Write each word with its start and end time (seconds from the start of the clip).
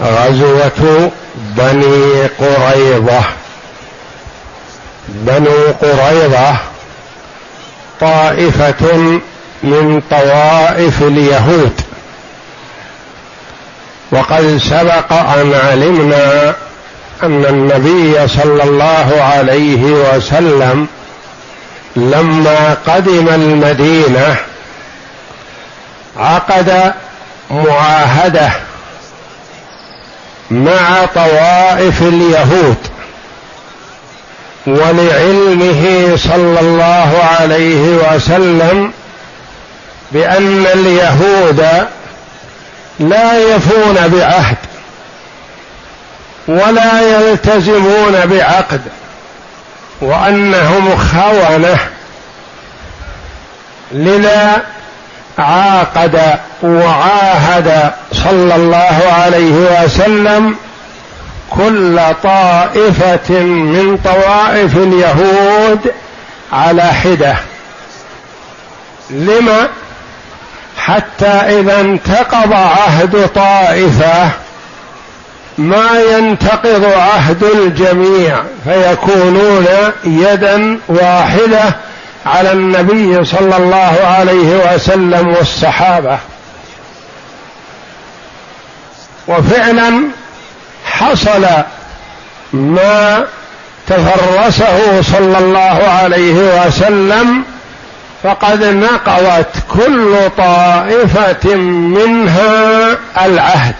غزوة 0.00 1.10
بني 1.34 2.26
قريظة. 2.26 3.20
بنو 5.08 5.72
قريظة 5.82 6.56
طائفة 8.00 9.20
من 9.62 10.02
طوائف 10.10 11.02
اليهود. 11.02 11.80
وقد 14.12 14.60
سبق 14.70 15.12
أن 15.12 15.54
علمنا 15.54 16.54
أن 17.22 17.44
النبي 17.44 18.28
صلى 18.28 18.62
الله 18.62 19.22
عليه 19.22 19.82
وسلم 19.82 20.86
لما 21.96 22.76
قدم 22.86 23.28
المدينة 23.28 24.36
عقد 26.16 26.94
معاهدة 27.50 28.52
مع 30.50 31.04
طوائف 31.14 32.02
اليهود 32.02 32.76
ولعلمه 34.66 36.12
صلى 36.16 36.60
الله 36.60 37.28
عليه 37.40 37.96
وسلم 37.96 38.92
بأن 40.12 40.66
اليهود 40.74 41.66
لا 43.00 43.38
يفون 43.38 44.08
بعهد 44.08 44.56
ولا 46.48 47.00
يلتزمون 47.00 48.26
بعقد 48.26 48.80
وأنهم 50.00 50.96
خونة 50.96 51.78
لذا 53.92 54.62
عاقد 55.38 56.20
وعاهد 56.62 57.92
صلى 58.12 58.56
الله 58.56 59.02
عليه 59.22 59.84
وسلم 59.84 60.56
كل 61.50 62.00
طائفة 62.22 63.40
من 63.44 63.98
طوائف 64.04 64.76
اليهود 64.76 65.92
على 66.52 66.82
حدة. 66.82 67.36
لما؟ 69.10 69.68
حتى 70.78 71.26
إذا 71.26 71.80
انتقض 71.80 72.52
عهد 72.52 73.28
طائفة 73.34 74.30
ما 75.58 76.00
ينتقض 76.12 76.84
عهد 76.84 77.44
الجميع 77.44 78.42
فيكونون 78.64 79.66
يدا 80.04 80.78
واحدة 80.88 81.76
على 82.26 82.52
النبي 82.52 83.24
صلى 83.24 83.56
الله 83.56 83.96
عليه 84.18 84.74
وسلم 84.74 85.28
والصحابة. 85.28 86.18
وفعلا 89.28 90.02
حصل 90.86 91.46
ما 92.52 93.26
تفرسه 93.86 95.02
صلى 95.02 95.38
الله 95.38 95.88
عليه 95.88 96.66
وسلم 96.66 97.44
فقد 98.22 98.64
نقضت 98.64 99.56
كل 99.72 100.16
طائفة 100.36 101.54
منها 101.54 102.96
العهد. 103.26 103.74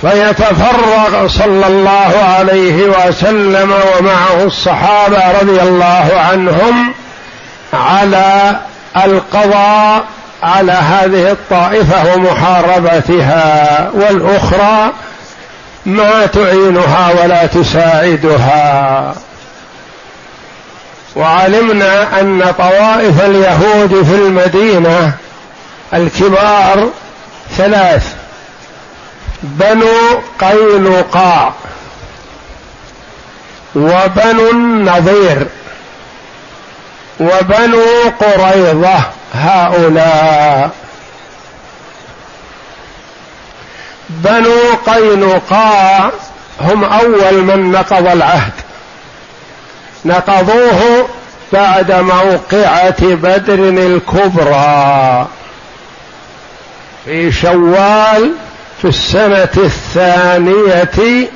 فيتفرغ 0.00 1.28
صلى 1.28 1.66
الله 1.66 2.12
عليه 2.38 2.84
وسلم 2.84 3.72
ومعه 3.72 4.44
الصحابة 4.44 5.40
رضي 5.40 5.62
الله 5.62 6.10
عنهم 6.30 6.94
على 7.72 8.56
القضاء 9.04 10.04
على 10.42 10.72
هذه 10.72 11.30
الطائفة 11.30 12.14
ومحاربتها 12.14 13.90
والأخرى 13.94 14.92
ما 15.86 16.26
تعينها 16.26 17.10
ولا 17.22 17.46
تساعدها. 17.46 19.14
وعلمنا 21.16 22.20
أن 22.20 22.52
طوائف 22.58 23.24
اليهود 23.24 24.04
في 24.04 24.14
المدينة 24.14 25.12
الكبار 25.94 26.88
ثلاث 27.56 28.17
بنو 29.42 30.20
قينقاع 30.40 31.52
وبنو 33.74 34.50
النضير 34.50 35.46
وبنو 37.20 37.84
قريظة 38.20 39.00
هؤلاء. 39.34 40.70
بنو 44.08 44.58
قينقاع 44.86 46.10
هم 46.60 46.84
أول 46.84 47.34
من 47.34 47.70
نقض 47.70 48.06
العهد. 48.06 48.52
نقضوه 50.04 51.08
بعد 51.52 51.92
موقعة 51.92 53.14
بدر 53.14 53.68
الكبرى. 53.68 55.26
في 57.04 57.32
شوال 57.32 58.32
في 58.82 58.88
السنة 58.88 59.48
الثانية 59.56 61.28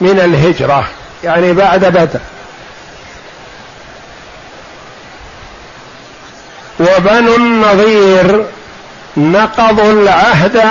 من 0.00 0.20
الهجرة 0.20 0.88
يعني 1.24 1.52
بعد 1.52 1.84
بدر. 1.84 2.20
وبنو 6.80 7.36
النظير 7.36 8.44
نقضوا 9.16 9.92
العهد 9.92 10.62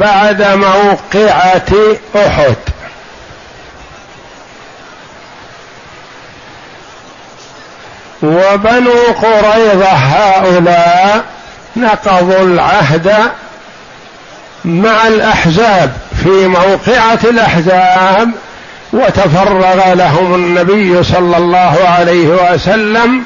بعد 0.00 0.42
موقعة 0.42 1.96
أحد. 2.16 2.56
وبنو 8.22 8.92
قريظة 9.22 9.88
هؤلاء 9.88 11.24
نقضوا 11.76 12.42
العهد 12.42 13.30
مع 14.66 15.06
الأحزاب 15.08 15.92
في 16.22 16.46
موقعة 16.46 17.18
الأحزاب 17.24 18.30
وتفرغ 18.92 19.94
لهم 19.94 20.34
النبي 20.34 21.02
صلى 21.02 21.36
الله 21.36 21.78
عليه 21.98 22.28
وسلم 22.28 23.22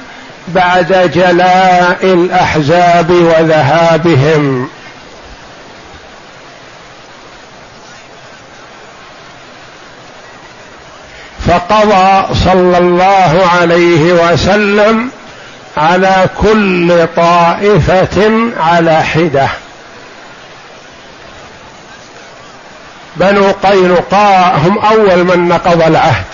بعد 0.48 1.10
جلاء 1.14 1.98
الأحزاب 2.02 3.10
وذهابهم. 3.10 4.68
فقضى 11.48 12.34
صلى 12.34 12.78
الله 12.78 13.48
عليه 13.60 14.12
وسلم 14.12 15.10
على 15.76 16.26
كل 16.42 17.06
طائفة 17.16 18.50
على 18.60 19.02
حدة. 19.02 19.48
بنو 23.20 23.50
قينقاع 23.50 24.54
هم 24.56 24.78
أول 24.78 25.24
من 25.24 25.48
نقض 25.48 25.82
العهد 25.82 26.24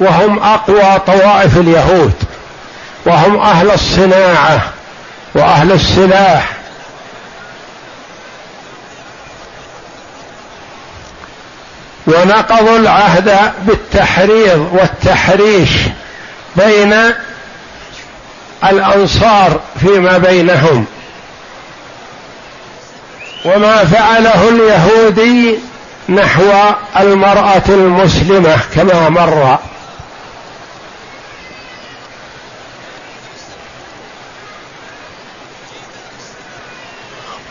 وهم 0.00 0.38
أقوى 0.38 0.98
طوائف 1.06 1.56
اليهود 1.56 2.12
وهم 3.06 3.40
أهل 3.40 3.70
الصناعة 3.70 4.60
وأهل 5.34 5.72
السلاح. 5.72 6.50
ونقضوا 12.06 12.76
العهد 12.76 13.52
بالتحريض 13.62 14.68
والتحريش 14.72 15.70
بين 16.56 16.94
الأنصار 18.64 19.60
فيما 19.80 20.18
بينهم. 20.18 20.86
وما 23.44 23.84
فعله 23.84 24.48
اليهودي 24.48 25.58
نحو 26.08 26.52
المرأة 27.00 27.62
المسلمة 27.68 28.58
كما 28.74 29.08
مر. 29.08 29.58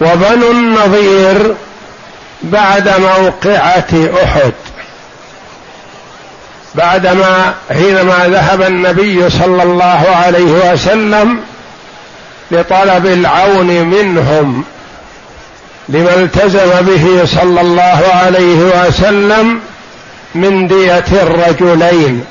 وبنو 0.02 0.52
النظير 0.52 1.56
بعد 2.44 2.90
موقعة 2.90 4.10
أحد. 4.24 4.54
بعدما 6.76 7.54
حينما 7.70 8.28
ذهب 8.28 8.62
النبي 8.62 9.30
صلى 9.30 9.64
الله 9.64 10.16
عليه 10.26 10.72
وسلم 10.74 11.40
لطلب 12.52 13.06
العون 13.06 13.68
منهم 13.68 14.64
لما 15.90 16.14
التزم 16.14 16.70
به 16.82 17.26
صلى 17.26 17.62
الله 17.62 18.02
عليه 18.14 18.88
وسلم 18.88 19.60
من 20.36 20.68
دية 20.68 21.06
الرجلين. 21.12 22.26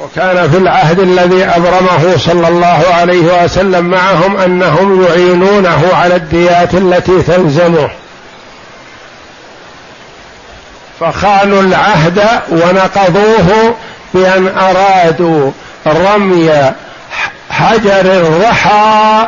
وكان 0.00 0.50
في 0.50 0.56
العهد 0.56 1.00
الذي 1.00 1.44
أبرمه 1.44 2.16
صلى 2.16 2.48
الله 2.48 2.84
عليه 2.92 3.44
وسلم 3.44 3.84
معهم 3.84 4.36
أنهم 4.36 5.04
يعينونه 5.04 5.90
على 5.94 6.16
الديات 6.16 6.74
التي 6.74 7.22
تلزمه. 7.22 7.90
فخانوا 11.00 11.62
العهد 11.62 12.22
ونقضوه 12.50 13.74
بأن 14.14 14.48
أرادوا 14.58 15.50
رمي 15.86 16.72
حجر 17.50 18.00
الرحى 18.00 19.26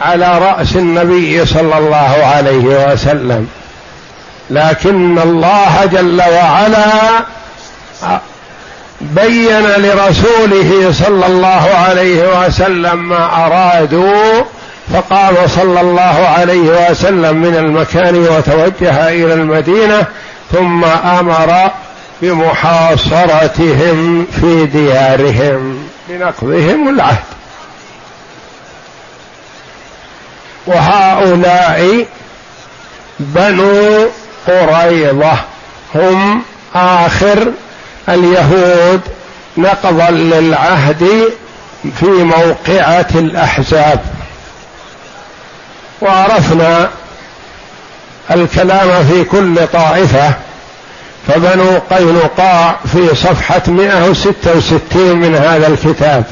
على 0.00 0.38
رأس 0.38 0.76
النبي 0.76 1.46
صلى 1.46 1.78
الله 1.78 2.26
عليه 2.34 2.92
وسلم. 2.92 3.48
لكن 4.50 5.18
الله 5.18 5.84
جل 5.92 6.22
وعلا 6.22 6.86
بين 9.00 9.62
لرسوله 9.76 10.92
صلى 10.92 11.26
الله 11.26 11.70
عليه 11.88 12.46
وسلم 12.46 13.08
ما 13.08 13.46
أرادوا 13.46 14.42
فقام 14.94 15.34
صلى 15.46 15.80
الله 15.80 16.28
عليه 16.38 16.90
وسلم 16.90 17.36
من 17.36 17.56
المكان 17.56 18.16
وتوجه 18.16 19.08
إلى 19.08 19.34
المدينة 19.34 20.04
ثم 20.52 20.84
أمر 20.84 21.70
بمحاصرتهم 22.22 24.26
في 24.40 24.66
ديارهم 24.66 25.78
لنقضهم 26.08 26.88
العهد. 26.88 27.24
وهؤلاء 30.70 32.06
بنو 33.20 34.06
قريظة. 34.46 35.32
هم 35.94 36.42
آخر 36.74 37.52
اليهود 38.08 39.00
نقضا 39.56 40.10
للعهد 40.10 41.32
في 42.00 42.06
موقعة 42.06 43.06
الأحزاب. 43.14 44.00
وعرفنا 46.00 46.90
الكلام 48.30 49.04
في 49.04 49.24
كل 49.24 49.66
طائفة. 49.72 50.34
فبنو 51.28 51.78
قينقاع 51.90 52.76
في 52.92 53.14
صفحة 53.14 53.62
166 53.68 55.16
من 55.16 55.34
هذا 55.34 55.66
الكتاب. 55.66 56.24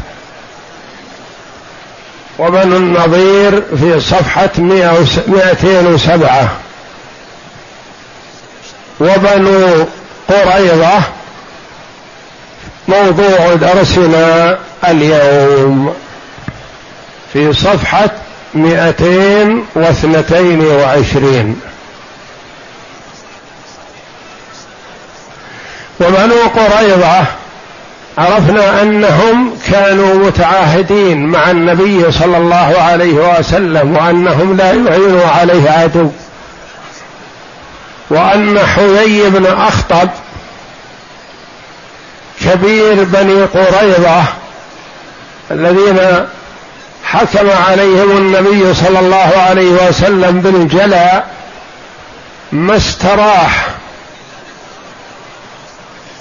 وبنو 2.39 2.77
النضير 2.77 3.63
في 3.77 4.01
صفحة 4.01 4.51
207 4.59 6.49
وبنو 9.01 9.87
قريضة 10.29 11.01
موضوع 12.89 13.55
درسنا 13.55 14.59
اليوم 14.89 15.95
في 17.33 17.53
صفحة 17.53 18.11
مئتين 18.55 19.65
واثنتين 19.75 20.61
وعشرين. 20.61 21.61
وبنو 26.01 26.35
قريظة 26.57 27.25
عرفنا 28.19 28.83
أنهم 28.83 29.57
كانوا 29.71 30.15
متعاهدين 30.15 31.27
مع 31.27 31.51
النبي 31.51 32.13
صلى 32.13 32.37
الله 32.37 32.77
عليه 32.79 33.39
وسلم 33.39 33.97
وأنهم 33.97 34.57
لا 34.57 34.73
يعينوا 34.73 35.27
عليه 35.27 35.71
عدو. 35.71 36.11
وأن 38.11 38.59
حيي 38.59 39.31
بن 39.31 39.47
أخطب 39.47 40.09
كبير 42.41 43.05
بني 43.05 43.43
قريظة 43.43 44.25
الذين 45.51 46.27
حكم 47.05 47.51
عليهم 47.69 48.17
النبي 48.17 48.75
صلى 48.75 48.99
الله 48.99 49.33
عليه 49.49 49.89
وسلم 49.89 50.41
بالجلاء 50.41 51.29
ما 52.53 52.77
استراح 52.77 53.78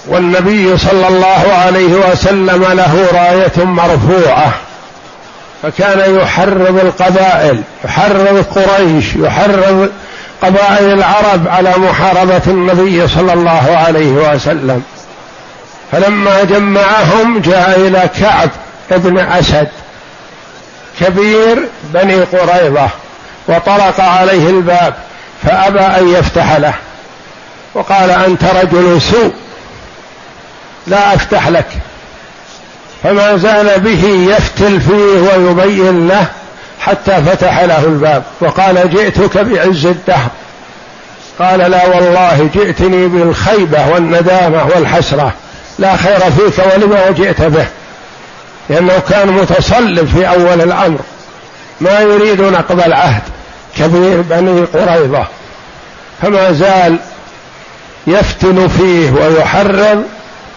والنبي 0.08 0.78
صلى 0.78 1.08
الله 1.08 1.52
عليه 1.64 2.10
وسلم 2.10 2.64
له 2.72 3.08
راية 3.12 3.64
مرفوعة. 3.64 4.52
فكان 5.62 6.16
يحرض 6.16 6.80
القبائل 6.84 7.62
يحرض 7.84 8.44
قريش 8.54 9.14
يحرض 9.16 9.90
قبائل 10.42 10.92
العرب 10.92 11.48
على 11.48 11.74
محاربة 11.76 12.42
النبي 12.46 13.08
صلى 13.08 13.32
الله 13.32 13.76
عليه 13.86 14.12
وسلم. 14.12 14.82
فلما 15.92 16.44
جمعهم 16.44 17.40
جاء 17.40 17.80
إلى 17.80 18.10
كعب 18.20 18.50
ابن 18.90 19.18
أسد 19.18 19.68
كبير 21.00 21.68
بني 21.94 22.20
قريظة 22.20 22.88
وطرق 23.48 24.00
عليه 24.00 24.50
الباب 24.50 24.94
فأبى 25.42 25.80
أن 25.80 26.08
يفتح 26.08 26.56
له. 26.56 26.74
وقال 27.74 28.10
أنت 28.10 28.44
رجل 28.44 29.02
سوء. 29.02 29.32
لا 30.88 31.14
أفتح 31.14 31.48
لك. 31.48 31.66
فما 33.02 33.36
زال 33.36 33.80
به 33.80 34.04
يفتل 34.04 34.80
فيه 34.80 35.20
ويبين 35.20 36.08
له 36.08 36.26
حتى 36.80 37.22
فتح 37.22 37.60
له 37.60 37.84
الباب. 37.84 38.22
وقال 38.40 38.90
جئتك 38.90 39.38
بعز 39.38 39.86
الدهر. 39.86 40.28
قال 41.38 41.58
لا 41.58 41.86
والله 41.86 42.50
جئتني 42.54 43.06
بالخيبة 43.06 43.88
والندامة 43.88 44.66
والحسرة. 44.74 45.32
لا 45.78 45.96
خير 45.96 46.20
فيك 46.20 46.66
ولما 46.74 47.10
جئت 47.10 47.42
به. 47.42 47.66
لأنه 48.70 48.98
كان 49.08 49.28
متصلب 49.28 50.08
في 50.14 50.28
أول 50.28 50.60
الأمر. 50.60 50.98
ما 51.80 52.00
يريد 52.00 52.40
نقض 52.40 52.80
العهد 52.80 53.22
كبير 53.78 54.20
بني 54.20 54.60
قريظة. 54.60 55.26
فما 56.22 56.52
زال 56.52 56.96
يفتن 58.06 58.68
فيه 58.68 59.10
ويحرض 59.10 60.04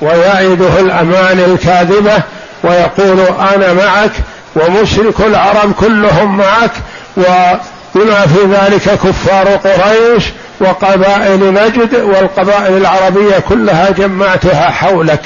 ويعده 0.01 0.79
الأمان 0.79 1.39
الكاذبة 1.39 2.23
ويقول 2.63 3.19
أنا 3.53 3.73
معك 3.73 4.11
ومشرك 4.55 5.19
العرب 5.19 5.73
كلهم 5.73 6.37
معك 6.37 6.71
وبما 7.17 8.27
في 8.27 8.39
ذلك 8.51 8.99
كفار 8.99 9.47
قريش 9.47 10.23
وقبائل 10.59 11.53
نجد 11.53 11.95
والقبائل 11.95 12.77
العربية 12.77 13.39
كلها 13.49 13.89
جمعتها 13.89 14.69
حولك. 14.69 15.25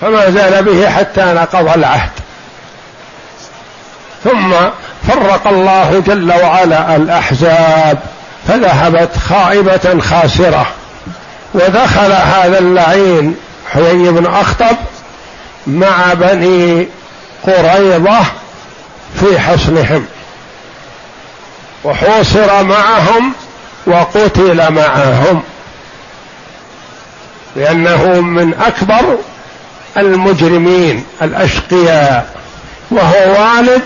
فما 0.00 0.30
زال 0.30 0.64
به 0.64 0.90
حتى 0.90 1.24
نقض 1.24 1.68
العهد. 1.68 2.10
ثم 4.24 4.52
فرق 5.08 5.46
الله 5.48 6.02
جل 6.06 6.32
وعلا 6.32 6.96
الأحزاب 6.96 7.98
فذهبت 8.48 9.10
خائبة 9.28 10.00
خاسرة. 10.00 10.66
ودخل 11.56 12.12
هذا 12.12 12.58
اللعين 12.58 13.36
حيي 13.72 14.10
بن 14.10 14.26
أخطب 14.26 14.76
مع 15.66 16.14
بني 16.14 16.88
قريضه 17.46 18.18
في 19.20 19.40
حصنهم. 19.40 20.06
وحوصر 21.84 22.62
معهم 22.62 23.32
وقتل 23.86 24.72
معهم. 24.72 25.42
لأنه 27.56 28.20
من 28.20 28.54
أكبر 28.54 29.18
المجرمين 29.96 31.04
الأشقياء. 31.22 32.36
وهو 32.90 33.42
والد 33.42 33.82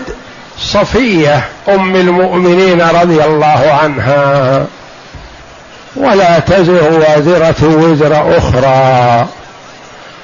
صفية 0.59 1.49
أم 1.69 1.95
المؤمنين 1.95 2.81
رضي 2.81 3.23
الله 3.23 3.79
عنها. 3.83 4.65
ولا 5.95 6.39
تزر 6.39 6.93
وازرة 6.93 7.63
وزر 7.63 8.37
أخرى. 8.37 9.27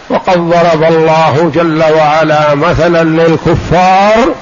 وقد 0.10 0.38
ضرب 0.38 0.84
الله 0.84 1.52
جل 1.56 1.84
وعلا 1.84 2.56
مثلا 2.56 3.04
للكفار 3.04 4.36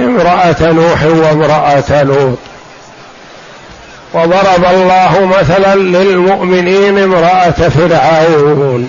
امرأة 0.00 0.56
نوح 0.60 1.02
وامرأة 1.02 2.02
لوط. 2.02 2.38
وضرب 4.14 4.64
الله 4.74 5.32
مثلا 5.40 5.74
للمؤمنين 5.74 6.98
امرأة 6.98 7.50
فرعون. 7.50 8.88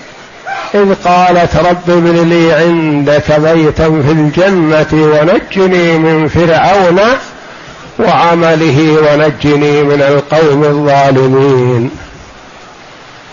إذ 0.76 0.94
قالت 1.06 1.56
رب 1.56 1.90
ابن 1.90 2.30
لي 2.30 2.54
عندك 2.54 3.40
بيتا 3.40 3.84
في 3.84 4.12
الجنة 4.12 4.88
ونجني 4.94 5.98
من 5.98 6.28
فرعون. 6.28 7.00
وعمله 8.01 8.98
ونجني 9.01 9.84
من 9.84 10.01
القوم 10.01 10.63
الظالمين. 10.63 11.91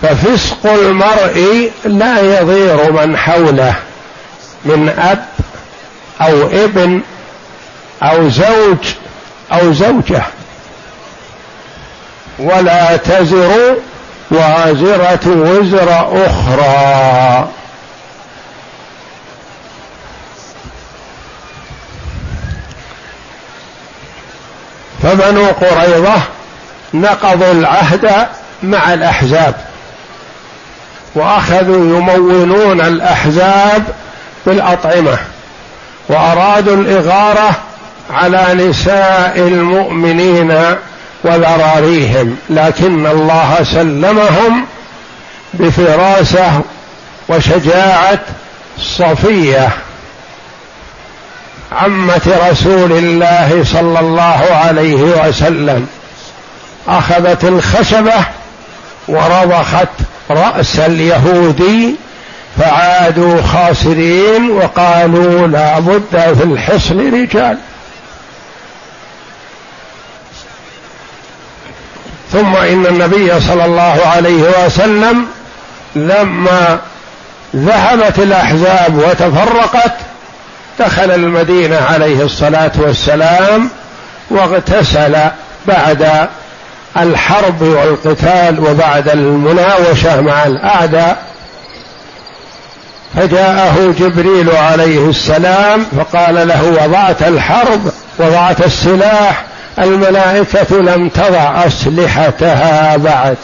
ففسق 0.03 0.67
المرء 0.67 1.71
لا 1.85 2.41
يضير 2.41 2.93
من 2.93 3.17
حوله 3.17 3.75
من 4.65 4.89
أب 4.99 5.25
أو 6.21 6.47
ابن 6.47 7.01
أو 8.03 8.29
زوج 8.29 8.95
أو 9.53 9.73
زوجة. 9.73 10.23
ولا 12.39 12.97
تزر 12.97 13.77
وازرة 14.31 15.27
وزر 15.27 16.09
أخرى. 16.27 17.49
فبنو 25.03 25.47
قريظة 25.47 26.23
نقضوا 26.95 27.53
العهد 27.53 28.27
مع 28.63 28.95
الأحزاب 28.95 29.55
وأخذوا 31.15 31.99
يمونون 31.99 32.81
الأحزاب 32.81 33.83
بالأطعمة 34.47 35.19
وأرادوا 36.09 36.77
الإغارة 36.77 37.51
على 38.11 38.47
نساء 38.55 39.35
المؤمنين 39.37 40.77
وذراريهم 41.25 42.37
لكن 42.51 43.07
الله 43.07 43.59
سلمهم 43.63 44.67
بفراسة 45.55 46.61
وشجاعة 47.29 48.21
صفية. 48.79 49.69
عمة 51.73 52.49
رسول 52.51 52.93
الله 52.93 53.65
صلى 53.73 54.01
الله 54.01 54.47
عليه 54.51 55.03
وسلم. 55.03 55.87
أخذت 56.89 57.45
الخشبة 57.45 58.15
ورضخت 59.09 59.89
رأس 60.31 60.79
اليهودي 60.79 61.95
فعادوا 62.59 63.43
خاسرين 63.43 64.51
وقالوا 64.51 65.47
لا 65.47 65.79
بد 65.79 66.35
في 66.39 66.45
الحصن 66.45 67.23
رجال. 67.23 67.59
ثم 72.33 72.57
إن 72.57 72.87
النبي 72.87 73.41
صلى 73.41 73.65
الله 73.65 74.01
عليه 74.07 74.67
وسلم 74.67 75.27
لما 75.97 76.79
ذهبت 77.57 78.19
الأحزاب 78.19 78.97
وتفرقت 78.99 79.95
دخل 80.81 81.11
المدينة 81.11 81.77
عليه 81.77 82.23
الصلاة 82.23 82.73
والسلام 82.77 83.71
واغتسل 84.31 85.17
بعد 85.67 86.29
الحرب 86.97 87.63
والقتال 87.63 88.61
وبعد 88.61 89.09
المناوشة 89.09 90.21
مع 90.21 90.47
الأعداء. 90.47 91.17
فجاءه 93.15 93.95
جبريل 93.99 94.51
عليه 94.51 95.11
السلام 95.11 95.87
فقال 95.99 96.49
له 96.49 96.85
وضعت 96.85 97.23
الحرب 97.23 97.93
وضعت 98.19 98.67
السلاح 98.67 99.45
الملائكة 99.79 100.77
لم 100.77 101.09
تضع 101.09 101.67
أسلحتها 101.67 102.97
بعد 102.97 103.37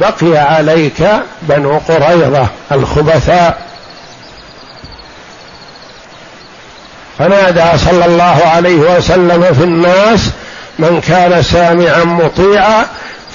بقي 0.00 0.38
عليك 0.38 1.02
بنو 1.42 1.78
قريظة 1.78 2.46
الخبثاء. 2.72 3.69
فنادى 7.20 7.78
صلى 7.78 8.04
الله 8.04 8.42
عليه 8.54 8.76
وسلم 8.76 9.54
في 9.58 9.64
الناس 9.64 10.30
من 10.78 11.00
كان 11.00 11.42
سامعا 11.42 12.04
مطيعا 12.04 12.86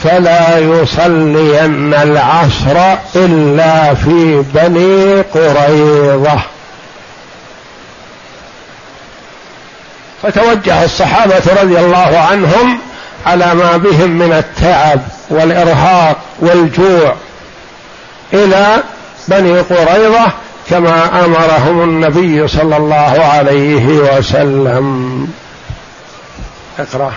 فلا 0.03 0.57
يصلين 0.57 1.93
العصر 1.93 2.97
إلا 3.15 3.93
في 3.93 4.43
بني 4.53 5.21
قريظة. 5.21 6.39
فتوجه 10.23 10.83
الصحابة 10.83 11.41
رضي 11.61 11.79
الله 11.79 12.25
عنهم 12.31 12.79
على 13.25 13.53
ما 13.53 13.77
بهم 13.77 14.09
من 14.09 14.33
التعب 14.33 15.01
والإرهاق 15.29 16.17
والجوع 16.39 17.15
إلى 18.33 18.77
بني 19.27 19.59
قريظة 19.59 20.31
كما 20.69 21.25
أمرهم 21.25 21.81
النبي 21.81 22.47
صلى 22.47 22.77
الله 22.77 23.25
عليه 23.25 23.85
وسلم. 23.85 25.27
اقرأ. 26.79 27.13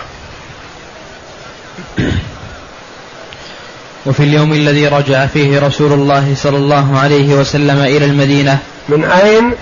وفي 4.05 4.19
اليوم 4.23 4.53
الذي 4.53 4.87
رجع 4.87 5.25
فيه 5.25 5.59
رسول 5.59 5.93
الله 5.93 6.33
صلى 6.35 6.57
الله 6.57 6.99
عليه 6.99 7.33
وسلم 7.33 7.79
إلى 7.79 8.05
المدينة. 8.05 8.57
من 8.89 9.05
أين؟ 9.05 9.53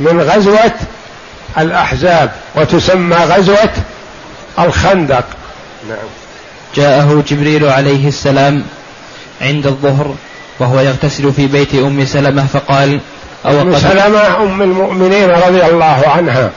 من 0.00 0.20
غزوة 0.20 0.74
الأحزاب 1.58 2.32
وتسمى 2.54 3.16
غزوة 3.16 3.72
الخندق. 4.58 5.24
نعم. 5.88 6.08
جاءه 6.76 7.24
جبريل 7.28 7.64
عليه 7.68 8.08
السلام 8.08 8.64
عند 9.40 9.66
الظهر. 9.66 10.14
وهو 10.60 10.80
يغتسل 10.80 11.32
في 11.32 11.46
بيت 11.46 11.74
أم 11.74 12.04
سلمة 12.04 12.46
فقال 12.46 13.00
أو 13.46 13.60
أم 13.60 13.78
سلمة 13.78 14.42
أم 14.42 14.62
المؤمنين 14.62 15.30
رضي 15.30 15.64
الله 15.64 16.02
عنها. 16.08 16.50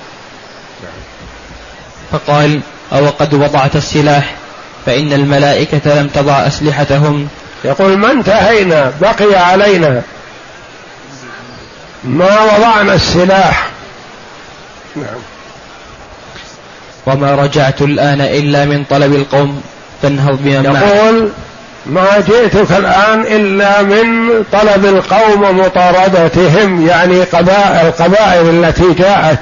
فقال 2.12 2.62
أو 2.94 3.10
قد 3.10 3.34
وضعت 3.34 3.76
السلاح 3.76 4.34
فإن 4.86 5.14
الملائكة 5.14 6.02
لم 6.02 6.08
تضع 6.08 6.48
أسلحتهم. 6.48 7.28
يقول 7.64 7.98
ما 7.98 8.12
انتهينا 8.12 8.94
بقي 9.02 9.36
علينا. 9.36 10.02
ما 12.04 12.44
وضعنا 12.44 12.94
السلاح. 12.94 13.70
نعم. 14.96 15.20
وما 17.06 17.36
رجعت 17.36 17.82
الآن 17.82 18.22
إلا 18.22 18.66
من 18.66 18.84
طلب 18.84 19.16
القوم 19.16 19.62
فانهض 20.02 20.38
بمن 20.42 20.66
يقول 20.66 21.30
ما 21.86 22.20
جئتك 22.28 22.72
الآن 22.72 23.22
إلا 23.22 23.82
من 23.82 24.30
طلب 24.52 24.86
القوم 24.86 25.44
ومطاردتهم 25.44 26.88
يعني 26.88 27.24
قبائل 27.24 27.88
القبائل 27.88 28.50
التي 28.50 28.94
جاءت. 28.94 29.40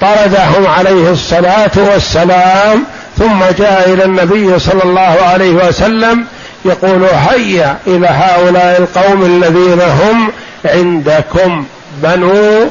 طردهم 0.00 0.66
عليه 0.66 1.10
الصلاة 1.10 1.70
والسلام 1.76 2.84
ثم 3.18 3.44
جاء 3.58 3.90
إلى 3.92 4.04
النبي 4.04 4.58
صلى 4.58 4.82
الله 4.84 5.00
عليه 5.22 5.50
وسلم 5.50 6.26
يقول 6.64 7.04
هيا 7.04 7.76
إلى 7.86 8.06
هؤلاء 8.06 8.78
القوم 8.80 9.24
الذين 9.24 9.80
هم 9.80 10.32
عندكم 10.64 11.64
بنو 12.02 12.70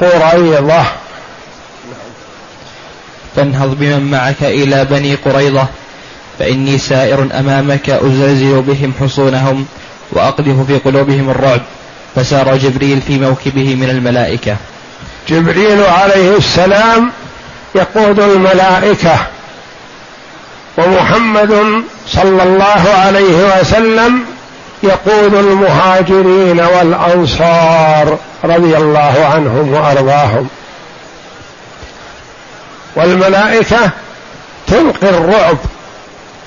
قريظة. 0.00 0.84
فانهض 3.36 3.76
بمن 3.78 4.10
معك 4.10 4.42
إلى 4.42 4.84
بني 4.84 5.14
قريظة. 5.14 5.66
فإني 6.38 6.78
سائر 6.78 7.28
أمامك 7.38 7.90
أزلزل 7.90 8.62
بهم 8.62 8.92
حصونهم 9.00 9.66
وأقذف 10.12 10.66
في 10.66 10.78
قلوبهم 10.78 11.30
الرعب 11.30 11.60
فسار 12.16 12.56
جبريل 12.56 13.00
في 13.00 13.18
موكبه 13.18 13.74
من 13.74 13.90
الملائكة. 13.90 14.56
جبريل 15.28 15.84
عليه 15.84 16.36
السلام 16.36 17.10
يقود 17.74 18.20
الملائكة 18.20 19.16
ومحمد 20.78 21.82
صلى 22.08 22.42
الله 22.42 22.88
عليه 22.94 23.60
وسلم 23.60 24.20
يقود 24.82 25.34
المهاجرين 25.34 26.60
والأنصار 26.60 28.18
رضي 28.44 28.76
الله 28.76 29.26
عنهم 29.34 29.72
وأرضاهم. 29.72 30.48
والملائكة 32.96 33.90
تلقي 34.66 35.08
الرعب 35.08 35.56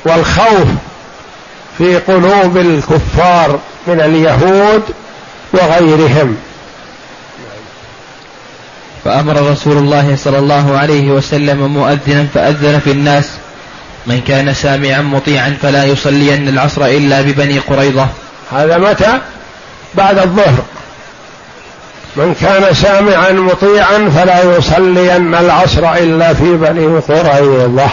والخوف 0.10 0.68
في 1.78 1.98
قلوب 1.98 2.58
الكفار 2.58 3.60
من 3.88 4.01
اليهود 4.01 4.84
وغيرهم. 5.54 6.38
فأمر 9.06 9.51
رسول 9.51 9.78
الله 9.78 10.16
صلى 10.16 10.39
الله 10.39 10.78
عليه 10.78 11.12
وسلم 11.12 11.74
مؤذنا 11.74 12.28
فأذن 12.34 12.80
في 12.80 12.92
الناس. 12.92 13.30
من 14.08 14.22
كان 14.22 14.54
سامعا 14.54 15.01
مطيعا 15.01 15.58
فلا 15.62 15.84
يصلين 15.84 16.48
العصر 16.48 16.86
إلا 16.86 17.22
ببني 17.22 17.60
قريظة. 17.60 18.08
هذا 18.51 18.78
متى؟ 18.78 19.20
بعد 19.96 20.20
الظهر. 20.20 20.63
من 22.16 22.36
كان 22.42 22.74
سامعا 22.74 23.32
مطيعا 23.32 24.10
فلا 24.16 24.58
يصلين 24.58 25.36
العصر 25.36 25.94
إلا 25.94 26.34
في 26.34 26.54
بني 26.56 26.86
قريظة. 26.86 27.89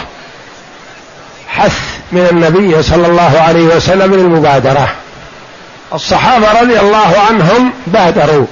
حث. 1.47 1.96
من 2.11 2.27
النبي 2.31 2.83
صلى 2.83 3.07
الله 3.07 3.41
عليه 3.47 3.63
وسلم 3.75 4.15
للمبادرة 4.15 4.89
الصحابة 5.93 6.61
رضي 6.61 6.79
الله 6.79 7.19
عنهم 7.29 7.73
بادروا. 7.87 8.45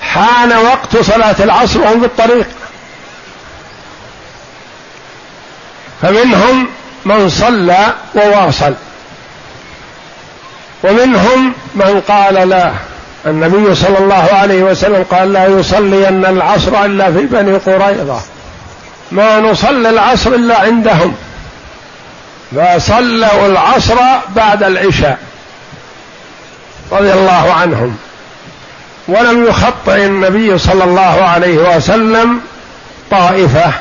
حان 0.00 0.52
وقت 0.52 0.96
صلاة 0.96 1.36
العصر 1.40 1.80
وهم 1.80 2.00
في 2.00 2.06
الطريق. 2.06 2.46
فمنهم 6.02 6.68
من 7.04 7.28
صلى 7.28 7.94
وواصل. 8.14 8.74
ومنهم 10.84 11.52
من 11.74 12.02
قال 12.08 12.34
لا. 12.34 12.72
النبي 13.26 13.74
صلى 13.74 13.98
الله 13.98 14.28
عليه 14.32 14.62
وسلم 14.62 15.04
قال 15.10 15.32
لا 15.32 15.46
يصلين 15.46 16.24
العصر 16.24 16.84
إلا 16.84 17.12
في 17.12 17.20
بني 17.20 17.56
قريظة. 17.56 18.20
ما 19.12 19.40
نصلي 19.40 19.90
العصر 19.90 20.30
إلا 20.30 20.60
عندهم. 20.60 21.14
فصلوا 22.56 23.46
العصر 23.46 23.96
بعد 24.36 24.62
العشاء 24.62 25.18
رضي 26.92 27.12
الله 27.12 27.52
عنهم. 27.52 27.96
ولم 29.08 29.46
يخطئ 29.46 30.06
النبي 30.06 30.58
صلى 30.58 30.84
الله 30.84 31.22
عليه 31.22 31.76
وسلم 31.76 32.40
طائفة 33.10 33.72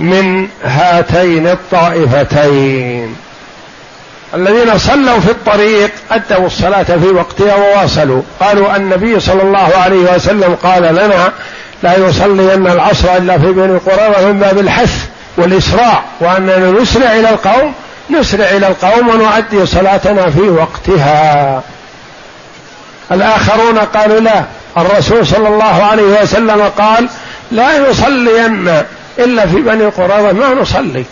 من 0.00 0.48
هاتين 0.64 1.46
الطائفتين. 1.46 3.16
الذين 4.34 4.78
صلوا 4.78 5.20
في 5.20 5.30
الطريق 5.30 5.90
أدوا 6.10 6.46
الصلاة 6.46 6.82
في 6.82 7.06
وقتها 7.06 7.54
وواصلوا. 7.54 8.22
قالوا 8.40 8.76
النبي 8.76 9.20
صلى 9.20 9.42
الله 9.42 9.72
عليه 9.76 10.14
وسلم 10.14 10.56
قال 10.62 10.82
لنا 10.82 11.32
لا 11.82 11.96
يصلين 11.96 12.66
العصر 12.66 13.16
إلا 13.16 13.38
في 13.38 13.52
بني 13.52 13.78
قريظة 13.78 14.26
من 14.26 14.38
باب 14.38 14.58
الحث. 14.58 15.06
والإسراع 15.36 16.02
وأننا 16.20 16.70
نسرع 16.70 17.12
إلى 17.12 17.30
القوم 17.30 17.74
نسرع 18.10 18.44
إلى 18.44 18.68
القوم 18.68 19.08
ونؤدي 19.08 19.66
صلاتنا 19.66 20.30
في 20.30 20.40
وقتها. 20.40 21.62
الآخرون 23.12 23.78
قالوا 23.78 24.20
لا 24.20 24.44
الرسول 24.76 25.26
صلى 25.26 25.48
الله 25.48 25.84
عليه 25.84 26.22
وسلم 26.22 26.70
قال 26.78 27.08
لا 27.52 27.88
يصلين 27.88 28.82
إلا 29.18 29.46
في 29.46 29.56
بني 29.56 29.84
قريظة. 29.84 30.32
ما 30.32 30.54
نصلي. 30.54 31.04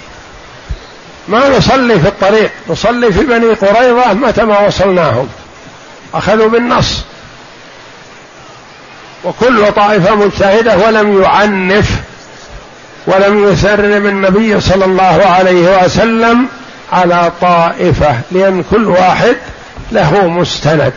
ما 1.28 1.48
نصلي 1.48 2.00
في 2.00 2.08
الطريق 2.08 2.50
نصلي 2.68 3.12
في 3.12 3.20
بني 3.20 3.54
قريظة 3.54 4.12
متى 4.12 4.44
ما 4.44 4.60
وصلناهم. 4.60 5.28
أخذوا 6.14 6.48
بالنص. 6.48 7.04
وكل 9.24 9.72
طائفة 9.72 10.14
مجتهدة 10.14 10.76
ولم 10.76 11.22
يعنف. 11.22 11.90
ولم 13.07 13.52
يسرم 13.52 14.07
النبي 14.07 14.61
صلى 14.61 14.85
الله 14.85 15.26
عليه 15.26 15.85
وسلم 15.85 16.47
على 16.92 17.33
طائفة 17.40 18.21
لأن 18.33 18.64
كل 18.71 18.88
واحد 18.88 19.37
له 19.92 20.28
مستند. 20.28 20.92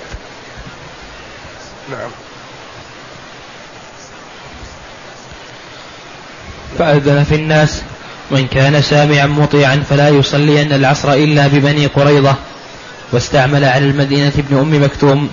نعم. 1.91 2.09
فأذن 6.79 7.23
في 7.29 7.35
الناس 7.35 7.81
وإن 8.31 8.47
كان 8.47 8.81
سامعا 8.81 9.25
مطيعا 9.25 9.83
فلا 9.89 10.09
يصلين 10.09 10.73
العصر 10.73 11.13
إلا 11.13 11.47
ببني 11.47 11.85
قريظة. 11.85 12.35
واستعمل 13.11 13.65
على 13.65 13.85
المدينة 13.85 14.31
ابن 14.37 14.57
أم 14.57 14.83
مكتوم. 14.83 15.29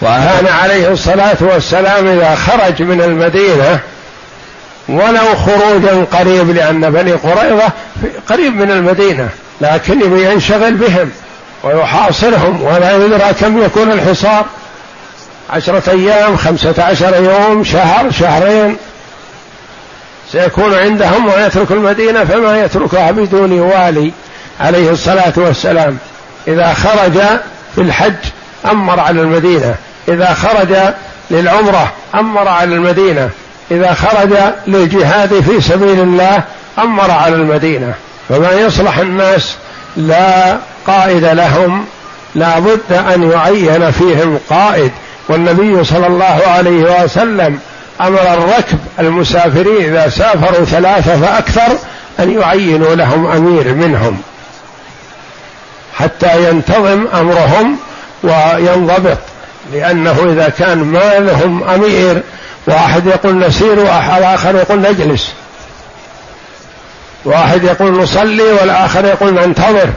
كان 0.00 0.46
عليه 0.46 0.92
الصلاة 0.92 1.36
والسلام 1.40 2.06
إذا 2.06 2.34
خرج 2.34 2.82
من 2.82 3.02
المدينة 3.02 3.80
ولو 4.88 5.36
خروجا 5.46 6.04
قريب 6.12 6.50
لأن 6.50 6.90
بني 6.90 7.12
قريظة 7.12 7.72
قريب 8.28 8.56
من 8.56 8.70
المدينة 8.70 9.28
لكن 9.60 10.18
ينشغل 10.18 10.74
بهم 10.74 11.10
ويحاصرهم 11.62 12.62
ولا 12.62 12.96
يدرى 12.96 13.34
كم 13.40 13.62
يكون 13.62 13.92
الحصار. 13.92 14.46
عشرة 15.50 15.90
أيام 15.90 16.36
خمسة 16.36 16.74
عشر 16.78 17.16
يوم 17.16 17.64
شهر 17.64 18.10
شهرين. 18.10 18.76
سيكون 20.32 20.74
عندهم 20.74 21.26
ويترك 21.26 21.70
المدينة 21.70 22.24
فما 22.24 22.64
يتركها 22.64 23.10
بدون 23.10 23.60
والي 23.60 24.12
عليه 24.60 24.90
الصلاة 24.90 25.32
والسلام. 25.36 25.98
إذا 26.48 26.74
خرج 26.74 27.18
في 27.74 27.80
الحج 27.80 28.14
أمر 28.70 29.00
على 29.00 29.20
المدينة 29.20 29.74
إذا 30.08 30.34
خرج 30.34 30.76
للعمرة 31.30 31.92
أمر 32.14 32.48
على 32.48 32.74
المدينة. 32.74 33.30
إذا 33.70 33.94
خرج 33.94 34.34
للجهاد 34.66 35.40
في 35.40 35.60
سبيل 35.60 36.00
الله 36.00 36.42
أمر 36.78 37.10
على 37.10 37.34
المدينة. 37.34 37.94
فما 38.28 38.52
يصلح 38.52 38.98
الناس 38.98 39.54
لا 39.96 40.58
قائد 40.86 41.24
لهم 41.24 41.84
لا 42.34 42.58
بد 42.58 42.92
أن 43.14 43.30
يعين 43.30 43.90
فيهم 43.90 44.38
قائد. 44.50 44.92
والنبي 45.28 45.84
صلى 45.84 46.06
الله 46.06 46.40
عليه 46.46 47.04
وسلم 47.04 47.58
أمر 48.00 48.22
الركب 48.22 48.78
المسافرين 48.98 49.84
إذا 49.84 50.08
سافروا 50.08 50.64
ثلاثة 50.64 51.20
فأكثر 51.20 51.78
أن 52.20 52.40
يعينوا 52.40 52.94
لهم 52.94 53.26
أمير 53.26 53.74
منهم 53.74 54.20
حتى 55.94 56.48
ينتظم 56.48 57.06
أمرهم 57.14 57.76
وينضبط 58.22 59.18
لأنه 59.72 60.24
إذا 60.32 60.48
كان 60.58 60.78
ما 60.78 61.18
لهم 61.18 61.64
أمير 61.64 62.22
واحد 62.68 63.06
يقول 63.06 63.38
نسير 63.38 63.78
واخر 63.78 64.54
يقول 64.54 64.80
نجلس. 64.80 65.32
واحد 67.24 67.64
يقول 67.64 68.02
نصلي 68.02 68.42
والآخر 68.42 69.04
يقول 69.04 69.34
ننتظر. 69.34 69.88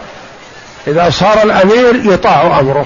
إذا 0.87 1.09
صار 1.09 1.43
الأمير 1.43 2.13
يطاع 2.13 2.59
أمره. 2.59 2.85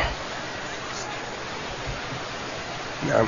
نعم. 3.10 3.26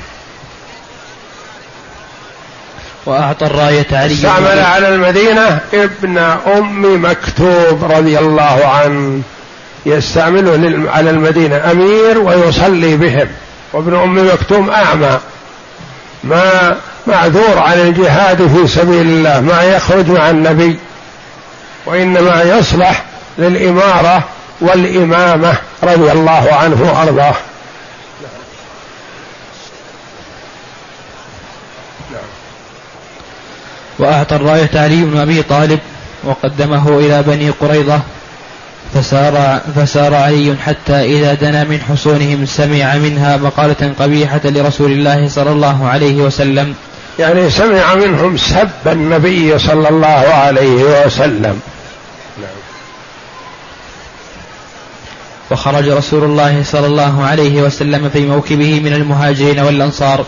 وأعطى 3.05 3.45
الراية 3.45 3.87
علي 3.91 4.13
استعمل 4.13 4.59
على 4.59 4.87
المدينة 4.87 5.59
ابن 5.73 6.17
أم 6.57 7.05
مكتوب 7.05 7.91
رضي 7.91 8.19
الله 8.19 8.67
عنه. 8.67 9.21
يستعمله 9.85 10.91
على 10.91 11.09
المدينة 11.09 11.71
أمير 11.71 12.17
ويصلي 12.17 12.97
بهم. 12.97 13.27
وابن 13.73 13.95
أم 13.95 14.33
مكتوم 14.33 14.69
أعمى. 14.69 15.19
ما 16.23 16.77
معذور 17.07 17.59
عن 17.59 17.79
الجهاد 17.79 18.47
في 18.47 18.67
سبيل 18.67 19.01
الله 19.01 19.41
ما 19.41 19.63
يخرج 19.63 20.09
مع 20.09 20.29
النبي 20.29 20.79
وإنما 21.85 22.41
يصلح 22.41 23.03
للإمارة 23.37 24.23
والإمامة 24.61 25.57
رضي 25.83 26.11
الله 26.11 26.53
عنه 26.53 26.91
وأرضاه. 26.93 27.35
وأعطى 33.99 34.35
الراية 34.35 34.69
علي 34.75 35.03
بن 35.03 35.17
أبي 35.19 35.43
طالب 35.43 35.79
وقدمه 36.23 36.99
إلى 36.99 37.23
بني 37.23 37.49
قريظة 37.49 38.01
فسار, 38.93 39.61
فسار 39.75 40.13
علي 40.13 40.55
حتى 40.65 40.93
إذا 40.93 41.33
دنا 41.33 41.63
من 41.63 41.81
حصونهم 41.81 42.45
سمع 42.45 42.95
منها 42.95 43.37
مقالة 43.37 43.93
قبيحة 43.99 44.41
لرسول 44.45 44.91
الله 44.91 45.29
صلى 45.29 45.51
الله 45.51 45.87
عليه 45.87 46.15
وسلم 46.15 46.73
يعني 47.19 47.49
سمع 47.49 47.95
منهم 47.95 48.37
سب 48.37 48.69
النبي 48.87 49.59
صلى 49.59 49.89
الله 49.89 50.07
عليه 50.33 51.05
وسلم. 51.05 51.59
وخرج 55.51 55.89
رسول 55.89 56.23
الله 56.23 56.63
صلى 56.63 56.87
الله 56.87 57.25
عليه 57.25 57.61
وسلم 57.61 58.09
في 58.09 58.25
موكبه 58.25 58.79
من 58.79 58.93
المهاجرين 58.93 59.59
والأنصار 59.59 60.25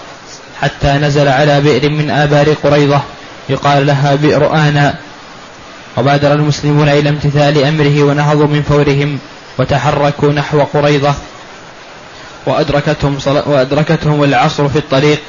حتى 0.62 0.88
نزل 0.88 1.28
على 1.28 1.62
بئر 1.62 1.90
من 1.90 2.10
آبار 2.10 2.54
قريظة 2.64 3.02
يقال 3.50 3.88
لها 3.88 4.16
بئر 4.16 4.54
آنا 4.56 4.96
وبادر 5.98 6.34
المسلمون 6.34 6.90
إلى 6.90 7.10
امتثال 7.10 7.64
أمره 7.64 8.04
ونهضوا 8.04 8.48
من 8.48 8.62
فورهم 8.62 9.20
وتحركوا 9.60 10.32
نحو 10.32 10.62
قريضة 10.62 11.14
وأدركتهم, 12.46 13.18
وأدركتهم 13.26 14.24
العصر 14.24 14.70
في 14.70 14.76
الطريق 14.80 15.20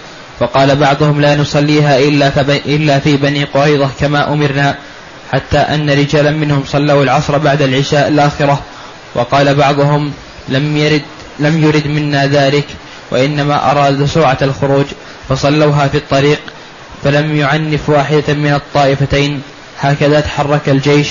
فقال 0.40 0.77
بعضهم 0.77 1.20
لا 1.20 1.37
نصليها 1.37 1.99
إلا, 1.99 2.33
إلا 2.66 2.99
في 2.99 3.16
بني 3.16 3.44
قريضة 3.44 3.88
كما 4.01 4.33
أمرنا 4.33 4.75
حتى 5.33 5.59
أن 5.59 5.90
رجالا 5.90 6.31
منهم 6.31 6.64
صلوا 6.66 7.03
العصر 7.03 7.38
بعد 7.38 7.62
العشاء 7.62 8.09
الآخرة 8.09 8.61
وقال 9.14 9.55
بعضهم 9.55 10.12
لم 10.49 10.77
يرد 10.77 11.03
لم 11.38 11.64
يرد 11.64 11.87
منا 11.87 12.27
ذلك 12.27 12.66
وإنما 13.11 13.70
أراد 13.70 14.05
سرعة 14.05 14.38
الخروج 14.42 14.85
فصلوها 15.29 15.88
في 15.88 15.96
الطريق 15.96 16.40
فلم 17.05 17.37
يعنف 17.37 17.88
واحدة 17.88 18.35
من 18.35 18.55
الطائفتين 18.55 19.42
هكذا 19.81 20.21
تحرك 20.21 20.69
الجيش 20.69 21.09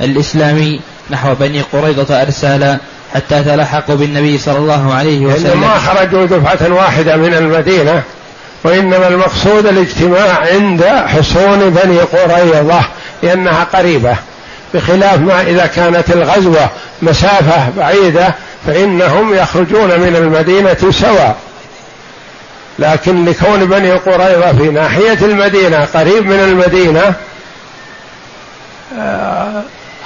الإسلامي 0.00 0.80
نحو 1.10 1.34
بني 1.34 1.62
قريظة 1.72 2.22
أرسالا 2.22 2.78
حتى 3.14 3.44
تلحقوا 3.44 3.94
بالنبي 3.96 4.38
صلى 4.38 4.58
الله 4.58 4.94
عليه 4.94 5.26
وسلم. 5.26 5.60
ما 5.60 5.78
خرجوا 5.78 6.26
دفعة 6.26 6.72
واحدة 6.72 7.16
من 7.16 7.34
المدينة 7.34 8.02
وإنما 8.64 9.08
المقصود 9.08 9.66
الاجتماع 9.66 10.38
عند 10.52 10.84
حصون 10.84 11.70
بني 11.70 11.98
قريظة 11.98 12.80
لأنها 13.22 13.64
قريبة. 13.64 14.16
بخلاف 14.74 15.20
ما 15.20 15.42
إذا 15.42 15.66
كانت 15.66 16.10
الغزوة 16.10 16.70
مسافة 17.02 17.70
بعيدة 17.76 18.34
فإنهم 18.66 19.34
يخرجون 19.34 20.00
من 20.00 20.16
المدينة 20.16 20.90
سوا 20.90 21.32
لكن 22.78 23.24
لكون 23.24 23.64
بني 23.64 23.92
قريظة 23.92 24.52
في 24.52 24.70
ناحية 24.70 25.18
المدينة 25.22 25.84
قريب 25.84 26.26
من 26.26 26.40
المدينة 26.40 27.14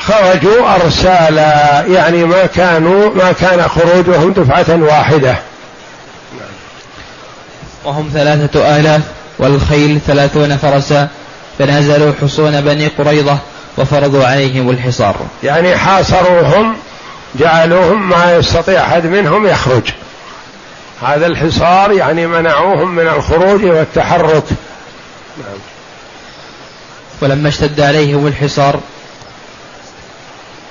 خرجوا 0.01 0.75
أرسالا 0.75 1.85
يعني 1.87 2.25
ما 2.25 2.47
كانوا 2.47 3.15
ما 3.15 3.33
كان 3.33 3.69
خروجهم 3.69 4.33
دفعة 4.33 4.83
واحدة. 4.83 5.37
وهم 7.85 8.11
ثلاثة 8.15 8.77
آلاف 8.79 9.03
والخيل 9.39 10.01
ثلاثون 10.07 10.57
فرسا 10.57 11.09
فنزلوا 11.59 12.13
حصون 12.23 12.61
بني 12.61 12.87
قريظة 12.87 13.39
وفرضوا 13.79 14.25
عليهم 14.25 14.71
الحصار. 14.71 15.17
يعني 15.43 15.77
حاصروهم 15.77 16.77
جعلوهم 17.35 18.09
ما 18.09 18.37
يستطيع 18.37 18.81
أحد 18.81 19.07
منهم 19.07 19.47
يخرج. 19.47 19.83
هذا 21.03 21.27
الحصار 21.27 21.93
يعني 21.93 22.27
منعوهم 22.27 22.95
من 22.95 23.09
الخروج 23.09 23.65
والتحرك. 23.65 24.45
نعم. 25.39 25.59
ولما 27.23 27.49
اشتد 27.49 27.81
عليهم 27.81 28.27
الحصار 28.27 28.81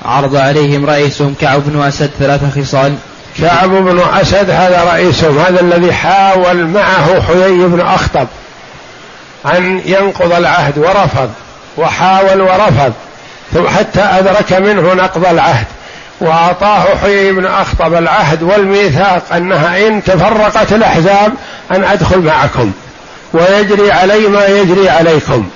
عرض 0.05 0.35
عليهم 0.35 0.85
رئيسهم 0.85 1.35
كعب 1.41 1.61
بن 1.65 1.81
أسد 1.81 2.09
ثلاث 2.19 2.41
خصال. 2.59 2.95
كعب 3.37 3.69
بن 3.69 4.01
أسد 4.13 4.49
هذا 4.49 4.83
رئيسهم 4.93 5.39
هذا 5.39 5.61
الذي 5.61 5.93
حاول 5.93 6.67
معه 6.67 7.21
حيي 7.21 7.65
بن 7.65 7.81
أخطب 7.81 8.27
أن 9.45 9.81
ينقض 9.85 10.33
العهد 10.33 10.77
ورفض 10.77 11.29
وحاول 11.77 12.41
ورفض 12.41 12.93
ثم 13.53 13.67
حتى 13.67 14.01
أدرك 14.01 14.53
منه 14.53 14.93
نقض 14.93 15.25
العهد 15.25 15.65
وأعطاه 16.21 16.85
حيي 17.01 17.31
بن 17.31 17.45
أخطب 17.45 17.93
العهد 17.93 18.43
والميثاق 18.43 19.23
أنها 19.35 19.87
إن 19.87 20.03
تفرقت 20.03 20.73
الأحزاب 20.73 21.33
أن 21.71 21.83
أدخل 21.83 22.19
معكم 22.19 22.71
ويجري 23.33 23.91
علي 23.91 24.27
ما 24.27 24.45
يجري 24.45 24.89
عليكم. 24.89 25.49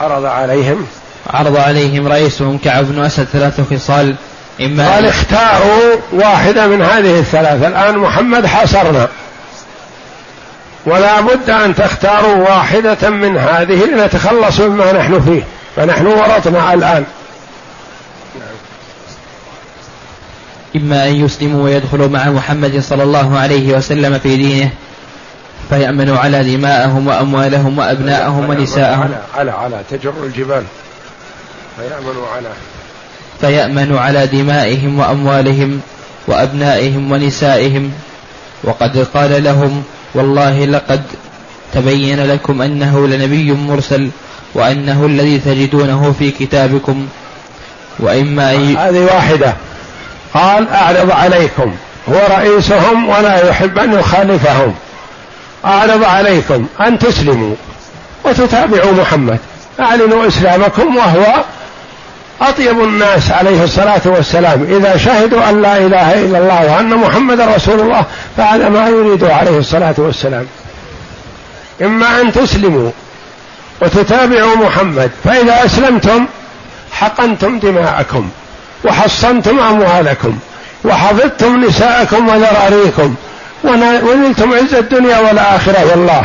عرض 0.00 0.24
عليهم. 0.24 0.86
عرض 1.30 1.56
عليهم 1.56 2.08
رئيسهم 2.08 2.58
كعب 2.58 2.84
بن 2.84 3.04
أسد 3.04 3.24
ثلاث 3.24 3.60
خصال. 3.74 4.14
إما 4.60 4.94
قال 4.94 5.06
اختاروا 5.06 5.96
واحدة 6.12 6.66
من 6.66 6.82
هذه 6.82 7.18
الثلاثة. 7.18 7.68
الآن 7.68 7.98
محمد 7.98 8.46
حاصرنا. 8.46 9.08
ولا 10.86 11.20
بد 11.20 11.50
أن 11.50 11.74
تختاروا 11.74 12.34
واحدة 12.34 13.10
من 13.10 13.38
هذه 13.38 13.84
لنتخلص 13.84 14.60
مما 14.60 14.92
نحن 14.92 15.20
فيه. 15.20 15.42
فنحن 15.76 16.06
ورطنا 16.06 16.74
الآن. 16.74 17.04
إما 20.76 21.08
أن 21.08 21.24
يسلموا 21.24 21.64
ويدخلوا 21.64 22.08
مع 22.08 22.30
محمد 22.30 22.80
صلى 22.80 23.02
الله 23.02 23.38
عليه 23.38 23.76
وسلم 23.76 24.18
في 24.18 24.36
دينه. 24.36 24.70
فيأمنوا 25.70 26.18
على 26.18 26.56
دماءهم 26.56 27.06
وأموالهم 27.06 27.78
وأبناءهم 27.78 28.50
ونساءهم. 28.50 29.00
على 29.00 29.20
على 29.34 29.50
على 29.50 29.80
تجر 29.90 30.12
الجبال. 30.24 30.64
فيأمنوا 31.76 32.26
على 32.36 32.48
فيأمنوا 33.40 34.00
على 34.00 34.26
دمائهم 34.26 34.98
وأموالهم 34.98 35.80
وأبنائهم 36.26 37.12
ونسائهم. 37.12 37.92
وقد 38.64 39.06
قال 39.14 39.44
لهم 39.44 39.82
والله 40.14 40.64
لقد 40.64 41.02
تبين 41.74 42.26
لكم 42.26 42.62
أنه 42.62 43.06
لنبي 43.08 43.52
مرسل 43.52 44.10
وأنه 44.54 45.06
الذي 45.06 45.38
تجدونه 45.38 46.14
في 46.18 46.30
كتابكم. 46.30 47.08
وإما 47.98 48.54
أن 48.54 48.76
هذه 48.76 49.04
واحدة. 49.04 49.54
قال 50.34 50.68
أعرض 50.68 51.10
عليكم. 51.10 51.74
هو 52.08 52.36
رئيسهم 52.38 53.08
ولا 53.08 53.48
يحب 53.48 53.78
أن 53.78 53.92
يخالفهم. 53.92 54.74
أعرض 55.64 56.04
عليكم 56.04 56.66
أن 56.80 56.98
تسلموا 56.98 57.54
وتتابعوا 58.24 58.92
محمد. 58.92 59.38
أعلنوا 59.80 60.28
إسلامكم 60.28 60.96
وهو 60.96 61.44
أطيب 62.40 62.80
الناس 62.80 63.30
عليه 63.30 63.64
الصلاة 63.64 64.00
والسلام. 64.04 64.66
إذا 64.70 64.96
شهدوا 64.96 65.50
أن 65.50 65.62
لا 65.62 65.76
إله 65.76 66.14
إلا 66.14 66.38
الله 66.38 66.72
وأن 66.72 66.88
محمد 66.88 67.40
رسول 67.40 67.80
الله 67.80 68.04
فهذا 68.36 68.68
ما 68.68 68.88
يريد 68.88 69.24
عليه 69.24 69.58
الصلاة 69.58 69.94
والسلام. 69.98 70.46
إما 71.82 72.20
أن 72.20 72.32
تسلموا 72.32 72.90
وتتابعوا 73.82 74.56
محمد 74.56 75.10
فإذا 75.24 75.64
أسلمتم 75.64 76.26
حقنتم 76.92 77.58
دماءكم 77.58 78.30
وحصنتم 78.84 79.58
أموالكم 79.58 80.38
وحفظتم 80.84 81.64
نساءكم 81.64 82.28
وذراريكم 82.28 83.14
ونلتم 83.64 84.54
عز 84.54 84.74
الدنيا 84.74 85.18
والآخرة 85.18 85.90
والله. 85.90 86.22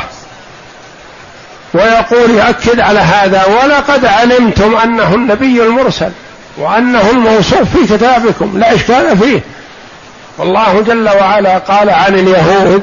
ويقول 1.73 2.29
يؤكد 2.29 2.79
على 2.79 2.99
هذا 2.99 3.45
ولقد 3.45 4.05
علمتم 4.05 4.75
أنه 4.75 5.15
النبي 5.15 5.63
المرسل 5.63 6.11
وأنه 6.57 7.09
الموصوف 7.09 7.77
في 7.77 7.97
كتابكم 7.97 8.57
لا 8.57 8.75
إشكال 8.75 9.17
فيه. 9.17 9.41
والله 10.37 10.81
جل 10.87 11.09
وعلا 11.09 11.57
قال 11.57 11.89
عن 11.89 12.13
اليهود 12.13 12.81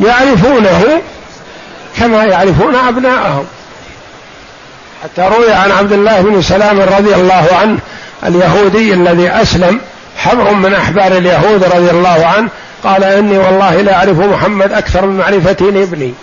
يعرفونه 0.00 1.02
كما 1.98 2.24
يعرفون 2.24 2.74
أبناءهم. 2.74 3.46
حتى 5.02 5.22
روي 5.36 5.52
عن 5.52 5.70
عبد 5.70 5.92
الله 5.92 6.20
بن 6.20 6.42
سلام 6.42 6.80
رضي 6.80 7.14
الله 7.14 7.48
عنه 7.60 7.78
اليهودي 8.26 8.94
الذي 8.94 9.28
أسلم 9.28 9.80
حبر 10.16 10.52
من 10.52 10.74
أحبار 10.74 11.12
اليهود 11.12 11.64
رضي 11.64 11.90
الله 11.90 12.26
عنه 12.26 12.48
قال 12.84 13.04
إني 13.04 13.38
والله 13.38 13.80
لا 13.80 13.94
أعرف 13.94 14.18
محمد 14.18 14.72
أكثر 14.72 15.06
من 15.06 15.18
معرفتي 15.18 15.70
لابني 15.70 16.14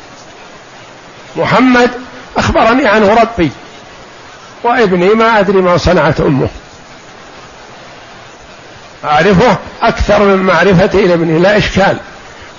محمد 1.36 1.91
أخبرني 2.38 2.88
عنه 2.88 3.13
ربي 3.21 3.52
وابني 4.63 5.10
ما 5.10 5.39
أدري 5.39 5.58
ما 5.58 5.78
صنعت 5.78 6.21
أمه. 6.21 6.47
أعرفه 9.06 9.58
أكثر 9.82 10.19
من 10.19 10.38
معرفتي 10.38 11.08
لابني 11.08 11.39
لا 11.39 11.58
إشكال. 11.58 11.97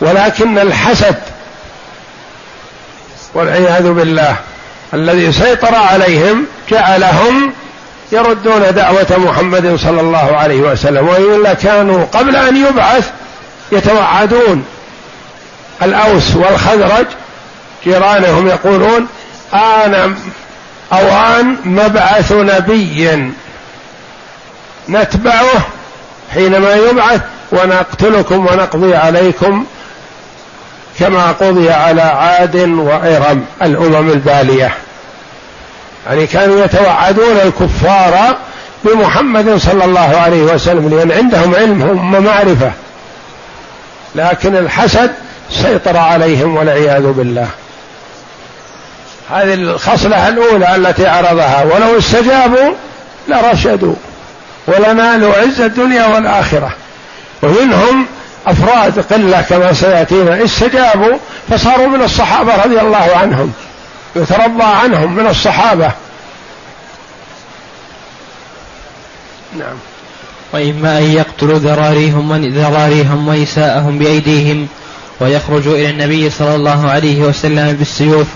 ولكن 0.01 0.59
الحسد 0.59 1.17
والعياذ 3.35 3.93
بالله 3.93 4.37
الذي 4.95 5.33
سيطر 5.33 5.75
عليهم 5.75 6.47
جعلهم 6.71 7.53
يردون 8.13 8.75
دعوة 8.75 9.07
محمد 9.19 9.77
صلى 9.77 10.01
الله 10.01 10.37
عليه 10.37 10.61
وسلم 10.61 11.09
وإلا 11.09 11.55
كانوا 11.55 12.05
قبل 12.05 12.37
أن 12.37 12.57
يبعث 12.57 13.11
يتوعدون. 13.73 14.65
الأوس 15.83 16.37
والخزرج 16.37 17.07
جيرانهم 17.85 18.49
يقولون 18.49 19.07
آن 19.55 20.17
أوان 20.93 21.57
مبعث 21.65 22.33
نبي 22.33 23.33
نتبعه 24.89 25.67
حينما 26.35 26.75
يبعث 26.75 27.21
ونقتلكم 27.53 28.47
ونقضي 28.47 28.95
عليكم 28.95 29.65
كما 30.99 31.33
قضي 31.33 31.71
على 31.71 32.03
عاد 32.03 32.57
وإرم 32.57 33.45
الأمم 33.63 34.11
البالية. 34.11 34.75
يعني 36.07 36.27
كانوا 36.27 36.65
يتوعدون 36.65 37.37
الكفار 37.37 38.37
بمحمد 38.85 39.57
صلى 39.57 39.85
الله 39.85 40.17
عليه 40.17 40.43
وسلم 40.43 40.89
لأن 40.89 41.13
عندهم 41.13 41.55
علم 41.55 41.83
هم 41.83 42.25
معرفة 42.25 42.73
لكن 44.15 44.57
الحسد 44.57 45.11
سيطر 45.51 45.97
عليهم 45.97 46.57
والعياذ 46.57 47.13
بالله. 47.13 47.49
هذه 49.31 49.55
الخصلة 49.55 50.29
الأولى 50.29 50.77
التي 50.77 51.07
عرضها 51.07 51.65
ولو 51.65 51.99
استجابوا 51.99 52.75
لرشدوا 53.29 53.95
ولنالوا 54.67 55.35
عز 55.35 55.61
الدنيا 55.61 56.07
والآخرة. 56.07 56.71
ومنهم 57.43 58.07
أفراد 58.47 59.13
قلة 59.13 59.43
كما 59.43 59.73
سيأتينا 59.73 60.45
استجابوا 60.45 61.19
فصاروا 61.51 61.87
من 61.87 62.03
الصحابة 62.03 62.65
رضي 62.65 62.81
الله 62.81 63.17
عنهم 63.17 63.53
يترضى 64.17 64.65
عنهم 64.65 65.17
من 65.17 65.27
الصحابة. 65.27 65.91
نعم. 69.59 69.92
وإما 70.53 70.99
أن 70.99 71.03
يقتلوا 71.03 71.59
ذراريهم 71.59 72.45
ذراريهم 72.47 73.29
ونساءهم 73.29 73.99
بأيديهم 73.99 74.69
ويخرجوا 75.21 75.75
إلى 75.75 75.91
النبي 75.91 76.31
صلى 76.31 76.55
الله 76.55 76.91
عليه 76.91 77.21
وسلم 77.21 77.73
بالسيوف 77.73 78.27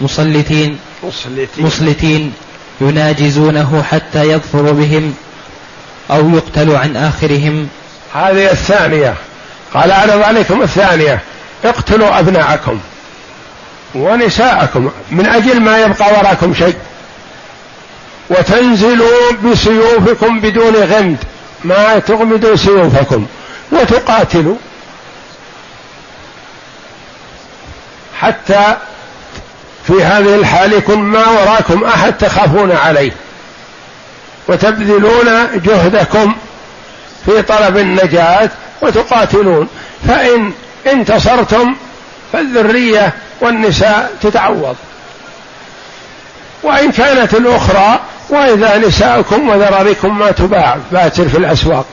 مسلتين 0.00 0.78
مسلتين, 1.02 1.64
مسلتين 1.66 2.32
يناجزونه 2.80 3.82
حتى 3.90 4.24
يظفر 4.24 4.72
بهم 4.72 5.14
أو 6.10 6.30
يقتل 6.30 6.76
عن 6.76 6.96
آخرهم. 6.96 7.68
هذه 8.14 8.50
الثانية. 8.50 9.14
قال 9.74 9.90
أعرض 9.90 10.22
عليكم 10.22 10.62
الثانية. 10.62 11.20
اقتلوا 11.64 12.18
أبناءكم 12.18 12.80
ونساءكم. 13.94 14.90
من 15.10 15.26
أجل 15.26 15.60
ما 15.60 15.78
يبقى 15.78 16.12
وراكم 16.12 16.54
شيء. 16.54 16.76
وتنزلوا 18.30 19.32
بسيوفكم 19.44 20.40
بدون 20.40 20.74
غمد. 20.74 21.16
ما 21.64 21.98
تغمدوا 21.98 22.56
سيوفكم 22.56 23.26
وتقاتلوا 23.72 24.56
في 29.86 30.02
هذه 30.02 30.34
الحال 30.34 30.72
يكون 30.72 30.98
ما 30.98 31.28
وراكم 31.28 31.84
أحد 31.84 32.18
تخافون 32.18 32.72
عليه 32.72 33.12
وتبذلون 34.48 35.60
جهدكم 35.64 36.34
في 37.26 37.42
طلب 37.42 37.78
النجاة 37.78 38.50
وتقاتلون. 38.82 39.68
فإن 40.08 40.52
انتصرتم 40.86 41.76
فالذرية 42.32 43.12
والنساء 43.40 44.12
تتعوض. 44.22 44.76
وإن 46.62 46.92
كانت 46.92 47.34
الأخرى 47.34 48.00
وإذا 48.28 48.78
نساؤكم 48.78 49.48
وذراريكم 49.48 50.18
ما 50.18 50.30
تباع 50.30 50.76
باتر 50.92 51.28
في 51.28 51.38
الأسواق. 51.38 51.86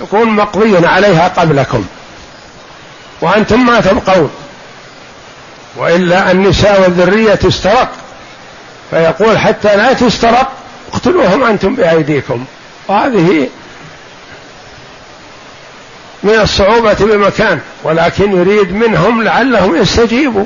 تكون 0.00 0.28
مقضي 0.28 0.86
عليها 0.86 1.28
قبلكم. 1.28 1.84
وأنتم 3.20 3.66
ما 3.66 3.80
تبقون. 3.80 4.30
وإلا 5.76 6.30
النساء 6.30 6.80
والذرية 6.82 7.34
تسترق 7.34 7.88
فيقول 8.90 9.38
حتى 9.38 9.76
لا 9.76 9.92
تسترق 9.92 10.52
اقتلوهم 10.92 11.44
أنتم 11.44 11.74
بأيديكم. 11.74 12.44
وهذه 12.88 13.48
من 16.22 16.34
الصعوبة 16.34 16.96
بمكان 17.00 17.60
ولكن 17.82 18.32
يريد 18.36 18.72
منهم 18.72 19.22
لعلهم 19.22 19.76
يستجيبوا. 19.76 20.44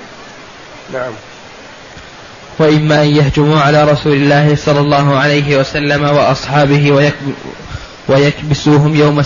نعم. 0.92 1.12
وإما 2.58 3.02
أن 3.02 3.16
يهجموا 3.16 3.60
على 3.60 3.84
رسول 3.84 4.12
الله 4.12 4.56
صلى 4.56 4.80
الله 4.80 5.16
عليه 5.16 5.56
وسلم 5.56 6.04
وأصحابه 6.04 7.12
ويكبسوهم 8.08 8.94
يوم 8.94 9.22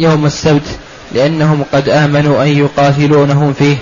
يوم 0.00 0.26
السبت 0.26 0.66
لأنهم 1.12 1.64
قد 1.72 1.88
آمنوا 1.88 2.42
أن 2.42 2.48
يقاتلونهم 2.48 3.52
فيه. 3.52 3.76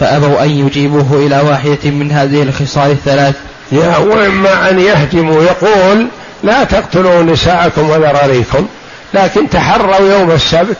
فأبوا 0.00 0.44
أن 0.44 0.50
يجيبوه 0.50 1.26
إلى 1.26 1.40
واحدة 1.40 1.90
من 1.90 2.12
هذه 2.12 2.42
الخصال 2.42 2.90
الثلاث. 2.90 3.34
يا 3.72 3.96
وإما 3.96 4.70
أن 4.70 4.78
يهجموا 4.78 5.42
يقول 5.42 6.06
لا 6.42 6.64
تقتلوا 6.64 7.22
نساءكم 7.22 7.90
وذراريكم 7.90 8.66
لكن 9.14 9.50
تحروا 9.50 10.18
يوم 10.18 10.30
السبت. 10.30 10.76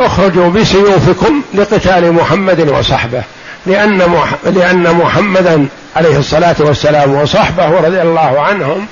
اخرجوا 0.00 0.48
بسيوفكم 0.48 1.42
لقتال 1.54 2.12
محمد 2.12 2.68
وصحبه. 2.68 3.22
لأن 3.66 3.98
لأن 4.44 4.94
محمدا 4.94 5.66
عليه 5.96 6.18
الصلاة 6.18 6.56
والسلام 6.58 7.14
وصحبه 7.14 7.80
رضي 7.80 8.02
الله 8.02 8.40
عنهم 8.40 8.86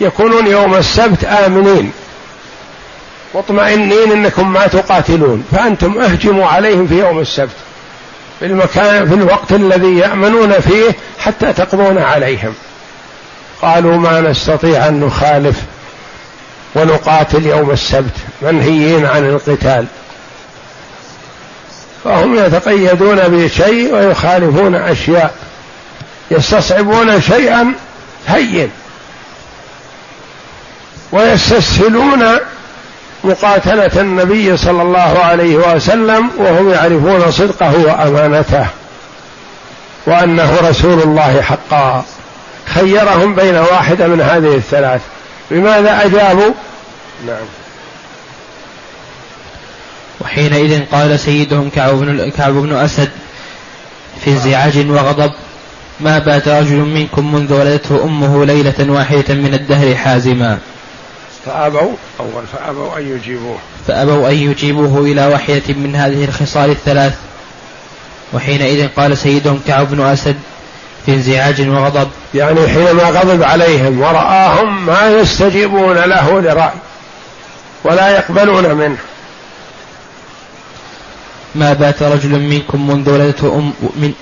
يكونون 0.00 0.46
يوم 0.46 0.74
السبت 0.74 1.24
آمنين. 1.24 1.92
مطمئنين 3.34 4.12
إنكم 4.12 4.52
ما 4.52 4.66
تقاتلون. 4.66 5.44
فأنتم 5.52 5.98
أهجموا 5.98 6.46
عليهم 6.46 6.86
في 6.86 6.98
يوم 6.98 7.18
السبت. 7.18 7.56
في 8.38 8.46
المكان 8.46 9.08
في 9.08 9.14
الوقت 9.14 9.52
الذي 9.52 9.98
يأمنون 9.98 10.52
فيه 10.60 10.96
حتى 11.18 11.52
تقضون 11.52 11.98
عليهم. 11.98 12.54
قالوا 13.62 13.96
ما 13.96 14.20
نستطيع 14.20 14.88
أن 14.88 15.00
نخالف 15.00 15.62
ونقاتل 16.74 17.46
يوم 17.46 17.70
السبت 17.70 18.14
منهيين 18.42 19.06
عن 19.06 19.26
القتال. 19.26 19.86
فهم 22.04 22.34
يتقيدون 22.34 23.16
بشيء 23.16 23.94
ويخالفون 23.94 24.74
أشياء. 24.74 25.34
يستصعبون 26.30 27.20
شيئا 27.20 27.72
هين. 28.28 28.70
ويستسهلون 31.12 32.24
مقاتلة 33.24 34.00
النبي 34.00 34.56
صلى 34.56 34.82
الله 34.82 35.18
عليه 35.18 35.56
وسلم 35.56 36.30
وهم 36.38 36.70
يعرفون 36.70 37.30
صدقه 37.30 37.74
وأمانته 37.86 38.66
وأنه 40.06 40.56
رسول 40.62 41.02
الله 41.02 41.42
حقا. 41.42 42.04
خيرهم 42.66 43.34
بين 43.34 43.56
واحدة 43.56 44.06
من 44.06 44.20
هذه 44.20 44.54
الثلاث. 44.56 45.00
بماذا 45.50 46.04
أجابوا؟ 46.04 46.52
نعم. 47.26 47.59
وحينئذ 50.20 50.82
قال 50.92 51.20
سيدهم 51.20 51.70
كعب 51.70 51.94
بن, 51.94 52.30
كعب 52.30 52.52
بن 52.52 52.76
أسد 52.76 53.10
في 54.24 54.30
انزعاج 54.30 54.90
وغضب 54.90 55.32
ما 56.00 56.18
بات 56.18 56.48
رجل 56.48 56.76
منكم 56.76 57.34
منذ 57.34 57.52
ولدته 57.52 58.04
أمه 58.04 58.44
ليلة 58.44 58.74
واحدة 58.92 59.34
من 59.34 59.54
الدهر 59.54 59.94
حازما. 59.94 60.58
فأبوا 61.46 61.92
أول 62.20 62.44
فأبوا 62.52 62.98
أن 62.98 63.16
يجيبوه. 63.16 63.58
فأبوا 63.88 64.28
أن 64.28 64.34
يجيبوه 64.34 64.98
إلى 64.98 65.26
واحدة 65.26 65.74
من 65.74 65.96
هذه 65.96 66.24
الخصال 66.24 66.70
الثلاث. 66.70 67.14
وحينئذ 68.32 68.88
قال 68.96 69.18
سيدهم 69.18 69.60
كعب 69.66 69.90
بن 69.90 70.00
أسد 70.00 70.36
في 71.06 71.14
انزعاج 71.14 71.68
وغضب 71.68 72.08
يعني 72.34 72.68
حينما 72.68 73.02
غضب 73.02 73.42
عليهم 73.42 74.00
ورآهم 74.00 74.86
ما 74.86 75.08
يستجيبون 75.08 75.96
له 75.96 76.40
لرأي 76.40 76.70
ولا 77.84 78.08
يقبلون 78.10 78.74
منه. 78.74 78.98
ما 81.54 81.72
بات 81.72 82.02
رجل 82.02 82.40
منكم 82.40 82.86
منذ 82.90 83.10
ولدته, 83.10 83.54
أم 83.54 83.72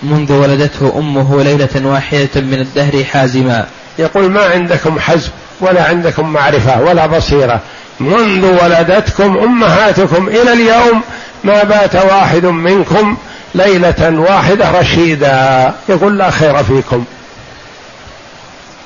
منذ 0.02 0.32
ولدته 0.32 0.98
أمه 0.98 1.42
ليلة 1.42 1.86
واحدة 1.86 2.40
من 2.40 2.60
الدهر 2.60 3.04
حازما. 3.04 3.66
يقول 3.98 4.30
ما 4.30 4.44
عندكم 4.44 4.98
حزم 4.98 5.30
ولا 5.60 5.84
عندكم 5.84 6.32
معرفة 6.32 6.82
ولا 6.82 7.06
بصيرة. 7.06 7.60
منذ 8.00 8.62
ولدتكم 8.62 9.38
أمهاتكم 9.38 10.28
إلى 10.28 10.52
اليوم 10.52 11.02
ما 11.44 11.62
بات 11.62 11.96
واحد 11.96 12.44
منكم 12.44 13.16
ليلة 13.54 14.20
واحدة 14.20 14.80
رشيدا. 14.80 15.74
يقول 15.88 16.18
لا 16.18 16.30
خير 16.30 16.64
فيكم. 16.64 17.04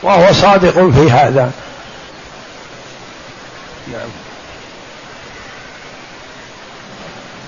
وهو 0.02 0.32
صادق 0.32 0.90
في 0.90 1.10
هذا. 1.10 1.50
نعم. 3.92 4.21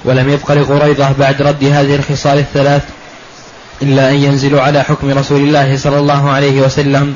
ولم 0.05 0.29
يبق 0.29 0.53
لقريضة 0.53 1.12
بعد 1.12 1.43
رد 1.43 1.64
هذه 1.64 1.95
الخصال 1.95 2.38
الثلاث 2.38 2.83
إلا 3.83 4.11
أن 4.11 4.14
ينزلوا 4.14 4.61
على 4.61 4.83
حكم 4.83 5.19
رسول 5.19 5.40
الله 5.40 5.77
صلى 5.77 5.99
الله 5.99 6.31
عليه 6.31 6.61
وسلم 6.61 7.14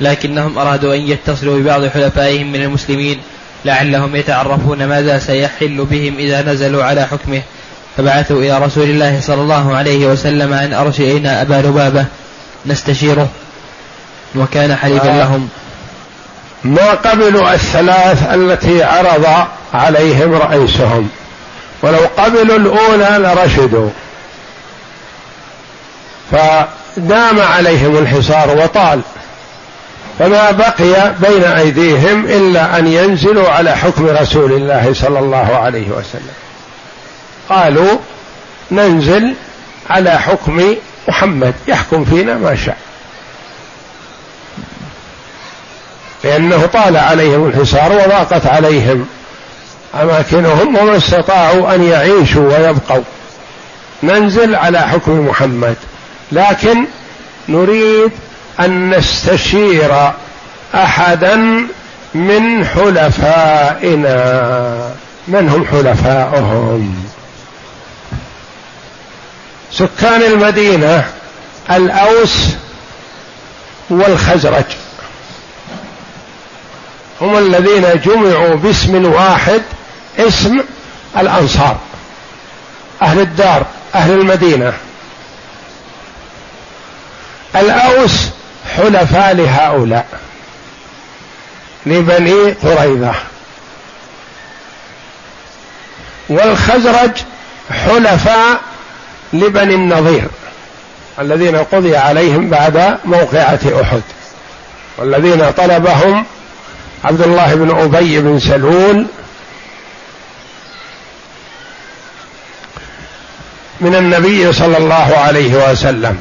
لكنهم 0.00 0.58
أرادوا 0.58 0.94
أن 0.94 1.00
يتصلوا 1.00 1.58
ببعض 1.58 1.86
حلفائهم 1.86 2.52
من 2.52 2.62
المسلمين 2.62 3.20
لعلهم 3.64 4.16
يتعرفون 4.16 4.84
ماذا 4.84 5.18
سيحل 5.18 5.84
بهم 5.90 6.18
إذا 6.18 6.42
نزلوا 6.42 6.84
على 6.84 7.06
حكمه. 7.06 7.42
فبعثوا 7.96 8.40
إلى 8.40 8.58
رسول 8.58 8.90
الله 8.90 9.20
صلى 9.20 9.42
الله 9.42 9.76
عليه 9.76 10.06
وسلم 10.06 10.52
أن 10.52 10.92
إلينا 10.98 11.42
أبا 11.42 11.54
لبابة 11.54 12.04
نستشيره. 12.66 13.28
وكان 14.36 14.76
حليفا 14.76 15.10
آه. 15.10 15.18
لهم. 15.18 15.48
ما 16.64 16.90
قبلوا 16.90 17.54
الثلاث 17.54 18.34
التي 18.34 18.82
عرض 18.82 19.26
عليهم 19.74 20.34
رئيسهم. 20.34 21.08
ولو 21.84 22.08
قبلوا 22.16 22.56
الأولى 22.56 23.18
لرشدوا. 23.18 23.90
فدام 26.32 27.40
عليهم 27.40 27.98
الحصار 27.98 28.56
وطال. 28.56 29.00
فما 30.18 30.50
بقي 30.50 31.14
بين 31.20 31.44
أيديهم 31.44 32.24
إلا 32.24 32.78
أن 32.78 32.86
ينزلوا 32.86 33.50
على 33.50 33.76
حكم 33.76 34.06
رسول 34.06 34.52
الله 34.52 34.94
صلى 34.94 35.18
الله 35.18 35.56
عليه 35.56 35.88
وسلم. 35.88 36.34
قالوا 37.48 37.98
ننزل 38.70 39.34
على 39.90 40.10
حكم 40.10 40.74
محمد 41.08 41.54
يحكم 41.68 42.04
فينا 42.04 42.34
ما 42.34 42.56
شاء. 42.56 42.76
لأنه 46.24 46.66
طال 46.66 46.96
عليهم 46.96 47.48
الحصار 47.48 47.92
وضاقت 47.92 48.46
عليهم. 48.46 49.08
أماكنهم 50.02 50.76
وما 50.76 50.96
استطاعوا 50.96 51.74
أن 51.74 51.82
يعيشوا 51.82 52.58
ويبقوا. 52.58 53.02
ننزل 54.02 54.54
على 54.54 54.80
حكم 54.80 55.26
محمد. 55.28 55.76
لكن 56.32 56.84
نريد 57.48 58.10
أن 58.60 58.90
نستشير 58.90 60.10
أحدا 60.74 61.66
من 62.14 62.66
حلفائنا. 62.66 64.14
من 65.28 65.48
هم 65.48 65.66
حلفاؤهم؟ 65.66 67.04
سكان 69.72 70.22
المدينة 70.22 71.04
الأوس 71.70 72.36
والخزرج. 73.90 74.64
هم 77.20 77.38
الذين 77.38 78.00
جمعوا 78.04 78.54
باسم 78.54 79.12
واحد 79.12 79.62
اسم 80.18 80.60
الأنصار. 81.18 81.78
أهل 83.02 83.20
الدار 83.20 83.66
أهل 83.94 84.12
المدينة. 84.12 84.72
الأوس 87.56 88.28
حلفاء 88.76 89.34
لهؤلاء. 89.34 90.06
لبني 91.86 92.52
قريظة. 92.52 93.14
والخزرج 96.28 97.10
حلفاء 97.70 98.60
لبني 99.32 99.74
النظير 99.74 100.28
الذين 101.18 101.56
قضي 101.56 101.96
عليهم 101.96 102.50
بعد 102.50 102.98
موقعة 103.04 103.60
أحد. 103.82 104.02
والذين 104.98 105.50
طلبهم 105.50 106.24
عبد 107.04 107.20
الله 107.20 107.54
بن 107.54 107.78
أبي 107.78 108.20
بن 108.20 108.40
سلول 108.40 109.06
من 113.84 113.94
النبي 113.94 114.52
صلى 114.52 114.76
الله 114.76 115.16
عليه 115.16 115.70
وسلم. 115.70 116.18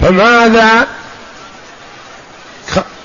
فماذا 0.00 0.86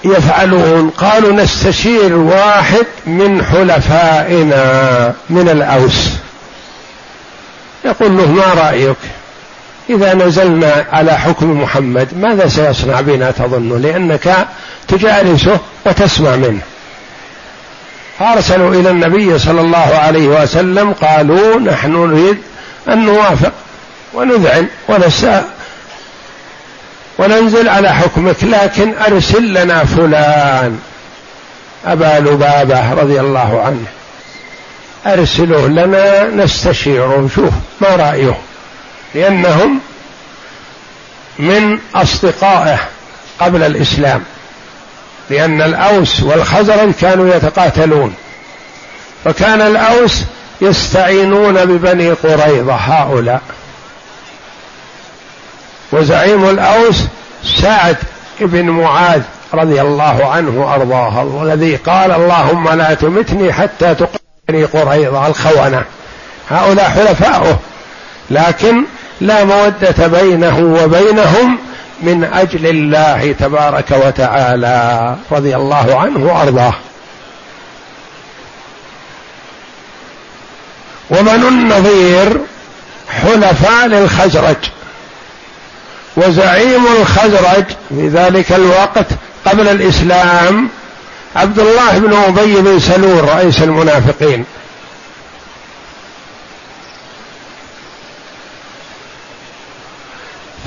يفعلون؟ 0.03 0.89
قالوا 0.89 1.33
نستشير 1.33 2.15
واحد 2.15 2.85
من 3.05 3.45
حلفائنا 3.45 5.13
من 5.29 5.49
الأوس. 5.49 6.09
يقول 7.85 8.17
له 8.17 8.31
ما 8.31 8.53
رأيك؟ 8.53 8.97
إذا 9.89 10.13
نزلنا 10.13 10.85
على 10.91 11.17
حكم 11.17 11.61
محمد 11.61 12.07
ماذا 12.17 12.47
سيصنع 12.47 13.01
بنا 13.01 13.31
تظن؟ 13.31 13.81
لأنك 13.81 14.47
تجالسه 14.87 15.59
وتسمع 15.85 16.35
منه. 16.35 16.61
فارسلوا 18.21 18.73
إلى 18.73 18.89
النبي 18.89 19.39
صلى 19.39 19.61
الله 19.61 19.97
عليه 19.97 20.27
وسلم 20.27 20.93
قالوا 20.93 21.59
نحن 21.59 21.91
نريد 21.91 22.37
أن 22.87 23.05
نوافق 23.05 23.51
ونذعن 24.13 24.67
ونسأ 24.87 25.45
وننزل 27.17 27.69
على 27.69 27.93
حكمك 27.93 28.43
لكن 28.43 28.93
أرسل 29.07 29.53
لنا 29.53 29.85
فلان 29.85 30.79
أبا 31.85 32.19
لبابة 32.19 32.93
رضي 32.93 33.19
الله 33.19 33.61
عنه. 33.61 33.85
ارسله 35.13 35.67
لنا 35.67 36.27
نستشيره 36.27 37.29
شوف 37.35 37.53
ما 37.81 37.95
رأيه 37.95 38.37
لأنهم 39.15 39.79
من 41.39 41.79
أصدقائه 41.95 42.79
قبل 43.39 43.63
الإسلام. 43.63 44.23
لأن 45.29 45.61
الأوس 45.61 46.23
والخزرج 46.23 46.91
كانوا 47.01 47.35
يتقاتلون. 47.35 48.13
فكان 49.25 49.61
الأوس 49.61 50.23
يستعينون 50.61 51.65
ببني 51.65 52.11
قريظة 52.11 52.73
هؤلاء. 52.73 53.41
وزعيم 55.91 56.49
الأوس 56.49 56.95
سعد 57.61 57.97
بن 58.39 58.69
معاذ 58.69 59.21
رضي 59.53 59.81
الله 59.81 60.31
عنه 60.31 60.61
وأرضاه 60.61 61.43
الذي 61.43 61.75
قال 61.75 62.11
اللهم 62.11 62.69
لا 62.69 62.93
تمتني 62.93 63.53
حتى 63.53 63.95
تقتلني 63.95 64.65
قريضة 64.65 65.27
الخونة. 65.27 65.83
هؤلاء 66.49 66.89
حلفاؤه 66.89 67.59
لكن 68.29 68.83
لا 69.21 69.43
مودة 69.43 70.07
بينه 70.07 70.59
وبينهم 70.59 71.57
من 72.01 72.23
أجل 72.23 72.67
الله 72.67 73.35
تبارك 73.39 73.91
وتعالى 73.91 75.15
رضي 75.31 75.55
الله 75.55 75.99
عنه 75.99 76.33
وأرضاه. 76.33 76.73
ومن 81.09 81.43
النظير 81.47 82.41
حلفاء 83.09 83.87
للخزرج 83.87 84.55
وزعيم 86.17 86.87
الخزرج 87.01 87.65
في 87.89 88.07
ذلك 88.07 88.51
الوقت 88.51 89.05
قبل 89.45 89.67
الإسلام 89.67 90.69
عبد 91.35 91.59
الله 91.59 91.97
بن 91.97 92.13
أبي 92.13 92.55
بن 92.55 92.79
سلول 92.79 93.29
رئيس 93.29 93.61
المنافقين. 93.61 94.45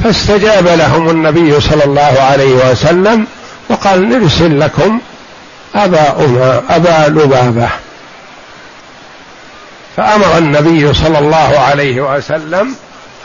فاستجاب 0.04 0.66
لهم 0.66 1.10
النبي 1.10 1.60
صلى 1.60 1.84
الله 1.84 2.16
عليه 2.20 2.70
وسلم 2.70 3.26
وقال 3.68 4.08
نرسل 4.08 4.60
لكم 4.60 5.00
أبا 5.74 6.14
أبا 6.70 7.08
لبابة. 7.08 7.68
فأمر 9.96 10.38
النبي 10.38 10.94
صلى 10.94 11.18
الله 11.18 11.58
عليه 11.58 12.16
وسلم 12.16 12.74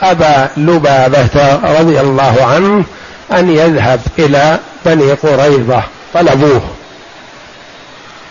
أبا 0.02 0.48
لبابة 0.56 1.60
رضي 1.80 2.00
الله 2.00 2.44
عنه 2.44 2.84
أن 3.32 3.50
يذهب 3.50 4.00
إلى 4.18 4.58
بني 4.86 5.12
قريظة 5.12 5.82
طلبوه. 6.14 6.62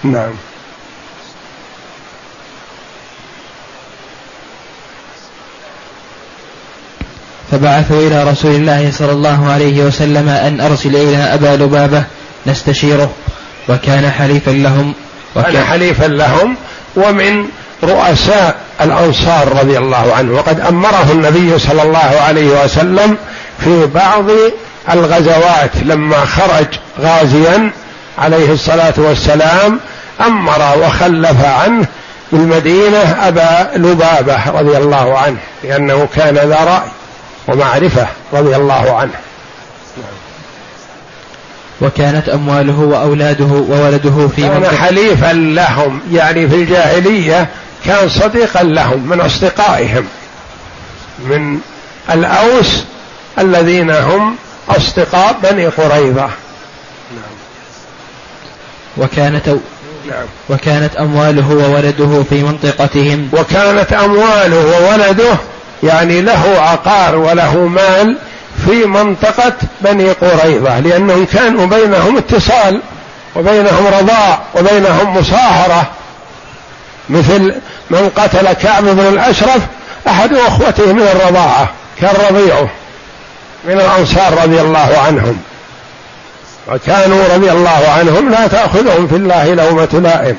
نعم. 0.04 0.32
فبعثوا 7.52 8.08
إلى 8.08 8.24
رسول 8.24 8.56
الله 8.56 8.92
صلى 8.92 9.12
الله 9.12 9.52
عليه 9.52 9.82
وسلم 9.84 10.30
أن 10.30 10.62
أرسل 10.62 10.96
إلينا 10.96 11.34
أبا 11.34 11.64
لبابة 11.64 12.04
نستشيره. 12.48 13.12
وكان 13.70 14.12
حليفا 14.12 14.52
لهم. 14.52 14.94
وكان 15.36 15.64
حليفا 15.64 16.06
لهم 16.06 16.56
ومن 16.96 17.46
رؤساء 17.84 18.56
الأنصار 18.82 19.60
رضي 19.60 19.78
الله 19.78 20.14
عنه. 20.14 20.34
وقد 20.34 20.60
أمره 20.60 21.12
النبي 21.12 21.60
صلى 21.60 21.84
الله 21.84 22.22
عليه 22.28 22.64
وسلم 22.64 23.18
في 23.60 23.86
بعض 23.86 24.26
الغزوات 24.94 25.72
لما 25.84 26.26
خرج 26.26 26.68
غازيا 27.02 27.72
عليه 28.18 28.52
الصلاة 28.52 28.94
والسلام 28.98 29.80
أمر 30.22 30.78
وخلف 30.78 31.46
عنه 31.46 31.86
بالمدينة 32.32 33.16
أبا 33.28 33.70
لبابة 33.76 34.50
رضي 34.50 34.78
الله 34.78 35.18
عنه 35.18 35.38
لأنه 35.64 36.08
كان 36.16 36.36
ذا 36.36 36.64
رأي. 36.64 36.90
ومعرفة 37.50 38.08
رضي 38.34 38.56
الله 38.56 38.96
عنه 38.96 39.14
وكانت 41.82 42.30
أمواله 42.30 42.80
وأولاده 42.80 43.46
وولده 43.46 44.28
في 44.36 44.42
كان 44.42 44.68
حليفا 44.78 45.34
لهم 45.34 46.00
يعني 46.12 46.50
في 46.50 46.56
الجاهلية 46.56 47.48
كان 47.86 48.10
صديقا 48.10 48.64
لهم 48.64 49.10
من 49.10 49.22
أصدقائهم 49.22 50.06
من 51.20 51.60
الأوس 52.12 52.84
الذين 53.40 53.92
هم 53.92 54.36
أصدقاء 54.70 55.40
بني 55.44 55.68
قريظة 55.68 56.30
نعم. 57.12 57.36
وكانت 58.98 59.48
نعم. 60.10 60.26
وكانت 60.50 60.96
أمواله 60.96 61.52
وولده 61.52 62.24
في 62.30 62.44
منطقتهم 62.44 63.30
وكانت 63.34 63.94
أمواله 63.94 64.66
وولده 64.66 65.38
يعني 65.84 66.22
له 66.22 66.56
عقار 66.60 67.16
وله 67.16 67.58
مال 67.58 68.18
في 68.66 68.86
منطقة 68.86 69.54
بني 69.82 70.12
قريظة 70.12 70.80
لأنهم 70.80 71.26
كانوا 71.26 71.66
بينهم 71.66 72.18
اتصال 72.18 72.82
وبينهم 73.36 73.88
رضاع 73.88 74.40
وبينهم 74.56 75.18
مصاهرة. 75.18 75.90
مثل 77.10 77.54
من 77.90 78.10
قتل 78.16 78.54
كعب 78.54 78.84
بن 78.84 79.08
الأشرف 79.08 79.62
أحد 80.08 80.34
أخوته 80.34 80.94
من 80.94 81.02
الرضاعة 81.02 81.70
كان 82.02 82.16
رضيعه 82.30 82.70
من 83.66 83.74
الأنصار 83.74 84.44
رضي 84.44 84.62
الله 84.62 84.98
عنهم. 85.08 85.38
وكانوا 86.68 87.36
رضي 87.36 87.52
الله 87.52 87.90
عنهم 87.98 88.30
لا 88.30 88.48
تأخذهم 88.48 89.08
في 89.08 89.16
الله 89.16 89.54
لومة 89.54 89.90
لائم 89.94 90.38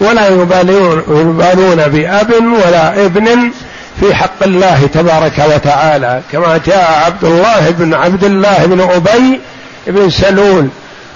ولا 0.00 0.28
يبالون, 0.28 0.98
يبالون 1.08 1.88
بأب 1.88 2.30
ولا 2.66 3.04
ابن 3.06 3.52
في 4.00 4.14
حق 4.14 4.42
الله 4.42 4.86
تبارك 4.86 5.38
وتعالى 5.54 6.22
كما 6.32 6.60
جاء 6.66 7.02
عبد 7.04 7.24
الله 7.24 7.70
بن 7.70 7.94
عبد 7.94 8.24
الله 8.24 8.66
بن 8.66 8.80
أبي 8.80 9.40
بن 9.86 10.10
سلول 10.10 10.68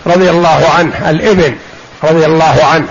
رضي 0.07 0.31
الله 0.31 0.69
عنه 0.79 1.11
الإبن 1.11 1.57
رضي 2.05 2.27
الله 2.27 2.65
عنه. 2.65 2.87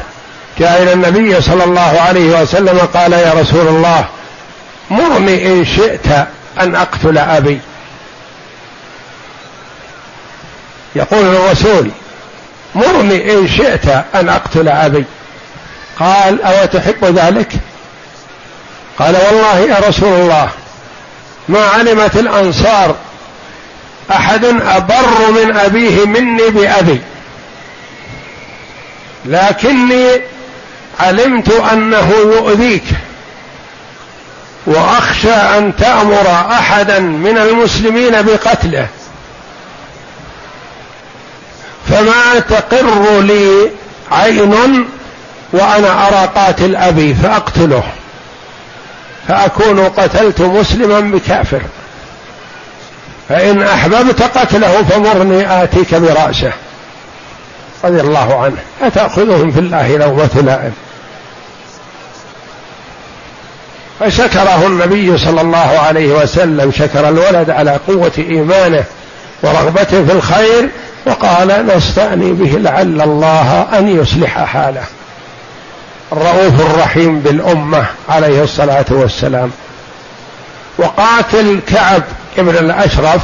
جاء 0.60 0.84
إلى 0.84 0.94
النبي 0.94 1.42
صلى 1.42 1.64
الله 1.64 2.02
عليه 2.02 2.42
وسلم 2.42 2.80
قال 2.80 3.14
يا 3.14 3.34
رسول 3.34 3.68
الله 3.68 4.06
مرني 4.90 5.48
إن 5.48 5.66
شئت 5.66 6.08
أن 6.60 6.76
أقتل 6.76 7.18
أبي. 7.18 7.60
يقول 10.96 11.36
الرسول 11.36 11.92
مرني 12.76 13.34
إن 13.34 13.48
شئت 13.48 13.88
أن 14.16 14.30
أقتل 14.30 14.68
أبي. 14.68 15.06
قال 16.00 16.42
أو 16.42 16.66
تحب 16.66 17.06
ذلك؟ 17.06 17.54
قال 19.00 19.16
والله 19.16 19.60
يا 19.60 19.88
رسول 19.88 20.14
الله 20.14 20.50
ما 21.50 21.66
علمت 21.66 22.16
الأنصار 22.16 22.96
احد 24.12 24.46
أبر 24.46 25.32
من 25.32 25.58
أبيه 25.58 26.06
مني 26.06 26.50
بأبي. 26.50 27.02
لكني 29.26 30.08
علمت 31.00 31.50
أنه 31.50 32.12
يؤذيك 32.12 32.84
وأخشى 34.66 35.34
أن 35.34 35.76
تأمر 35.76 36.28
أحدا 36.52 37.00
من 37.00 37.38
المسلمين 37.38 38.22
بقتله. 38.22 38.88
فما 41.90 42.40
تقر 42.40 43.22
لي 43.22 43.72
عين 44.12 44.86
وأنا 45.54 46.08
أرى 46.08 46.30
قاتل 46.36 46.76
أبي 46.76 47.14
فأقتله. 47.14 47.84
فأكون 49.30 49.80
قتلت 49.80 50.42
مسلما 50.42 51.00
بكافر. 51.00 51.62
فإن 53.30 53.64
أحببت 53.64 54.22
قتله 54.22 54.84
فمرني 54.84 55.64
آتيك 55.64 55.96
برأسه. 55.96 56.52
رضي 57.84 58.02
الله 58.02 58.44
عنه. 58.44 58.58
أتأخذهم 58.82 59.52
في 59.52 59.60
الله 59.60 59.98
لومة 59.98 60.42
لائم. 60.46 60.74
فشكره 64.00 64.68
النبي 64.68 65.18
صلى 65.18 65.42
الله 65.42 65.80
عليه 65.80 66.14
وسلم. 66.14 66.72
شكر 66.72 67.10
الولد 67.10 67.50
على 67.50 67.80
قوة 67.88 68.12
إيمانه 68.18 68.84
ورغبته 69.44 70.06
في 70.06 70.12
الخير 70.12 70.70
وقال 71.06 71.68
نستأني 71.76 72.32
به 72.32 72.60
لعل 72.60 73.02
الله 73.02 73.68
أن 73.78 74.02
يصلح 74.02 74.44
حاله. 74.44 74.84
الرؤوف 76.12 76.62
الرحيم 76.62 77.20
بالأمة 77.20 77.86
عليه 78.10 78.44
الصلاة 78.44 78.86
والسلام. 78.90 79.52
وقاتل 80.78 81.60
كعب 81.68 82.04
ابن 82.38 82.50
الأشرف 82.50 83.22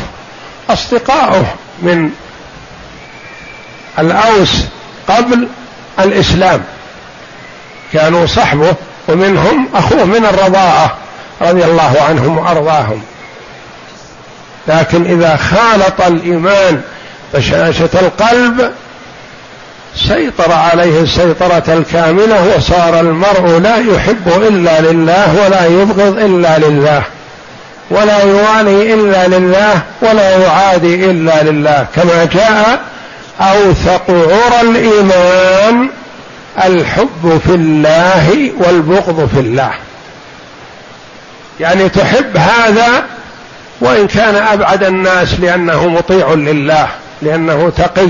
أصدقاؤه 0.69 1.45
من 1.81 2.11
الأوس 3.99 4.65
قبل 5.07 5.47
الإسلام. 5.99 6.63
كانوا 7.93 8.25
صحبه 8.25 8.73
ومنهم 9.07 9.69
أخوه 9.75 10.05
من 10.05 10.25
الرضاعة 10.25 10.97
رضي 11.41 11.65
الله 11.65 11.95
عنهم 12.09 12.37
وأرضاهم. 12.37 13.03
لكن 14.67 15.05
إذا 15.05 15.35
خالط 15.35 16.01
الإيمان 16.01 16.81
بشاشة 17.33 17.89
القلب 17.93 18.71
سيطر 19.95 20.51
عليه 20.51 21.01
السيطرة 21.01 21.63
الكاملة 21.67 22.55
وصار 22.57 22.99
المرء 22.99 23.59
لا 23.59 23.77
يحب 23.77 24.27
إلا 24.47 24.81
لله 24.81 25.45
ولا 25.45 25.65
يبغض 25.65 26.17
إلا 26.17 26.57
لله 26.57 27.03
ولا 27.89 28.23
يوالي 28.23 28.93
إلا 28.93 29.27
لله 29.27 29.81
ولا 30.01 30.37
يعادي 30.37 31.11
إلا 31.11 31.43
لله 31.43 31.87
كما 31.95 32.25
جاء 32.33 32.79
أوثق 33.41 34.03
عرى 34.09 34.61
الإيمان 34.61 35.89
الحب 36.63 37.41
في 37.47 37.55
الله 37.55 38.51
والبغض 38.57 39.29
في 39.33 39.39
الله 39.39 39.71
يعني 41.59 41.89
تحب 41.89 42.37
هذا 42.37 43.03
وإن 43.81 44.07
كان 44.07 44.35
أبعد 44.35 44.83
الناس 44.83 45.39
لأنه 45.39 45.87
مطيع 45.87 46.33
لله 46.33 46.87
لأنه 47.21 47.71
تقي 47.77 48.09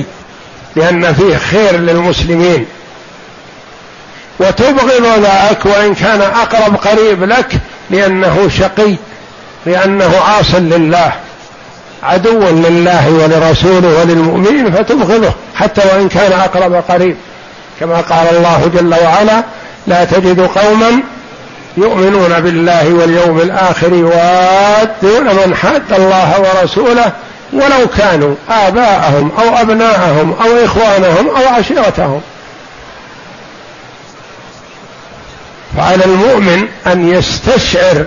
لأن 0.75 1.13
فيه 1.13 1.37
خير 1.37 1.77
للمسلمين. 1.77 2.65
وتبغض 4.39 5.19
ذاك 5.21 5.65
وإن 5.65 5.95
كان 5.95 6.21
أقرب 6.21 6.75
قريب 6.75 7.23
لك 7.23 7.53
لأنه 7.89 8.49
شقي 8.59 8.95
لأنه 9.65 10.11
عاص 10.21 10.55
لله 10.55 11.11
عدو 12.03 12.39
لله 12.39 13.09
ولرسوله 13.09 13.99
وللمؤمنين 13.99 14.71
فتبغضه 14.71 15.33
حتى 15.55 15.81
وإن 15.93 16.09
كان 16.09 16.31
أقرب 16.31 16.73
قريب. 16.73 17.17
كما 17.79 18.01
قال 18.01 18.37
الله 18.37 18.71
جل 18.73 18.95
وعلا 19.03 19.43
لا 19.87 20.05
تجد 20.05 20.39
قوما 20.39 20.91
يؤمنون 21.77 22.39
بالله 22.39 22.93
واليوم 22.93 23.39
الآخر 23.39 23.93
يوادون 23.93 25.25
من 25.25 25.55
حاد 25.55 25.93
الله 25.93 26.41
ورسوله 26.41 27.11
ولو 27.53 27.87
كانوا 27.97 28.35
آباءهم 28.49 29.31
أو 29.39 29.57
أبناءهم 29.61 30.35
أو 30.41 30.65
إخوانهم 30.65 31.29
أو 31.29 31.47
عشيرتهم. 31.47 32.21
فعلى 35.77 36.05
المؤمن 36.05 36.67
أن 36.87 37.09
يستشعر 37.09 38.05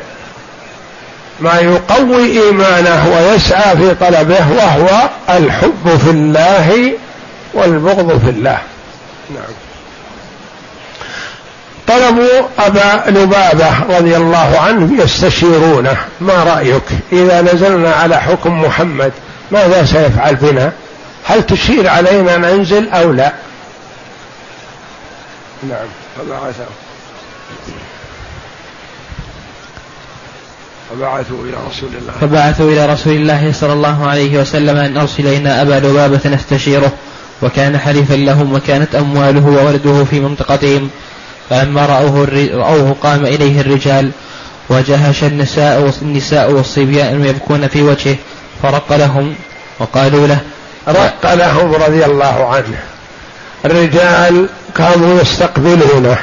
ما 1.40 1.54
يقوي 1.60 2.42
إيمانه 2.42 3.08
ويسعى 3.08 3.76
في 3.76 3.94
طلبه 3.94 4.46
وهو 4.52 5.08
الحب 5.28 5.98
في 6.04 6.10
الله 6.10 6.92
والبغض 7.54 8.20
في 8.24 8.30
الله. 8.30 8.58
نعم. 9.30 9.54
طلبوا 11.88 12.48
أبا 12.58 13.10
لبابة 13.10 13.98
رضي 13.98 14.16
الله 14.16 14.60
عنه 14.60 15.02
يستشيرونه 15.02 15.96
ما 16.20 16.44
رأيك 16.44 16.82
إذا 17.12 17.40
نزلنا 17.40 17.92
على 17.92 18.16
حكم 18.16 18.62
محمد 18.62 19.12
ماذا 19.50 19.84
سيفعل 19.84 20.36
بنا؟ 20.36 20.72
هل 21.24 21.42
تشير 21.42 21.88
علينا 21.88 22.36
ننزل 22.36 22.88
أو 22.88 23.12
لا؟ 23.12 23.32
نعم 25.68 25.86
فبعثوا 26.16 26.64
فبعثوا 30.90 31.44
إلى 31.44 31.56
رسول 31.70 31.88
الله. 32.00 32.12
فبعثوا 32.20 32.70
إلى 32.70 32.86
رسول 32.86 33.12
الله 33.12 33.52
صلى 33.52 33.72
الله 33.72 34.08
عليه 34.08 34.40
وسلم 34.40 34.76
أن 34.76 34.96
أرسل 34.96 35.26
إلينا 35.26 35.62
أبا 35.62 35.74
لبابة 35.74 36.20
نستشيره 36.24 36.92
وكان 37.42 37.78
حليفا 37.78 38.14
لهم 38.14 38.54
وكانت 38.54 38.94
أمواله 38.94 39.46
وولده 39.46 40.04
في 40.04 40.20
منطقتهم. 40.20 40.90
فلما 41.50 41.86
رأوه, 41.86 42.28
رأوه 42.52 42.96
قام 43.02 43.26
إليه 43.26 43.60
الرجال 43.60 44.10
وجهش 44.68 45.24
النساء 45.24 45.92
النساء 46.02 46.52
والصبيان 46.52 47.24
يبكون 47.24 47.68
في 47.68 47.82
وجهه. 47.82 48.16
فرق 48.62 48.92
لهم 48.92 49.34
وقالوا 49.78 50.26
له 50.26 50.38
رق 50.88 51.34
لهم 51.34 51.74
رضي 51.74 52.04
الله 52.04 52.54
عنه. 52.54 52.82
الرجال 53.64 54.48
كانوا 54.76 55.20
يستقبلونه 55.20 56.18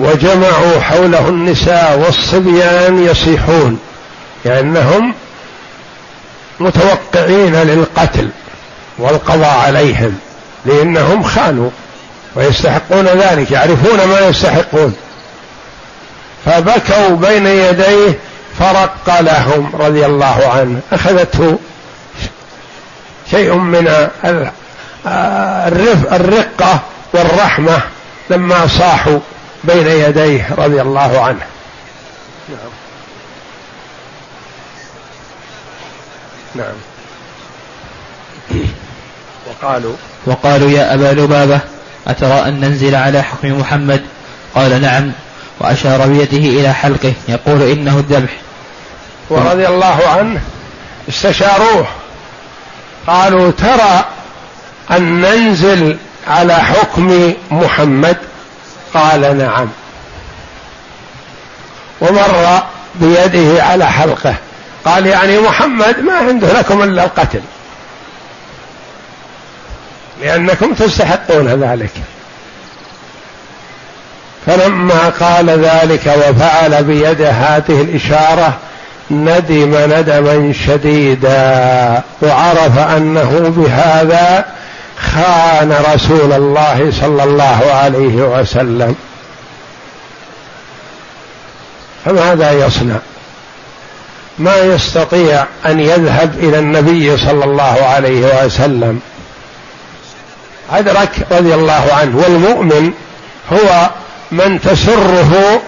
وجمعوا 0.00 0.80
حوله 0.80 1.28
النساء 1.28 1.98
والصبيان 1.98 3.04
يصيحون 3.06 3.78
لأنهم 4.44 5.14
متوقعين 6.60 7.54
للقتل 7.54 8.28
والقضاء 8.98 9.58
عليهم 9.58 10.18
لأنهم 10.64 11.22
خانوا 11.22 11.70
ويستحقون 12.34 13.06
ذلك 13.06 13.50
يعرفون 13.50 14.04
ما 14.04 14.20
يستحقون. 14.20 14.94
فبكوا 16.44 17.16
بين 17.16 17.46
يديه 17.46 18.18
فرق 18.58 19.20
لهم 19.20 19.76
رضي 19.76 20.06
الله 20.06 20.48
عنه. 20.48 20.80
أخذته 20.92 21.58
شيء 23.30 23.54
من 23.54 24.08
الرقة 26.12 26.80
والرحمة 27.12 27.80
لما 28.30 28.66
صاحوا 28.66 29.18
بين 29.64 29.86
يديه 29.86 30.54
رضي 30.58 30.82
الله 30.82 31.20
عنه. 31.20 31.46
نعم. 32.48 32.72
نعم. 36.54 36.74
وقالوا 39.46 39.96
وقالوا 40.26 40.70
يا 40.70 40.94
أبا 40.94 41.20
لبابة 41.20 41.60
أترى 42.06 42.48
أن 42.48 42.60
ننزل 42.60 42.94
على 42.94 43.22
حكم 43.22 43.60
محمد؟ 43.60 44.02
قال 44.54 44.82
نعم. 44.82 45.12
وأشار 45.60 46.06
بيده 46.06 46.60
إلى 46.60 46.72
حلقه 46.72 47.12
يقول 47.28 47.62
إنه 47.62 47.98
الذبح. 47.98 48.32
ورضي 49.30 49.68
الله 49.68 50.08
عنه 50.08 50.40
استشاروه. 51.08 51.86
قالوا 53.06 53.50
ترى 53.50 54.04
أن 54.90 55.20
ننزل 55.20 55.96
على 56.26 56.54
حكم 56.54 57.34
محمد؟ 57.50 58.16
قال 58.94 59.38
نعم. 59.38 59.68
ومر 62.00 62.62
بيده 62.94 63.64
على 63.64 63.86
حلقه. 63.86 64.34
قال 64.84 65.06
يعني 65.06 65.38
محمد 65.38 65.98
ما 65.98 66.12
عنده 66.12 66.58
لكم 66.58 66.82
إلا 66.82 67.04
القتل. 67.04 67.40
لأنكم 70.22 70.74
تستحقون 70.74 71.48
ذلك. 71.48 71.92
فلما 74.46 75.08
قال 75.08 75.50
ذلك 75.50 76.06
وفعل 76.06 76.84
بيده 76.84 77.30
هذه 77.30 77.80
الإشارة 77.80 78.58
ندم 79.10 79.74
ندما 79.74 80.52
شديدا 80.66 82.02
وعرف 82.22 82.78
أنه 82.78 83.52
بهذا 83.56 84.44
خان 84.98 85.76
رسول 85.94 86.32
الله 86.32 86.92
صلى 87.00 87.24
الله 87.24 87.72
عليه 87.74 88.14
وسلم. 88.14 88.94
فماذا 92.04 92.52
يصنع؟ 92.66 92.96
ما 94.38 94.56
يستطيع 94.56 95.44
أن 95.66 95.80
يذهب 95.80 96.34
إلى 96.38 96.58
النبي 96.58 97.16
صلى 97.16 97.44
الله 97.44 97.84
عليه 97.94 98.44
وسلم. 98.44 99.00
أدرك 100.72 101.26
رضي 101.30 101.54
الله 101.54 101.88
عنه 101.92 102.16
والمؤمن 102.16 102.92
هو 103.52 103.90
من 104.32 104.60
تسره 104.60 105.62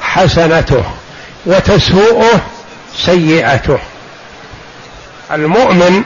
حسنته 0.00 0.84
وتسوءه 1.46 2.40
سيئته. 2.96 3.78
المؤمن 5.32 6.02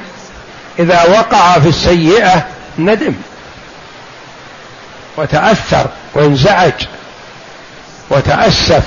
إذا 0.79 1.03
وقع 1.03 1.59
في 1.59 1.69
السيئة 1.69 2.47
ندم 2.79 3.15
وتأثر 5.17 5.87
وانزعج 6.15 6.73
وتأسف 8.11 8.83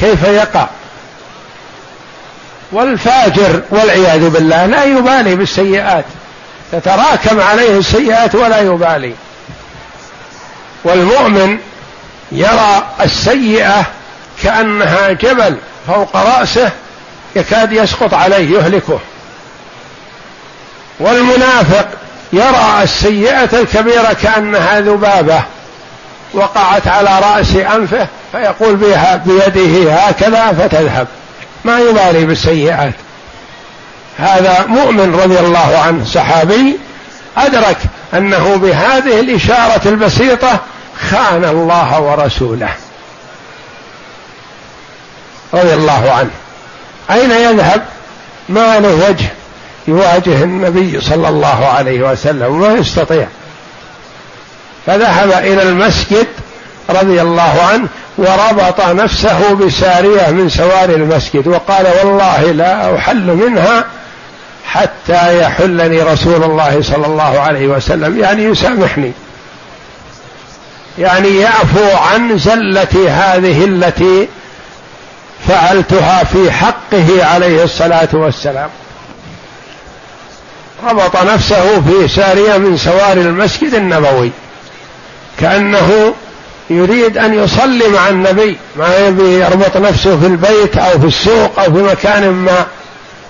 كيف 0.00 0.22
يقع؟ 0.22 0.66
والفاجر 2.72 3.62
والعياذ 3.70 4.28
بالله 4.28 4.66
لا 4.66 4.84
يبالي 4.84 5.36
بالسيئات 5.36 6.04
تتراكم 6.72 7.40
عليه 7.40 7.78
السيئات 7.78 8.34
ولا 8.34 8.60
يبالي. 8.60 9.14
والمؤمن 10.84 11.58
يرى 12.32 12.86
السيئة 13.00 13.86
كأنها 14.42 15.12
جبل 15.12 15.56
فوق 15.86 16.16
رأسه 16.16 16.70
يكاد 17.36 17.72
يسقط 17.72 18.14
عليه 18.14 18.58
يهلكه. 18.58 19.00
والمنافق 21.00 21.88
يرى 22.32 22.80
السيئة 22.82 23.60
الكبيرة 23.60 24.16
كأنها 24.22 24.80
ذبابة 24.80 25.42
وقعت 26.34 26.88
على 26.88 27.20
رأس 27.22 27.56
أنفه 27.56 28.06
فيقول 28.32 28.76
بها 28.76 29.16
بيده 29.16 29.92
هكذا 29.94 30.52
فتذهب. 30.52 31.06
ما 31.64 31.78
يبالي 31.80 32.24
بالسيئات 32.24 32.94
هذا 34.18 34.64
مؤمن 34.66 35.14
رضي 35.14 35.38
الله 35.38 35.78
عنه 35.78 36.04
صحابي 36.04 36.78
أدرك 37.36 37.76
أنه 38.14 38.56
بهذه 38.56 39.20
الإشارة 39.20 39.80
البسيطة 39.86 40.60
خان 41.10 41.44
الله 41.44 42.00
ورسوله. 42.00 42.68
رضي 45.54 45.74
الله 45.74 46.10
عنه. 46.10 46.30
أين 47.10 47.30
يذهب؟ 47.30 47.82
ما 48.48 48.80
له 48.80 49.08
وجه 49.08 49.26
يواجه 49.88 50.42
النبي 50.44 51.00
صلى 51.00 51.28
الله 51.28 51.66
عليه 51.66 52.12
وسلم 52.12 52.60
ما 52.60 52.72
يستطيع. 52.72 53.26
فذهب 54.86 55.30
إلى 55.30 55.62
المسجد 55.62 56.26
رضي 56.90 57.22
الله 57.22 57.62
عنه 57.72 57.88
وربط 58.18 58.80
نفسه 58.80 59.54
بسارية 59.54 60.30
من 60.30 60.48
سواري 60.48 60.94
المسجد 60.94 61.46
وقال 61.46 61.86
والله 61.86 62.42
لا 62.42 62.96
أحل 62.96 63.26
منها 63.26 63.84
حتى 64.66 65.40
يحلني 65.40 66.02
رسول 66.02 66.44
الله 66.44 66.82
صلى 66.82 67.06
الله 67.06 67.40
عليه 67.40 67.66
وسلم. 67.66 68.18
يعني 68.18 68.44
يسامحني. 68.44 69.12
يعني 70.98 71.40
يعفو 71.40 71.96
عن 71.96 72.38
زلتي 72.38 73.08
هذه 73.08 73.64
التي 73.64 74.28
فعلتها 75.48 76.24
في 76.24 76.50
حقه 76.50 77.24
عليه 77.24 77.64
الصلاة 77.64 78.08
والسلام. 78.12 78.70
ربط 80.90 81.16
نفسه 81.16 81.80
في 81.80 82.08
سارية 82.08 82.56
من 82.56 82.76
سواري 82.76 83.20
المسجد 83.20 83.74
النبوي 83.74 84.30
كأنه 85.40 86.14
يريد 86.70 87.18
أن 87.18 87.34
يصلي 87.34 87.88
مع 87.88 88.08
النبي 88.08 88.56
ما 88.76 88.96
يبي 88.96 89.40
يربط 89.40 89.76
نفسه 89.76 90.20
في 90.20 90.26
البيت 90.26 90.76
أو 90.76 91.00
في 91.00 91.06
السوق 91.06 91.60
أو 91.60 91.74
في 91.74 91.82
مكان 91.82 92.30
ما 92.30 92.66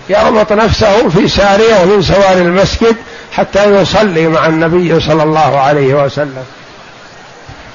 يربط 0.08 0.52
نفسه 0.52 1.08
في 1.08 1.28
سارية 1.28 1.84
من 1.84 2.02
سواري 2.02 2.40
المسجد 2.40 2.96
حتى 3.32 3.80
يصلي 3.80 4.28
مع 4.28 4.46
النبي 4.46 5.00
صلى 5.00 5.22
الله 5.22 5.58
عليه 5.58 6.04
وسلم. 6.04 6.44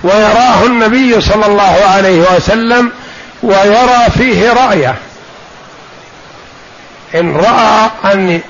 ويراه 0.03 0.65
النبي 0.65 1.21
صلى 1.21 1.45
الله 1.45 1.85
عليه 1.85 2.35
وسلم 2.35 2.91
ويرى 3.43 4.09
فيه 4.17 4.53
رأيه. 4.53 4.95
إن 7.15 7.35
رأى 7.35 7.89
أن 8.13 8.41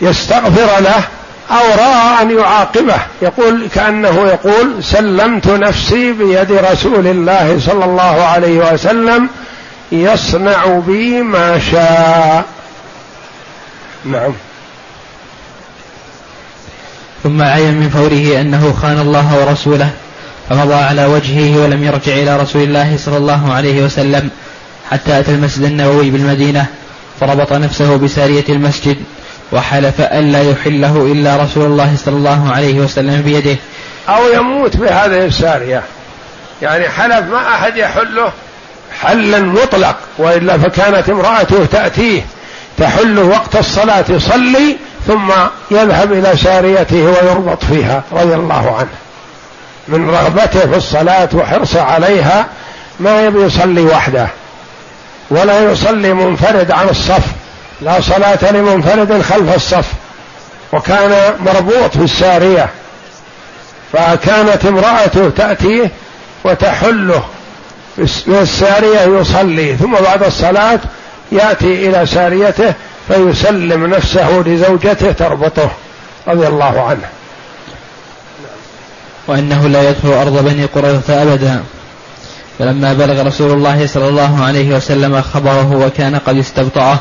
يستغفر 0.00 0.80
له 0.80 1.02
أو 1.50 1.74
رأى 1.78 2.22
أن 2.22 2.38
يعاقبه. 2.38 2.96
يقول 3.22 3.68
كأنه 3.74 4.26
يقول 4.26 4.84
سلمت 4.84 5.46
نفسي 5.46 6.12
بيد 6.12 6.52
رسول 6.52 7.06
الله 7.06 7.60
صلى 7.66 7.84
الله 7.84 8.24
عليه 8.24 8.72
وسلم 8.72 9.28
يصنع 9.92 10.66
بي 10.86 11.22
ما 11.22 11.58
شاء. 11.72 12.44
نعم. 14.04 14.32
ثم 17.22 17.42
علم 17.42 17.74
من 17.74 17.90
فوره 17.90 18.40
أنه 18.40 18.74
خان 18.82 19.00
الله 19.00 19.38
ورسوله. 19.40 19.90
فمضى 20.50 20.74
على 20.74 21.06
وجهه 21.06 21.62
ولم 21.62 21.84
يرجع 21.84 22.12
إلى 22.12 22.36
رسول 22.36 22.62
الله 22.62 22.96
صلى 22.96 23.16
الله 23.16 23.52
عليه 23.52 23.82
وسلم 23.82 24.30
حتى 24.90 25.20
أتى 25.20 25.30
المسجد 25.30 25.62
النبوي 25.64 26.10
بالمدينة 26.10 26.66
فربط 27.20 27.52
نفسه 27.52 27.96
بسارية 27.96 28.44
المسجد 28.48 28.96
وحلف 29.52 30.00
ألا 30.00 30.50
يحله 30.50 31.12
إلا 31.12 31.36
رسول 31.36 31.64
الله 31.66 31.96
صلى 32.04 32.14
الله 32.14 32.52
عليه 32.52 32.80
وسلم 32.80 33.22
بيده. 33.22 33.56
أو 34.08 34.28
يموت 34.28 34.76
بهذه 34.76 35.24
السارية. 35.24 35.82
يعني 36.62 36.88
حلف 36.88 37.26
ما 37.26 37.54
أحد 37.54 37.76
يحله 37.76 38.32
حلا 39.00 39.40
مطلق 39.40 39.96
وإلا 40.18 40.58
فكانت 40.58 41.08
امرأته 41.08 41.64
تأتيه 41.64 42.22
تحل 42.78 43.18
وقت 43.18 43.56
الصلاة 43.56 44.04
يصلي 44.08 44.76
ثم 45.06 45.32
يذهب 45.70 46.12
إلى 46.12 46.36
ساريته 46.36 47.02
ويربط 47.02 47.64
فيها 47.64 48.02
رضي 48.12 48.34
الله 48.34 48.76
عنه. 48.76 49.09
من 49.90 50.10
رغبته 50.10 50.60
في 50.60 50.76
الصلاة 50.76 51.28
وحرصه 51.34 51.82
عليها 51.82 52.46
ما 53.00 53.24
يبي 53.26 53.42
يصلي 53.42 53.82
وحده. 53.82 54.28
ولا 55.30 55.72
يصلي 55.72 56.12
منفرد 56.12 56.70
عن 56.70 56.88
الصف. 56.88 57.24
لا 57.80 58.00
صلاة 58.00 58.52
لمنفرد 58.52 59.22
خلف 59.22 59.54
الصف. 59.54 59.92
وكان 60.72 61.34
مربوط 61.40 61.96
في 61.96 62.04
السارية 62.04 62.68
فكانت 63.92 64.64
امرأته 64.66 65.30
تأتيه 65.36 65.90
وتحله. 66.44 67.22
من 67.98 68.38
السارية 68.42 69.00
يصلي. 69.20 69.76
ثم 69.76 69.94
بعد 69.94 70.22
الصلاة 70.22 70.80
يأتي 71.32 71.88
إلى 71.88 72.06
ساريته 72.06 72.72
فيسلم 73.08 73.86
نفسه 73.86 74.42
لزوجته 74.46 75.12
تربطه. 75.12 75.70
رضي 76.28 76.46
الله 76.46 76.86
عنه. 76.88 77.19
وأنه 79.30 79.68
لا 79.68 79.90
يدخل 79.90 80.12
أرض 80.12 80.44
بني 80.44 80.64
قريظة 80.64 81.22
أبدا. 81.22 81.62
فلما 82.58 82.92
بلغ 82.92 83.26
رسول 83.26 83.52
الله 83.52 83.86
صلى 83.86 84.08
الله 84.08 84.44
عليه 84.44 84.76
وسلم 84.76 85.22
خبره 85.22 85.86
وكان 85.86 86.18
قد 86.26 86.36
استبطعه 86.36 87.00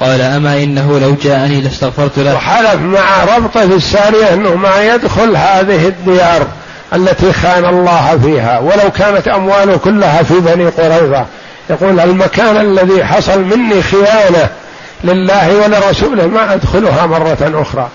قال 0.00 0.20
أما 0.20 0.62
إنه 0.62 0.98
لو 0.98 1.14
جاءني 1.22 1.60
لاستغفرت 1.60 2.18
له. 2.18 2.34
وحلف 2.34 2.80
مع 2.80 3.36
ربطه 3.36 3.68
في 3.68 3.74
السارية 3.74 4.34
أنه 4.34 4.54
ما 4.54 4.94
يدخل 4.94 5.36
هذه 5.36 5.88
الديار 5.88 6.46
التي 6.94 7.32
خان 7.32 7.64
الله 7.64 8.18
فيها 8.22 8.58
ولو 8.58 8.90
كانت 8.98 9.28
أمواله 9.28 9.76
كلها 9.76 10.22
في 10.22 10.34
بني 10.34 10.66
قريظة. 10.66 11.26
يقول 11.70 12.00
المكان 12.00 12.56
الذي 12.56 13.04
حصل 13.04 13.40
مني 13.40 13.82
خيانة 13.82 14.48
لله 15.04 15.56
ولرسوله 15.56 16.26
ما 16.26 16.54
أدخلها 16.54 17.06
مرة 17.06 17.62
أخرى. 17.62 17.88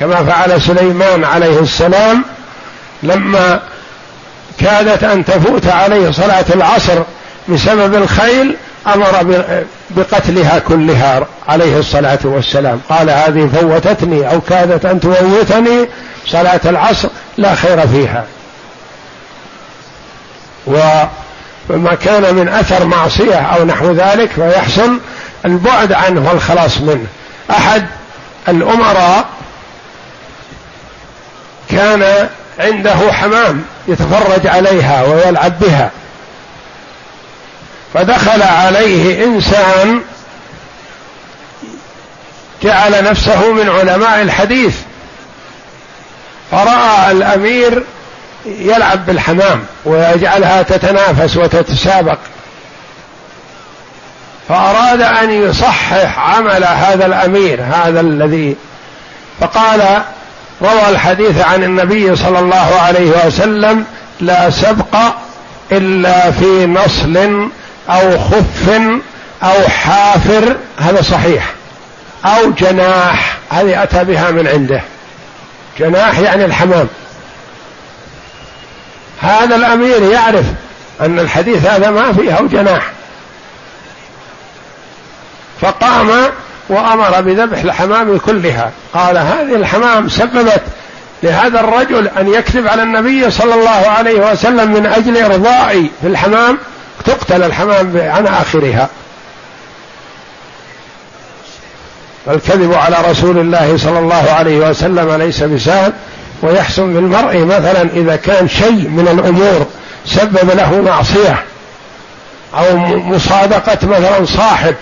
كما 0.00 0.24
فعل 0.24 0.62
سليمان 0.62 1.24
عليه 1.24 1.60
السلام 1.60 2.24
لما 3.02 3.60
كادت 4.58 5.04
أن 5.04 5.24
تفوت 5.24 5.66
عليه 5.66 6.10
صلاة 6.10 6.44
العصر 6.54 7.02
بسبب 7.48 7.94
الخيل 7.94 8.56
أمر 8.86 9.44
بقتلها 9.90 10.58
كلها 10.58 11.26
عليه 11.48 11.78
الصلاة 11.78 12.18
والسلام. 12.24 12.80
قال 12.88 13.10
هذه 13.10 13.50
فوتتني 13.54 14.30
أو 14.30 14.40
كادت 14.40 14.84
أن 14.84 15.00
تموتني 15.00 15.88
صلاة 16.26 16.60
العصر 16.64 17.08
لا 17.38 17.54
خير 17.54 17.86
فيها. 17.88 18.24
وما 20.66 21.94
كان 21.94 22.34
من 22.34 22.48
أثر 22.48 22.84
معصية 22.84 23.36
أو 23.36 23.64
نحو 23.64 23.92
ذلك 23.92 24.30
فيحسن 24.30 24.98
البعد 25.44 25.92
عنه 25.92 26.28
والخلاص 26.28 26.80
منه. 26.80 27.06
أحد 27.50 27.86
الأمراء 28.48 29.24
كان 31.70 32.28
عنده 32.60 33.12
حمام 33.12 33.64
يتفرج 33.88 34.46
عليها 34.46 35.02
ويلعب 35.02 35.58
بها. 35.60 35.90
فدخل 37.94 38.42
عليه 38.42 39.24
إنسان 39.24 40.00
جعل 42.62 43.04
نفسه 43.04 43.52
من 43.52 43.68
علماء 43.68 44.22
الحديث. 44.22 44.76
فرأى 46.50 47.12
الأمير 47.12 47.82
يلعب 48.46 49.06
بالحمام 49.06 49.64
ويجعلها 49.84 50.62
تتنافس 50.62 51.36
وتتسابق. 51.36 52.18
فأراد 54.48 55.00
أن 55.00 55.30
يصحح 55.30 56.18
عمل 56.18 56.64
هذا 56.64 57.06
الأمير 57.06 57.62
هذا 57.62 58.00
الذي 58.00 58.56
فقال 59.40 60.02
روى 60.62 60.88
الحديث 60.88 61.40
عن 61.40 61.64
النبي 61.64 62.16
صلى 62.16 62.38
الله 62.38 62.80
عليه 62.80 63.26
وسلم 63.26 63.84
لا 64.20 64.50
سبق 64.50 64.96
إلا 65.72 66.30
في 66.30 66.66
نصل 66.66 67.48
أو 67.88 68.18
خف 68.18 68.70
أو 69.42 69.68
حافر 69.68 70.56
هذا 70.78 71.02
صحيح. 71.02 71.52
أو 72.24 72.50
جناح 72.50 73.38
هذه 73.50 73.82
أتى 73.82 74.04
بها 74.04 74.30
من 74.30 74.46
عنده. 74.46 74.82
جناح 75.78 76.18
يعني 76.18 76.44
الحمام. 76.44 76.88
هذا 79.20 79.56
الأمير 79.56 80.02
يعرف 80.02 80.44
أن 81.00 81.18
الحديث 81.18 81.66
هذا 81.66 81.90
ما 81.90 82.12
فيه 82.12 82.32
أو 82.32 82.46
جناح. 82.46 82.90
فقام 85.60 86.10
وأمر 86.70 87.20
بذبح 87.20 87.58
الحمام 87.62 88.18
كلها. 88.18 88.70
قال 88.94 89.18
هذه 89.18 89.56
الحمام 89.56 90.08
سببت 90.08 90.62
لهذا 91.22 91.60
الرجل 91.60 92.08
أن 92.08 92.28
يكذب 92.28 92.68
على 92.68 92.82
النبي 92.82 93.30
صلى 93.30 93.54
الله 93.54 93.88
عليه 93.88 94.32
وسلم 94.32 94.72
من 94.72 94.86
أجل 94.86 95.16
إرضائي 95.16 95.90
في 96.00 96.06
الحمام 96.06 96.58
تقتل 97.04 97.42
الحمام 97.42 97.92
عن 97.96 98.26
آخرها. 98.26 98.88
الكذب 102.28 102.74
على 102.74 102.96
رسول 103.10 103.38
الله 103.38 103.76
صلى 103.76 103.98
الله 103.98 104.30
عليه 104.30 104.58
وسلم 104.58 105.12
ليس 105.12 105.42
بسهل 105.42 105.92
ويحسن 106.42 106.94
بالمرء 106.94 107.44
مثلا 107.44 107.82
إذا 107.82 108.16
كان 108.16 108.48
شيء 108.48 108.88
من 108.88 109.08
الأمور 109.08 109.66
سبب 110.06 110.50
له 110.50 110.82
معصية 110.82 111.44
أو 112.58 112.76
مصادقة 112.96 113.78
مثلا 113.82 114.24
صاحب 114.24 114.74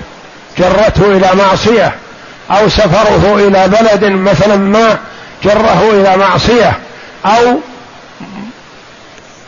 جرته 0.59 1.16
إلى 1.16 1.28
معصية 1.34 1.94
أو 2.50 2.68
سفره 2.68 3.36
إلى 3.36 3.68
بلد 3.68 4.04
مثلا 4.04 4.56
ما 4.56 4.98
جره 5.44 5.90
إلى 5.92 6.16
معصية 6.16 6.78
أو 7.26 7.61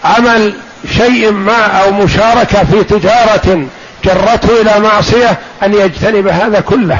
عمل 0.05 0.55
شيء 0.97 1.31
ما 1.31 1.67
أو 1.67 1.93
مشاركة 1.93 2.65
في 2.65 2.85
تجارة 2.85 3.67
جرته 4.05 4.61
إلى 4.61 4.81
معصية 4.81 5.39
أن 5.63 5.75
يجتنب 5.75 6.29
هذا 6.29 6.61
كله. 6.61 6.99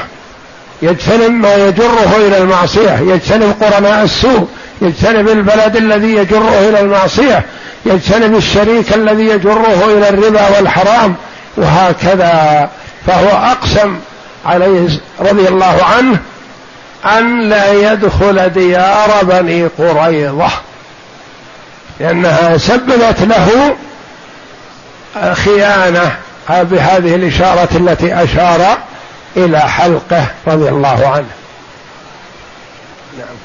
يجتنب 0.81 1.31
ما 1.31 1.55
يجره 1.55 2.15
إلى 2.17 2.37
المعصية 2.37 2.99
يجتنب 2.99 3.55
قرناء 3.63 4.03
السوء 4.03 4.47
يجتنب 4.81 5.29
البلد 5.29 5.75
الذي 5.75 6.15
يجره 6.15 6.69
إلى 6.69 6.79
المعصية 6.79 7.45
يجتنب 7.85 8.35
الشريك 8.35 8.93
الذي 8.93 9.23
يجره 9.23 9.85
إلى 9.85 10.09
الربا 10.09 10.57
والحرام 10.57 11.15
وهكذا. 11.57 12.69
فهو 13.07 13.27
أقسم 13.27 13.99
عليه 14.45 14.89
رضي 15.19 15.47
الله 15.47 15.83
عنه 15.83 16.19
أن 17.05 17.49
لا 17.49 17.93
يدخل 17.93 18.49
ديار 18.49 19.23
بني 19.23 19.65
قريظة 19.65 20.49
لأنها 21.99 22.57
سببت 22.57 23.21
له 23.21 23.75
خيانة 25.33 26.15
بهذه 26.49 27.15
الإشارة 27.15 27.69
التي 27.75 28.23
أشار 28.23 28.77
إلى 29.37 29.59
حلقه 29.59 30.25
رضي 30.47 30.69
الله 30.69 31.07
عنه. 31.07 31.29
نعم 33.17 33.35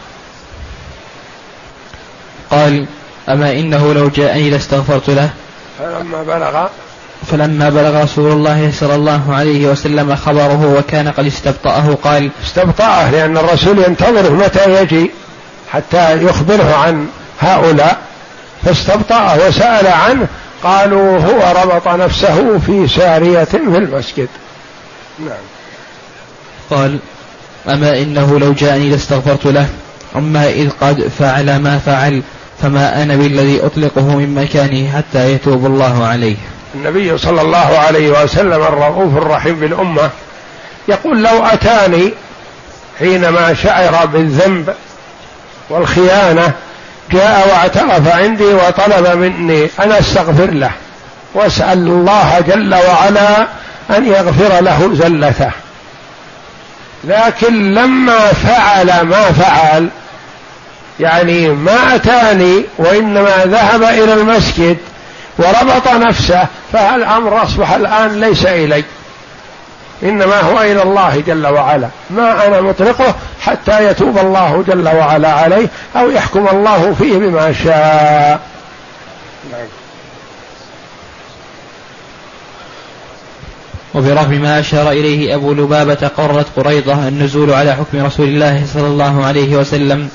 قال 2.51 2.87
أما 3.29 3.53
إنه 3.53 3.95
لو 3.95 4.09
جاءني 4.09 4.51
لاستغفرت 4.51 5.11
له. 5.11 5.31
فلما 5.79 6.23
بلغ 6.23 6.69
فلما 7.31 7.71
بلغ 7.71 8.03
رسول 8.03 8.33
الله 8.33 8.73
صلى 8.73 8.95
الله 8.95 9.35
عليه 9.35 9.69
وسلم 9.69 10.17
خبره 10.17 10.77
وكان 10.79 11.09
قد 11.09 11.27
استبطأه 11.27 11.99
قال 12.05 12.31
استبطأه 12.45 13.11
لأن 13.11 13.37
الرسول 13.37 13.79
ينتظره 13.79 14.31
متى 14.31 14.83
يجي 14.83 15.11
حتى 15.73 16.23
يخبره 16.23 16.75
عن 16.75 17.07
هؤلاء 17.41 17.99
فاستبطأه 18.64 19.49
وسأل 19.49 19.87
عنه 19.87 20.27
قالوا 20.62 21.19
هو 21.19 21.62
ربط 21.62 21.89
نفسه 21.89 22.59
في 22.59 22.89
سارية 22.89 23.45
في 23.45 23.57
المسجد. 23.57 24.29
نعم. 25.19 25.39
قال 26.71 26.99
أما 27.69 27.99
إنه 27.99 28.39
لو 28.39 28.53
جاءني 28.53 28.91
لاستغفرت 28.91 29.47
له 29.47 29.69
أما 30.17 30.51
إذ 30.51 30.71
قد 30.81 31.09
فعل 31.19 31.57
ما 31.57 31.79
فعل 31.79 32.23
فما 32.62 33.03
أنا 33.03 33.17
بالذي 33.17 33.67
أطلقه 33.67 34.17
من 34.17 34.35
مكانه 34.35 34.91
حتى 34.97 35.33
يتوب 35.33 35.67
الله 35.67 36.07
عليه. 36.07 36.37
النبي 36.77 37.18
صلى 37.18 37.41
الله 37.41 37.79
عليه 37.79 38.22
وسلم 38.22 38.62
الرؤوف 38.62 39.16
الرحيم 39.16 39.55
بالأمة 39.61 40.11
يقول 40.89 41.22
لو 41.22 41.45
أتاني 41.45 42.14
حينما 42.99 43.55
شعر 43.55 44.07
بالذنب 44.07 44.74
والخيانة 45.70 46.53
جاء 47.12 47.49
واعترف 47.49 48.09
عندي 48.09 48.45
وطلب 48.45 49.16
مني 49.16 49.70
أن 49.81 49.93
أستغفر 49.93 50.51
له 50.51 50.70
وأسأل 51.35 51.79
الله 51.79 52.41
جل 52.49 52.74
وعلا 52.74 53.47
أن 53.91 54.07
يغفر 54.07 54.61
له 54.61 54.91
زلته. 54.95 55.51
لكن 57.05 57.74
لما 57.74 58.33
فعل 58.33 59.01
ما 59.01 59.33
فعل 59.33 59.89
يعني 61.01 61.49
ما 61.49 61.95
أتاني 61.95 62.64
وإنما 62.79 63.45
ذهب 63.45 63.83
إلى 63.83 64.14
المسجد 64.14 64.77
وربط 65.39 65.89
نفسه 65.89 66.47
فالأمر 66.72 67.43
أصبح 67.43 67.72
الآن 67.72 68.20
ليس 68.20 68.47
إلي؟ 68.47 68.84
إنما 70.03 70.41
هو 70.41 70.61
إلى 70.61 70.82
الله 70.82 71.22
جل 71.26 71.47
وعلا. 71.47 71.89
ما 72.11 72.47
أنا 72.47 72.61
مطلقه 72.61 73.14
حتى 73.41 73.87
يتوب 73.87 74.18
الله 74.18 74.64
جل 74.68 74.89
وعلا 74.89 75.32
عليه 75.32 75.68
أو 75.97 76.11
يحكم 76.11 76.49
الله 76.49 76.95
فيه 76.99 77.18
بما 77.18 77.53
شاء. 77.53 78.41
وبرغم 83.95 84.30
ما 84.30 84.61
أشار 84.61 84.91
إليه 84.91 85.34
أبو 85.34 85.53
لبابة 85.53 86.11
قررت 86.16 86.47
قريضة 86.57 87.09
النزول 87.09 87.53
على 87.53 87.72
حكم 87.72 88.07
رسول 88.07 88.28
الله 88.28 88.66
صلى 88.74 88.87
الله 88.87 89.24
عليه 89.24 89.57
وسلم. 89.57 90.09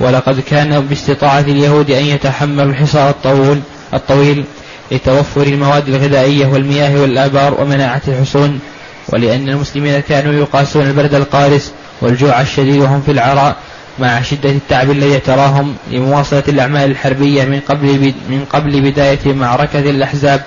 ولقد 0.00 0.40
كان 0.40 0.80
باستطاعة 0.80 1.40
اليهود 1.40 1.90
أن 1.90 2.04
يتحملوا 2.04 2.70
الحصار 2.70 3.10
الطول 3.10 3.60
الطويل 3.94 4.44
لتوفر 4.92 5.42
المواد 5.42 5.88
الغذائية 5.88 6.46
والمياه 6.46 7.00
والآبار 7.00 7.60
ومناعة 7.60 8.02
الحصون 8.08 8.60
ولأن 9.08 9.48
المسلمين 9.48 10.00
كانوا 10.00 10.32
يقاسون 10.32 10.86
البرد 10.86 11.14
القارس 11.14 11.72
والجوع 12.00 12.40
الشديد 12.40 12.80
وهم 12.80 13.02
في 13.02 13.10
العراء 13.10 13.56
مع 13.98 14.22
شدة 14.22 14.50
التعب 14.50 14.90
الذي 14.90 15.18
تراهم 15.18 15.74
لمواصلة 15.90 16.42
الأعمال 16.48 16.90
الحربية 16.90 17.44
من 17.44 17.60
قبل 17.60 18.14
من 18.28 18.44
قبل 18.52 18.80
بداية 18.80 19.32
معركة 19.32 19.78
الأحزاب. 19.78 20.42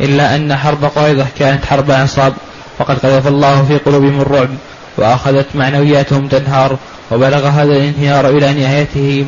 إلا 0.00 0.36
أن 0.36 0.56
حرب 0.56 0.84
قريظة 0.84 1.26
كانت 1.38 1.64
حرب 1.64 1.90
عصاب 1.90 2.32
وقد 2.78 2.98
قذف 2.98 3.26
الله 3.26 3.64
في 3.64 3.78
قلوبهم 3.78 4.20
الرعب 4.20 4.48
وأخذت 4.96 5.46
معنوياتهم 5.54 6.28
تنهار 6.28 6.78
وبلغ 7.10 7.46
هذا 7.46 7.72
الانهيار 7.72 8.28
إلى 8.28 8.52
نهايته 8.52 9.26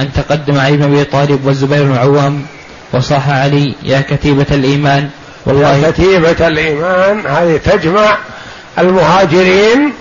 أن 0.00 0.12
تقدم 0.12 0.58
علي 0.58 0.76
بن 0.76 0.82
أبي 0.82 1.04
طالب 1.04 1.46
والزبير 1.46 1.84
بن 1.84 1.92
العوام 1.92 2.46
وصاح 2.92 3.28
علي 3.28 3.74
يا 3.82 4.00
كتيبة 4.00 4.46
الإيمان. 4.50 5.10
والله 5.46 5.76
يا 5.76 5.90
كتيبة 5.90 6.48
الإيمان. 6.48 7.26
هذه 7.26 7.60
تجمع 7.64 8.16
المهاجرين 8.78 9.92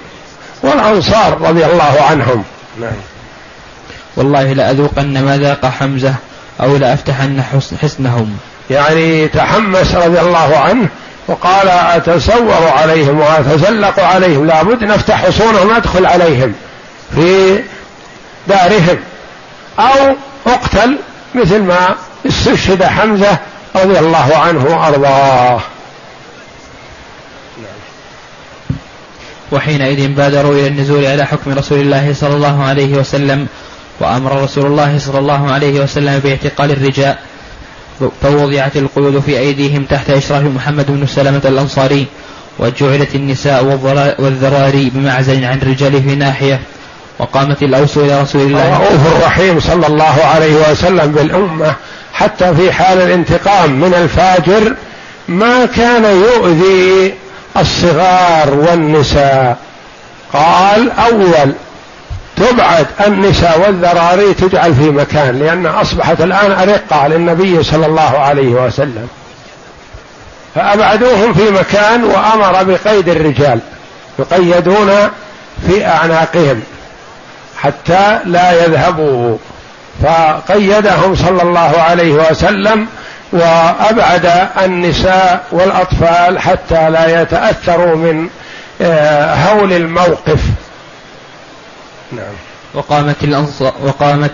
والأنصار 0.63 1.41
رضي 1.41 1.65
الله 1.65 2.01
عنهم. 2.09 2.43
نعم. 2.81 2.91
والله 4.15 4.53
لأذوقن 4.53 5.23
ما 5.23 5.37
ذاق 5.37 5.65
حمزة 5.65 6.15
أو 6.61 6.77
لأفتحن 6.77 7.43
حسنهم. 7.81 8.37
يعني 8.69 9.27
تحمس 9.27 9.95
رضي 9.95 10.19
الله 10.19 10.57
عنه 10.57 10.87
وقال 11.27 11.67
أتصور 11.69 12.67
عليهم 12.67 13.19
وأتزلق 13.19 13.99
عليهم. 13.99 14.47
لابد 14.47 14.83
نفتح 14.83 15.25
حصونهم 15.25 15.77
ندخل 15.77 16.05
عليهم 16.05 16.53
في 17.15 17.59
دارهم. 18.47 18.97
أو 19.79 20.15
اقتل 20.47 20.97
مثل 21.35 21.59
ما 21.59 21.95
استشهد 22.27 22.83
حمزة 22.83 23.37
رضي 23.75 23.99
الله 23.99 24.37
عنه 24.37 24.65
وأرضاه. 24.65 25.61
وحينئذ 29.51 30.07
بادروا 30.07 30.53
إلى 30.53 30.67
النزول 30.67 31.05
على 31.05 31.25
حكم 31.25 31.53
رسول 31.53 31.79
الله 31.79 32.13
صلى 32.13 32.35
الله 32.35 32.63
عليه 32.63 32.97
وسلم 32.97 33.47
وأمر 33.99 34.43
رسول 34.43 34.65
الله 34.65 34.99
صلى 34.99 35.19
الله 35.19 35.51
عليه 35.51 35.79
وسلم 35.79 36.19
باعتقال 36.19 36.71
الرجال 36.71 37.15
فوضعت 38.21 38.77
القيود 38.77 39.19
في 39.19 39.39
أيديهم 39.39 39.83
تحت 39.83 40.09
إشراف 40.09 40.43
محمد 40.43 40.85
بن 40.91 41.07
سلمة 41.07 41.41
الأنصاري 41.45 42.05
وجعلت 42.59 43.15
النساء 43.15 43.63
والذراري 44.19 44.89
بمعزل 44.89 45.45
عن 45.45 45.57
الرجال 45.57 46.03
في 46.03 46.15
ناحية. 46.15 46.59
وقامت 47.19 47.63
الأوس 47.63 47.97
إلى 47.97 48.21
رسول 48.21 48.41
الله. 48.41 48.77
الرؤوف 48.77 49.17
الرحيم 49.17 49.59
صلى 49.59 49.87
الله 49.87 50.25
عليه 50.35 50.71
وسلم 50.71 51.11
بالأمة 51.11 51.73
حتى 52.13 52.55
في 52.55 52.71
حال 52.71 53.01
الانتقام 53.01 53.71
من 53.71 53.93
الفاجر 53.93 54.75
ما 55.27 55.65
كان 55.65 56.03
يؤذي 56.05 57.13
الصغار 57.57 58.53
والنساء. 58.53 59.57
قال 60.33 60.91
أول 60.91 61.53
تبعد 62.37 62.87
النساء 63.07 63.61
والذراري 63.61 64.33
تجعل 64.33 64.75
في 64.75 64.89
مكان 64.89 65.39
لأن 65.39 65.65
أصبحت 65.65 66.21
الآن 66.21 66.51
أرقة 66.51 67.07
للنبي 67.07 67.63
صلى 67.63 67.85
الله 67.85 68.17
عليه 68.17 68.47
وسلم. 68.47 69.07
فأبعدوهم 70.55 71.33
في 71.33 71.51
مكان 71.51 72.03
وأمر 72.03 72.63
بقيد 72.63 73.09
الرجال 73.09 73.59
يقيدون 74.19 74.89
في 75.67 75.85
أعناقهم. 75.85 76.61
حتى 77.61 78.19
لا 78.25 78.65
يذهبوا 78.65 79.37
فقيدهم 80.03 81.15
صلى 81.15 81.41
الله 81.41 81.81
عليه 81.81 82.13
وسلم 82.13 82.87
وأبعد 83.31 84.47
النساء 84.63 85.43
والأطفال 85.51 86.39
حتى 86.39 86.89
لا 86.89 87.21
يتأثروا 87.21 87.95
من 87.95 88.29
آه، 88.81 89.35
هول 89.35 89.73
الموقف. 89.73 90.39
نعم. 92.11 92.33
وقامت 92.73 93.23
الأنصار 93.23 93.73
وقامت 93.83 94.31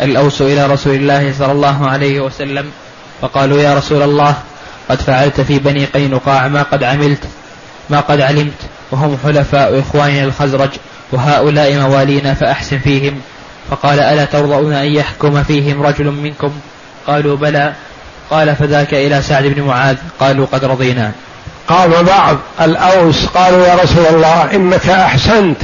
الأوس 0.00 0.42
إلى 0.42 0.66
رسول 0.66 0.94
الله 0.94 1.34
صلى 1.38 1.52
الله 1.52 1.88
عليه 1.90 2.20
وسلم 2.20 2.70
فقالوا 3.22 3.60
يا 3.60 3.74
رسول 3.74 4.02
الله 4.02 4.34
قد 4.88 5.00
فعلت 5.00 5.40
في 5.40 5.58
بني 5.58 5.84
قينقاع 5.84 6.48
ما 6.48 6.62
قد 6.62 6.82
عملت 6.84 7.24
ما 7.90 8.00
قد 8.00 8.20
علمت 8.20 8.58
وهم 8.90 9.18
حلفاء 9.24 9.80
إخواننا 9.80 10.24
الخزرج. 10.24 10.70
وهؤلاء 11.12 11.74
موالينا 11.74 12.34
فأحسن 12.34 12.78
فيهم. 12.78 13.20
فقال 13.70 14.00
ألا 14.00 14.24
ترضون 14.24 14.72
أن 14.72 14.86
يحكم 14.86 15.42
فيهم 15.42 15.82
رجل 15.82 16.04
منكم؟ 16.04 16.52
قالوا 17.06 17.36
بلى. 17.36 17.72
قال 18.30 18.56
فذاك 18.56 18.94
إلى 18.94 19.22
سعد 19.22 19.44
بن 19.44 19.62
معاذ. 19.62 19.96
قالوا 20.20 20.46
قد 20.52 20.64
رضينا. 20.64 21.12
قام 21.68 21.90
بعض 21.90 22.36
الأوس 22.60 23.26
قالوا 23.26 23.66
يا 23.66 23.74
رسول 23.74 24.06
الله 24.06 24.54
إنك 24.54 24.88
أحسنت 24.88 25.58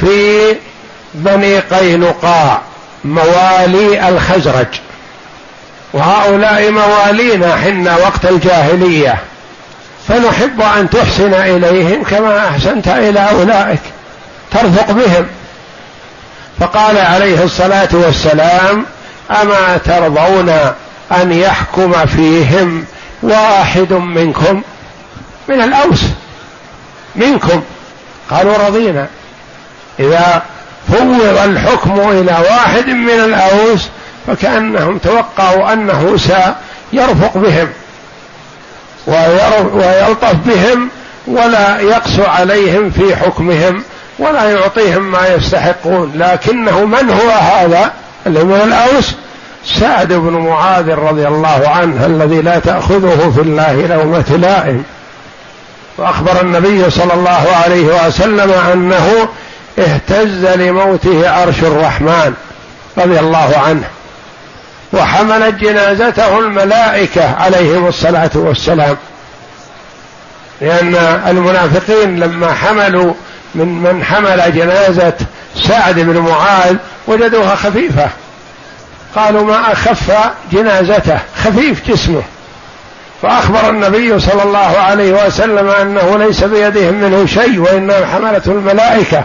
في 0.00 0.40
بني 1.14 1.58
قينقاع 1.58 2.62
موالي 3.04 4.08
الخزرج. 4.08 4.66
وهؤلاء 5.92 6.70
موالينا 6.70 7.56
حنا 7.56 7.96
وقت 7.96 8.24
الجاهلية. 8.24 9.18
فنحب 10.08 10.60
أن 10.60 10.90
تحسن 10.90 11.34
إليهم 11.34 12.02
كما 12.02 12.48
أحسنت 12.48 12.88
إلى 12.88 13.30
أولئك. 13.30 13.80
ترفق 14.52 14.90
بهم. 14.92 15.26
فقال 16.60 16.98
عليه 16.98 17.44
الصلاة 17.44 17.88
والسلام 17.92 18.86
أما 19.30 19.76
ترضون 19.84 20.48
أن 21.12 21.32
يحكم 21.32 22.06
فيهم 22.06 22.84
واحد 23.22 23.92
منكم؟ 23.92 24.62
من 25.48 25.60
الأوس. 25.60 26.04
منكم. 27.16 27.62
قالوا 28.30 28.56
رضينا. 28.56 29.06
إذا 30.00 30.42
فوض 30.88 31.38
الحكم 31.44 32.00
إلى 32.10 32.38
واحد 32.50 32.86
من 32.86 33.10
الأوس 33.10 33.88
فكأنهم 34.26 34.98
توقعوا 34.98 35.72
أنه 35.72 36.16
سيرفق 36.16 37.38
بهم 37.38 37.68
ويلطف 39.06 40.34
بهم 40.46 40.88
ولا 41.26 41.80
يقسو 41.80 42.22
عليهم 42.24 42.90
في 42.90 43.16
حكمهم. 43.16 43.82
ولا 44.20 44.50
يعطيهم 44.50 45.10
ما 45.10 45.28
يستحقون. 45.28 46.12
لكنه 46.14 46.84
من 46.84 47.10
هو 47.10 47.30
هذا؟ 47.30 47.92
اللي 48.26 48.44
من 48.44 48.60
الأوس. 48.60 49.14
سعد 49.64 50.12
بن 50.12 50.32
معاذ 50.32 50.94
رضي 50.94 51.28
الله 51.28 51.68
عنه 51.68 52.06
الذي 52.06 52.42
لا 52.42 52.58
تأخذه 52.58 53.32
في 53.34 53.40
الله 53.40 53.86
لومه 53.86 54.38
لائم 54.40 54.84
وأخبر 55.98 56.40
النبي 56.40 56.90
صلى 56.90 57.14
الله 57.14 57.56
عليه 57.64 58.06
وسلم 58.06 58.52
أنه 58.72 59.28
اهتز 59.78 60.46
لموته 60.46 61.30
عرش 61.30 61.60
الرحمن 61.62 62.34
رضي 62.98 63.20
الله 63.20 63.58
عنه. 63.66 63.84
وحملت 64.92 65.54
جنازته 65.54 66.38
الملائكة 66.38 67.36
عليهم 67.36 67.86
الصلاة 67.86 68.30
والسلام. 68.34 68.96
لأن 70.60 70.94
المنافقين 71.28 72.20
لما 72.20 72.54
حملوا 72.54 73.12
من 73.54 73.68
من 73.82 74.04
حمل 74.04 74.54
جنازة 74.54 75.16
سعد 75.54 76.00
بن 76.00 76.18
معاذ 76.18 76.76
وجدوها 77.08 77.54
خفيفة. 77.54 78.08
قالوا 79.16 79.44
ما 79.44 79.72
أخف 79.72 80.32
جنازته 80.52 81.18
خفيف 81.36 81.90
جسمه. 81.90 82.22
فأخبر 83.22 83.70
النبي 83.70 84.18
صلى 84.18 84.42
الله 84.42 84.58
عليه 84.58 85.26
وسلم 85.26 85.68
أنه 85.68 86.16
ليس 86.16 86.44
بيدهم 86.44 86.94
منه 86.94 87.26
شيء 87.26 87.58
وإنما 87.58 88.06
حملته 88.06 88.52
الملائكة 88.52 89.24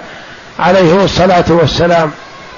عليه 0.60 1.04
الصلاة 1.04 1.46
والسلام 1.50 2.12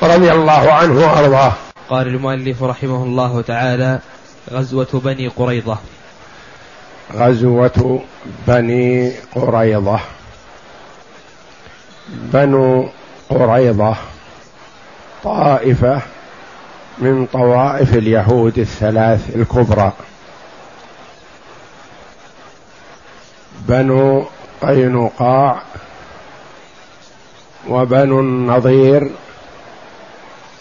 رضي 0.04 0.32
الله 0.32 0.72
عنه 0.74 1.00
وأرضاه. 1.00 1.54
قال 1.90 2.08
المؤلف 2.08 2.64
رحمه 2.64 3.04
الله 3.04 3.42
تعالى 3.42 4.00
غزوة 4.52 4.88
بني 4.94 5.28
قريظة. 5.28 5.78
غزوة 7.16 8.02
بني 8.48 9.14
قريظة. 9.36 10.00
بنو 12.10 12.90
قريظة 13.30 13.96
طائفة 15.24 16.02
من 16.98 17.28
طوائف 17.34 17.94
اليهود 17.94 18.60
الثلاث 18.60 19.36
الكبرى. 19.36 19.92
بنو 23.68 24.26
قينقاع 24.62 25.62
وبنو 27.68 28.20
النضير 28.20 29.12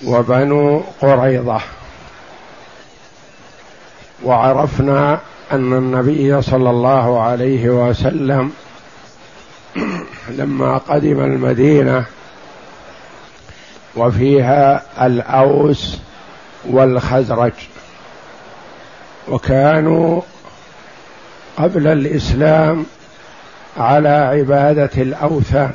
وبنو 0.05 0.83
قريضة. 1.01 1.61
وعرفنا 4.25 5.21
أن 5.53 5.73
النبي 5.73 6.43
صلى 6.43 6.71
الله 6.71 7.23
عليه 7.23 7.69
وسلم 7.69 8.53
لما 10.39 10.79
قدم 10.79 11.21
المدينة 11.21 12.05
وفيها 13.97 14.83
الأوس 15.07 15.99
والخزرج 16.65 17.53
وكانوا 19.29 20.23
قبل 21.59 21.87
الإسلام 21.87 22.87
على 23.77 24.09
عبادة 24.09 24.91
الأوثان 25.03 25.73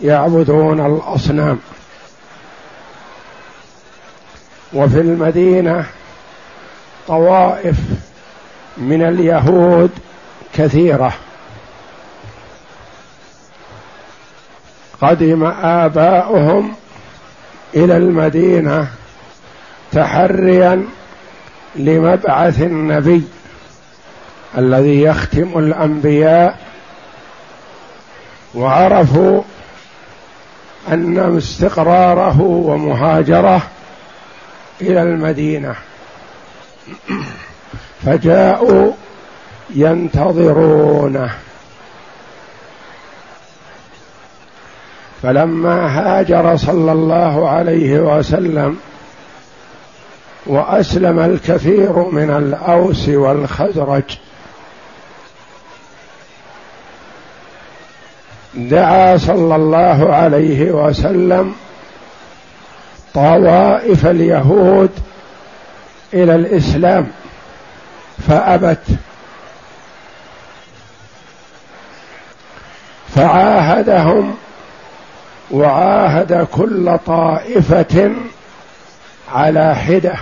يعبدون 0.00 0.86
الأصنام. 0.86 1.58
وفي 4.72 5.00
المدينة 5.00 5.86
طوائف 7.08 7.76
من 8.76 9.02
اليهود 9.02 9.90
كثيرة. 10.54 11.14
قدم 15.00 15.44
آباؤهم 15.62 16.74
إلى 17.74 17.96
المدينة 17.96 18.88
تحريا 19.92 20.84
لمبعث 21.76 22.62
النبي 22.62 23.22
الذي 24.58 25.02
يختم 25.02 25.58
الأنبياء 25.58 26.58
وعرفوا 28.54 29.42
أن 30.88 31.36
استقراره 31.38 32.40
ومهاجره 32.40 33.62
إلى 34.80 35.02
المدينة. 35.02 35.74
فجاءوا 38.04 38.92
ينتظرونه. 39.74 41.30
فلما 45.24 45.86
هاجر 45.88 46.56
صلى 46.56 46.92
الله 46.92 47.48
عليه 47.48 47.98
وسلم 47.98 48.76
وأسلم 50.46 51.18
الكثير 51.18 51.92
من 51.92 52.30
الأوس 52.30 53.08
والخزرج 53.08 54.02
دعا 58.54 59.16
صلى 59.16 59.56
الله 59.56 60.14
عليه 60.14 60.70
وسلم 60.70 61.54
طوائف 63.14 64.06
اليهود 64.06 64.90
إلى 66.14 66.34
الإسلام 66.34 67.06
فأبت. 68.28 68.82
فعاهدهم 73.14 74.34
وعاهد 75.54 76.46
كل 76.52 76.98
طائفة 77.06 78.12
على 79.32 79.74
حدة 79.74 80.14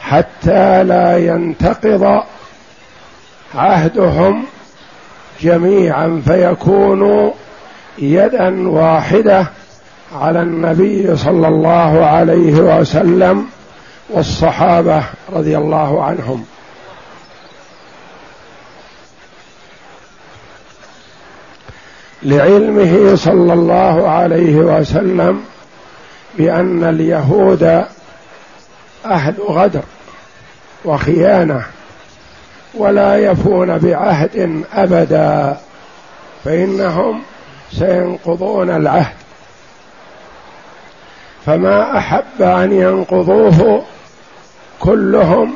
حتى 0.00 0.84
لا 0.84 1.18
ينتقض 1.18 2.22
عهدهم 3.54 4.44
جميعا 5.40 6.22
فيكونوا 6.26 7.30
يدا 7.98 8.68
واحدة 8.68 9.46
على 10.20 10.42
النبي 10.42 11.16
صلى 11.16 11.48
الله 11.48 12.04
عليه 12.06 12.54
وسلم 12.54 13.46
والصحابة 14.10 15.02
رضي 15.32 15.58
الله 15.58 16.04
عنهم. 16.04 16.44
لعلمه 22.22 23.16
صلى 23.16 23.52
الله 23.52 24.08
عليه 24.08 24.56
وسلم 24.56 25.44
بأن 26.34 26.84
اليهود 26.84 27.84
أهل 29.06 29.34
غدر 29.48 29.82
وخيانة 30.84 31.62
ولا 32.74 33.16
يفون 33.16 33.78
بعهد 33.78 34.64
أبدا 34.74 35.56
فإنهم 36.44 37.22
سينقضون 37.72 38.70
العهد. 38.70 39.14
فما 41.46 41.98
أحب 41.98 42.42
أن 42.42 42.72
ينقضوه 42.72 43.84
كلهم 44.80 45.54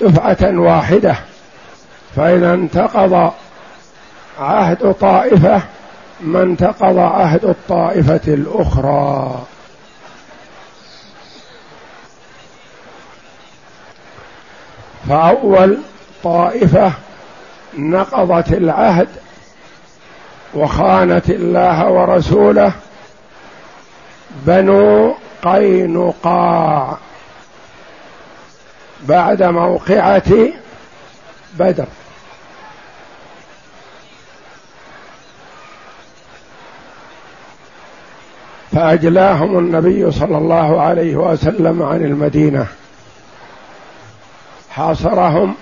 دفعة 0.00 0.58
واحدة 0.60 1.16
فإذا 2.16 2.54
انتقض 2.54 3.32
عهد 4.40 4.94
طائفة 5.00 5.62
ما 6.24 6.42
انتقض 6.42 6.98
عهد 6.98 7.44
الطائفة 7.44 8.20
الأخرى. 8.34 9.42
فأول 15.08 15.78
طائفة 16.22 16.92
نقضت 17.78 18.52
العهد 18.52 19.08
وخانت 20.54 21.30
الله 21.30 21.90
ورسوله 21.90 22.72
بنو 24.30 25.14
قينقاع 25.44 26.98
بعد 29.02 29.42
موقعة 29.42 30.48
بدر. 31.58 31.86
فأجلاهم 38.74 39.58
النبي 39.58 40.10
صلى 40.10 40.38
الله 40.38 40.80
عليه 40.80 41.16
وسلم 41.16 41.82
عن 41.82 42.04
المدينة. 42.04 42.66
حاصرهم 44.70 45.54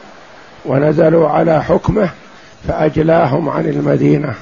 ونزلوا 0.64 1.28
على 1.28 1.64
حكمه 1.64 2.10
فأجلاهم 2.68 3.48
عن 3.48 3.66
المدينة. 3.66 4.34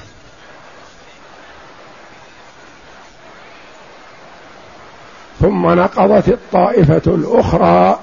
ثم 5.39 5.69
نقضت 5.69 6.27
الطائفة 6.29 7.01
الأخرى 7.07 7.99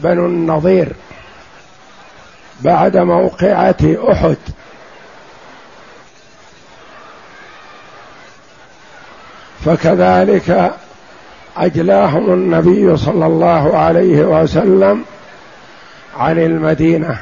بنو 0.00 0.26
النضير 0.26 0.92
بعد 2.60 2.96
موقعة 2.96 3.96
أحد. 4.12 4.36
فكذلك 9.64 10.72
أجلاهم 11.56 12.32
النبي 12.32 12.96
صلى 12.96 13.26
الله 13.26 13.78
عليه 13.78 14.20
وسلم 14.20 15.04
عن 16.16 16.38
المدينة. 16.38 17.18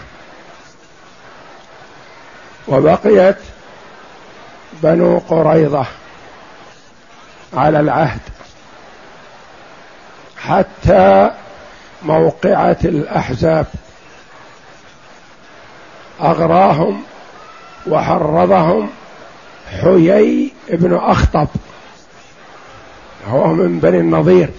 وبقيت 2.68 3.36
بنو 4.82 5.18
قريظة 5.18 5.86
على 7.54 7.80
العهد 7.80 8.20
حتى 10.36 11.30
موقعة 12.02 12.78
الأحزاب. 12.84 13.66
أغراهم 16.20 17.02
وحرضهم 17.86 18.90
حيي 19.82 20.52
بن 20.68 20.94
أخطب. 20.94 21.48
هو 23.26 23.46
من 23.46 23.78
بني 23.78 24.00
النضير 24.00 24.50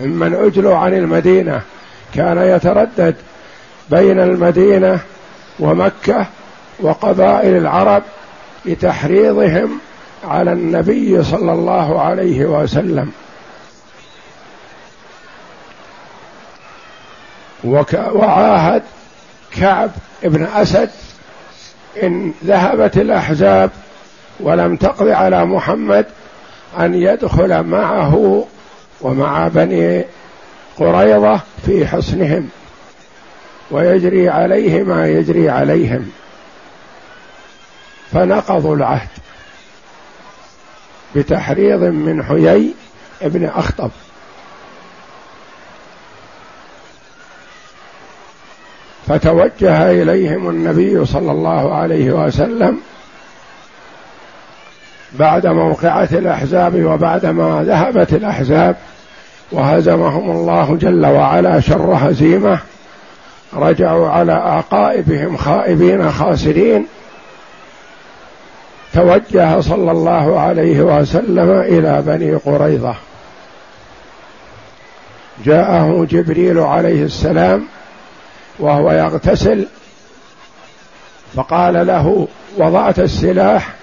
ممن 0.00 0.34
أجلوا 0.34 0.76
عن 0.76 0.94
المدينة 0.94 1.62
كان 2.14 2.38
يتردد 2.38 3.16
بين 3.90 4.20
المدينة 4.20 5.00
ومكة 5.58 6.26
وقبائل 6.80 7.56
العرب 7.56 8.02
لتحريضهم 8.64 9.78
على 10.24 10.52
النبي 10.52 11.24
صلى 11.24 11.52
الله 11.52 12.00
عليه 12.00 12.44
وسلم. 12.44 13.12
وعاهد 17.64 18.82
كعب 19.56 19.90
بن 20.22 20.44
أسد 20.44 20.90
إن 22.02 22.32
ذهبت 22.44 22.96
الأحزاب 22.96 23.70
ولم 24.40 24.76
تقض 24.76 25.08
على 25.08 25.44
محمد 25.44 26.06
أن 26.78 26.94
يدخل 26.94 27.62
معه 27.62 28.44
ومع 29.00 29.48
بني 29.48 30.04
قريظة 30.76 31.40
في 31.66 31.86
حصنهم 31.86 32.48
ويجري 33.70 34.28
عليه 34.28 34.82
ما 34.82 35.08
يجري 35.08 35.50
عليهم. 35.50 36.10
فنقضوا 38.12 38.76
العهد 38.76 39.08
بتحريض 41.16 41.82
من 41.84 42.24
حيي 42.24 42.74
ابن 43.22 43.44
أخطب. 43.44 43.90
فتوجه 49.08 49.90
إليهم 49.90 50.48
النبي 50.48 51.06
صلى 51.06 51.32
الله 51.32 51.74
عليه 51.74 52.12
وسلم 52.12 52.80
بعد 55.12 55.46
موقعة 55.46 56.08
الأحزاب 56.12 56.84
وبعدما 56.84 57.64
ذهبت 57.66 58.12
الأحزاب 58.12 58.76
وهزمهم 59.52 60.30
الله 60.30 60.76
جل 60.80 61.06
وعلا 61.06 61.60
شر 61.60 61.96
هزيمة 62.00 62.58
رجعوا 63.54 64.08
على 64.08 64.32
أعقائبهم 64.32 65.36
خائبين 65.36 66.12
خاسرين. 66.12 66.86
توجه 68.94 69.60
صلى 69.60 69.90
الله 69.90 70.40
عليه 70.40 70.80
وسلم 70.80 71.50
إلى 71.50 72.02
بني 72.06 72.34
قريظة. 72.34 72.94
جاءه 75.44 76.06
جبريل 76.10 76.58
عليه 76.58 77.04
السلام 77.04 77.64
وهو 78.58 78.92
يغتسل 78.92 79.66
فقال 81.34 81.86
له 81.86 82.28
وضعت 82.58 82.98
السلاح 82.98 83.77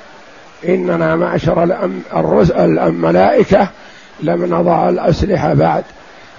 إننا 0.68 1.16
معشر 1.16 1.64
الملائكة 2.88 3.70
لم 4.20 4.46
نضع 4.46 4.90
الأسلحة 4.90 5.54
بعد. 5.54 5.84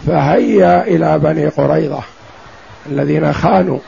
فهيا 0.06 0.82
إلى 0.86 1.18
بني 1.18 1.46
قريظة 1.48 2.02
الذين 2.86 3.32
خانوا. 3.32 3.78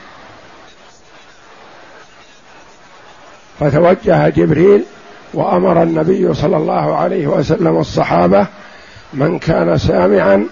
فتوجه 3.61 4.29
جبريل 4.29 4.85
وأمر 5.35 5.83
النبي 5.83 6.35
صلى 6.35 6.57
الله 6.57 6.97
عليه 6.97 7.27
وسلم 7.27 7.77
الصحابة 7.77 8.47
من 9.13 9.39
كان 9.39 9.79
سامعا 9.79 10.47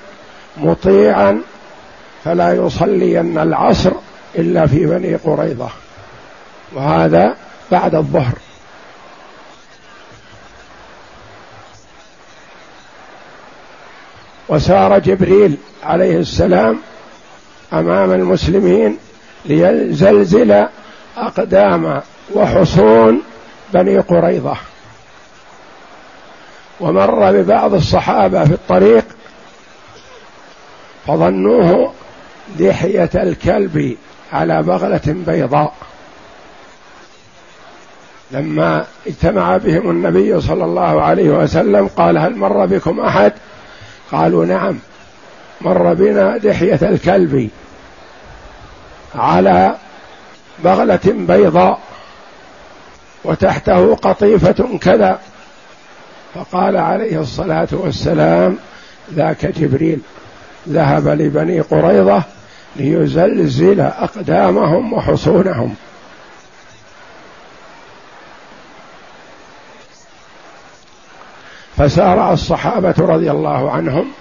مطيعا 0.56 1.40
فلا 2.24 2.52
يصلين 2.52 3.38
العصر 3.38 3.92
إلا 4.38 4.66
في 4.66 4.86
بني 4.86 5.14
قريظة. 5.14 5.68
وهذا 6.72 7.34
بعد 7.72 7.94
الظهر. 7.94 8.34
وسار 14.48 14.98
جبريل 14.98 15.56
عليه 15.82 16.18
السلام 16.18 16.78
أمام 17.72 18.12
المسلمين 18.12 18.98
ليزلزل 19.44 20.66
أقدام 21.16 22.02
وحصون 22.34 23.22
بني 23.72 23.98
قريظة. 23.98 24.56
ومر 26.80 27.32
ببعض 27.32 27.74
الصحابة 27.74 28.44
في 28.44 28.52
الطريق 28.52 29.04
فظنوه 31.06 31.92
لحية 32.58 33.10
الكلب 33.14 33.96
على 34.32 34.62
بغلة 34.62 35.00
بيضاء. 35.06 35.74
لما 38.30 38.86
اجتمع 39.06 39.56
بهم 39.56 39.90
النبي 39.90 40.40
صلى 40.40 40.64
الله 40.64 41.02
عليه 41.02 41.30
وسلم 41.30 41.88
قال 41.88 42.18
هل 42.18 42.36
مر 42.36 42.66
بكم 42.66 43.00
أحد؟ 43.00 43.32
قالوا 44.12 44.46
نعم. 44.46 44.78
مر 45.60 45.94
بنا 45.94 46.36
دحيه 46.36 46.78
الكلب 46.82 47.50
على 49.14 49.74
بغلة 50.64 51.00
بيضاء 51.06 51.78
وتحته 53.24 53.94
قطيفة 53.94 54.78
كذا. 54.78 55.18
فقال 56.34 56.76
عليه 56.76 57.20
الصلاة 57.20 57.68
والسلام 57.72 58.58
ذاك 59.14 59.46
جبريل 59.46 60.00
ذهب 60.68 61.08
لبني 61.08 61.60
قريظة 61.60 62.22
ليزلزل 62.76 63.80
أقدامهم 63.80 64.92
وحصونهم. 64.92 65.74
فسارع 71.76 72.32
الصحابة 72.32 72.94
رضي 72.98 73.30
الله 73.30 73.70
عنهم 73.70 74.12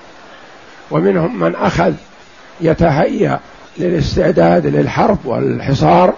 ومنهم 0.92 1.40
من 1.40 1.56
أخذ 1.56 1.94
يتهيأ 2.62 3.40
للاستعداد 3.78 4.68
للحرب 4.68 5.18
والحصار 5.26 6.14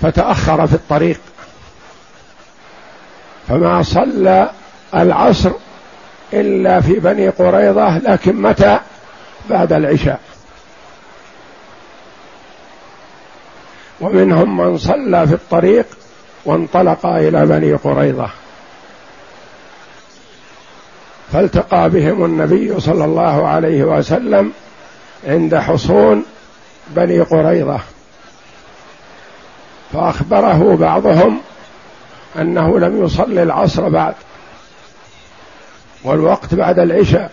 فتأخر 0.00 0.66
في 0.66 0.74
الطريق. 0.74 1.20
فما 3.48 3.82
صلى 3.82 4.50
العصر 4.94 5.50
إلا 6.32 6.80
في 6.80 6.92
بني 6.92 7.28
قريظة 7.28 7.98
لكن 7.98 8.42
متى؟ 8.42 8.80
بعد 9.50 9.72
العشاء. 9.72 10.20
ومنهم 14.00 14.56
من 14.56 14.78
صلى 14.78 15.26
في 15.26 15.34
الطريق 15.34 15.86
وانطلق 16.44 17.06
إلى 17.06 17.46
بني 17.46 17.74
قريظة. 17.74 18.30
فالتقى 21.32 21.90
بهم 21.90 22.24
النبي 22.24 22.80
صلى 22.80 23.04
الله 23.04 23.46
عليه 23.48 23.84
وسلم 23.84 24.52
عند 25.26 25.54
حصون 25.54 26.24
بني 26.90 27.20
قريظة. 27.20 27.80
فأخبره 29.92 30.76
بعضهم 30.76 31.40
أنه 32.38 32.78
لم 32.78 33.04
يصلي 33.04 33.42
العصر 33.42 33.88
بعد 33.88 34.14
والوقت 36.04 36.54
بعد 36.54 36.78
العشاء 36.78 37.30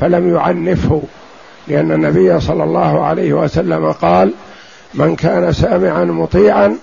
فلم 0.00 0.34
يعنفه 0.36 1.02
لأن 1.68 1.92
النبي 1.92 2.40
صلى 2.40 2.64
الله 2.64 3.04
عليه 3.04 3.32
وسلم 3.32 3.92
قال 3.92 4.32
من 4.94 5.16
كان 5.16 5.52
سامعا 5.52 6.04
مطيعا 6.04 6.76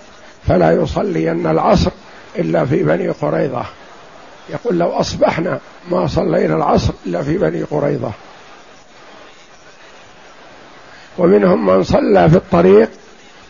فلا 0.48 0.72
يصلين 0.72 1.48
العصر 1.48 1.92
إلا 2.36 2.66
في 2.66 2.84
بني 2.84 3.10
قريظة. 3.10 3.66
يقول 4.50 4.80
لو 4.80 4.90
أصبحنا 4.90 5.60
ما 5.92 6.08
صلينا 6.08 6.56
العصر 6.56 6.94
إلا 7.06 7.24
في 7.24 7.38
بني 7.38 7.64
قريظة. 7.64 8.12
ومنهم 11.18 11.66
من 11.66 11.84
صلى 11.84 12.30
في 12.30 12.36
الطريق 12.36 12.90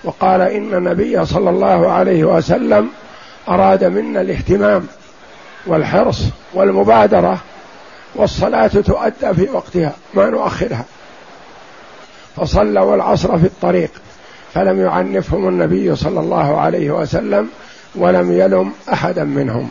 وقال 0.04 0.42
إن 0.42 0.74
النبي 0.74 1.26
صلى 1.26 1.50
الله 1.50 1.92
عليه 1.92 2.24
وسلم 2.24 2.90
أراد 3.48 3.84
منا 3.84 4.22
الاهتمام 4.22 4.88
والحرص 5.66 6.24
والمبادرة 6.54 7.38
والصلاة 8.16 8.68
تؤدى 8.68 9.34
في 9.34 9.50
وقتها 9.52 9.94
ما 10.14 10.30
نؤخرها. 10.30 10.86
فصلوا 12.36 12.96
العصر 12.96 13.38
في 13.38 13.46
الطريق 13.46 13.92
فلم 14.54 14.82
يعنفهم 14.82 15.48
النبي 15.48 15.96
صلى 15.96 16.20
الله 16.20 16.60
عليه 16.60 16.92
وسلم 16.92 17.50
ولم 17.96 18.32
يلم 18.32 18.72
أحدا 18.94 19.24
منهم. 19.24 19.70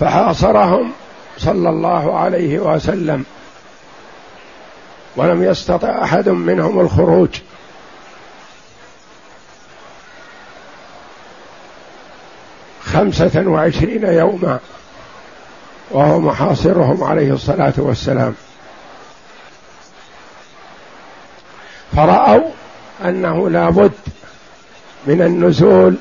فحاصرهم 0.00 0.92
صلى 1.38 1.68
الله 1.68 2.18
عليه 2.18 2.58
وسلم. 2.58 3.24
ولم 5.16 5.42
يستطع 5.42 6.04
أحد 6.04 6.28
منهم 6.28 6.80
الخروج. 6.80 7.28
خمسة 12.84 13.42
وعشرين 13.46 14.04
يوما 14.04 14.58
وهو 15.90 16.20
محاصرهم 16.20 17.04
عليه 17.04 17.32
الصلاة 17.32 17.74
والسلام. 17.76 18.34
فرأوا 21.96 22.50
أنه 23.04 23.50
لا 23.50 23.70
بد 23.70 23.92
من 25.06 25.22
النزول 25.22 25.96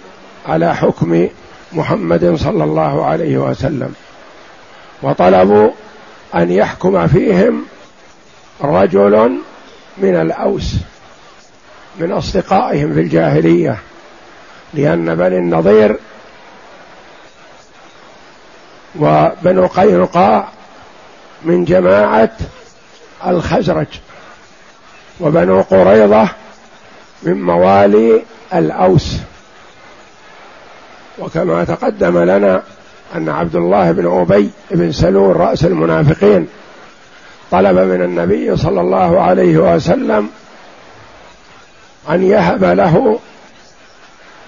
على 0.47 0.75
حكم 0.75 1.27
محمد 1.75 2.35
صلى 2.35 2.63
الله 2.63 3.05
عليه 3.05 3.37
وسلم 3.37 3.93
وطلبوا 5.01 5.69
أن 6.35 6.51
يحكم 6.51 7.07
فيهم 7.07 7.65
رجل 8.61 9.39
من 9.97 10.15
الأوس 10.15 10.75
من 11.99 12.11
أصدقائهم 12.11 12.93
في 12.93 12.99
الجاهلية 12.99 13.79
لأن 14.73 15.15
بني 15.15 15.37
النضير 15.37 15.97
وبنو 18.99 19.67
قينقاع 19.67 20.47
من 21.43 21.65
جماعة 21.65 22.31
الخزرج 23.27 23.87
وبنو 25.19 25.61
قريظة 25.61 26.29
من 27.23 27.41
موالي 27.41 28.23
الأوس. 28.53 29.17
وكما 31.19 31.63
تقدم 31.63 32.17
لنا 32.17 32.61
أن 33.15 33.29
عبد 33.29 33.55
الله 33.55 33.91
بن 33.91 34.07
أبي 34.07 34.49
بن 34.71 34.91
سلول 34.91 35.35
رأس 35.35 35.65
المنافقين 35.65 36.47
طلب 37.51 37.77
من 37.77 38.01
النبي 38.01 38.57
صلى 38.57 38.81
الله 38.81 39.21
عليه 39.21 39.57
وسلم 39.57 40.29
أن 42.09 42.23
يهب 42.23 42.63
له 42.63 43.19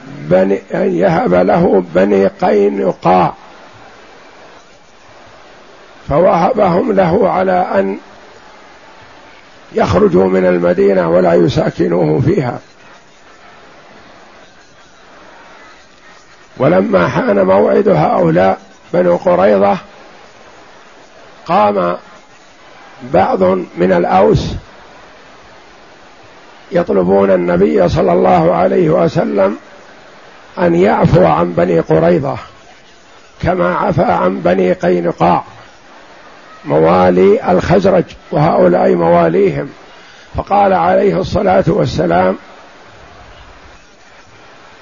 بني 0.07 0.61
أن 0.73 0.95
يهب 0.95 1.33
له 1.33 1.83
بني 1.95 2.27
قينقاع. 2.27 3.33
فوهبهم 6.09 6.91
له 6.91 7.29
على 7.29 7.51
أن 7.51 7.97
يخرجوا 9.73 10.27
من 10.27 10.45
المدينة 10.45 11.09
ولا 11.09 11.33
يساكنوه 11.33 12.21
فيها. 12.21 12.59
ولما 16.59 17.07
حان 17.07 17.45
موعد 17.45 17.87
هؤلاء 17.87 18.59
بنو 18.93 19.15
قريظة 19.15 19.77
قام 21.45 21.97
بعض 23.13 23.43
من 23.77 23.91
الأوس 23.91 24.45
يطلبون 26.71 27.31
النبي 27.31 27.89
صلى 27.89 28.13
الله 28.13 28.53
عليه 28.53 28.89
وسلم 28.89 29.57
أن 30.59 30.75
يعفو 30.75 31.25
عن 31.25 31.53
بني 31.53 31.79
قريظة 31.79 32.37
كما 33.41 33.75
عفى 33.75 34.03
عن 34.03 34.39
بني 34.39 34.73
قينقاع 34.73 35.43
موالي 36.65 37.51
الخزرج 37.51 38.03
وهؤلاء 38.31 38.95
مواليهم. 38.95 39.69
فقال 40.35 40.73
عليه 40.73 41.19
الصلاة 41.19 41.63
والسلام 41.67 42.37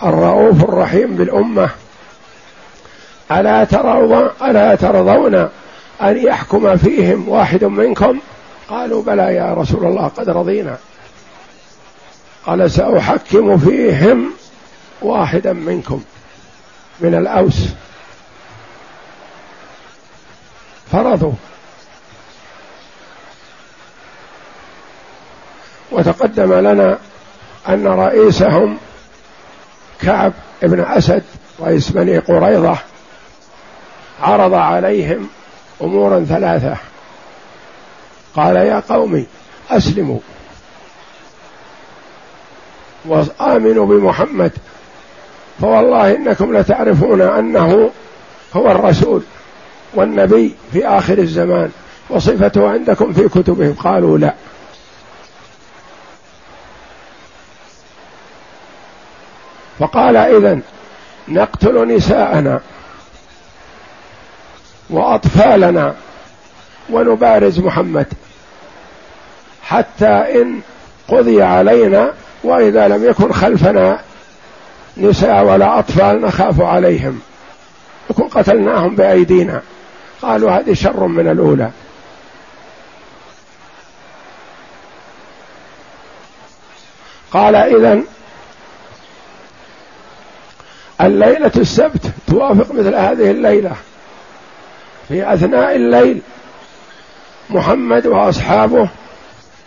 الرؤوف 0.03 0.63
الرحيم 0.63 1.15
بالأمة. 1.15 1.69
ألا 3.31 3.63
ترون 3.63 4.29
ألا 4.41 4.75
ترضون 4.75 5.35
أن 6.01 6.17
يحكم 6.17 6.77
فيهم 6.77 7.29
واحد 7.29 7.63
منكم؟ 7.63 8.19
قالوا 8.69 9.03
بلى 9.03 9.35
يا 9.35 9.53
رسول 9.53 9.85
الله 9.85 10.07
قد 10.07 10.29
رضينا. 10.29 10.77
قال 12.45 12.71
سأحكم 12.71 13.57
فيهم 13.57 14.31
واحدا 15.01 15.53
منكم 15.53 16.03
من 16.99 17.15
الأوس. 17.15 17.67
فرضوا. 20.91 21.33
وتقدم 25.91 26.53
لنا 26.53 26.97
أن 27.69 27.87
رئيسهم 27.87 28.77
كعب 30.01 30.33
بن 30.61 30.79
أسد 30.79 31.23
رئيس 31.61 31.89
بني 31.89 32.17
قريظة 32.17 32.77
عرض 34.21 34.53
عليهم 34.53 35.27
أمورا 35.81 36.25
ثلاثة. 36.29 36.77
قال 38.35 38.55
يا 38.55 38.83
قوم 38.89 39.25
أسلموا. 39.71 40.19
وآمنوا 43.05 43.85
بمحمد. 43.85 44.51
فوالله 45.61 46.15
إنكم 46.15 46.57
لتعرفون 46.57 47.21
أنه 47.21 47.91
هو 48.53 48.71
الرسول 48.71 49.21
والنبي 49.93 50.55
في 50.73 50.87
آخر 50.87 51.17
الزمان. 51.17 51.71
وصفته 52.09 52.69
عندكم 52.69 53.13
في 53.13 53.29
كتبهم 53.29 53.73
قالوا 53.73 54.17
لا. 54.17 54.33
فقال 59.80 60.17
إذا 60.17 60.59
نقتل 61.28 61.95
نساءنا 61.95 62.61
وأطفالنا 64.89 65.95
ونبارز 66.89 67.59
محمد 67.59 68.07
حتى 69.63 70.07
إن 70.07 70.59
قضي 71.07 71.43
علينا 71.43 72.13
وإذا 72.43 72.88
لم 72.88 73.05
يكن 73.05 73.34
خلفنا 73.34 73.99
نساء 74.97 75.45
ولا 75.45 75.80
أطفال 75.80 76.21
نخاف 76.21 76.61
عليهم. 76.61 77.21
نكون 78.09 78.28
قتلناهم 78.28 78.95
بأيدينا. 78.95 79.61
قالوا 80.21 80.51
هذه 80.51 80.73
شر 80.73 81.07
من 81.07 81.28
الأولى. 81.28 81.69
قال 87.32 87.55
إذا 87.55 88.01
الليلة 91.01 91.51
السبت 91.57 92.11
توافق 92.27 92.71
مثل 92.71 92.95
هذه 92.95 93.31
الليلة. 93.31 93.75
في 95.07 95.33
أثناء 95.33 95.75
الليل 95.75 96.21
محمد 97.49 98.07
وأصحابه 98.07 98.89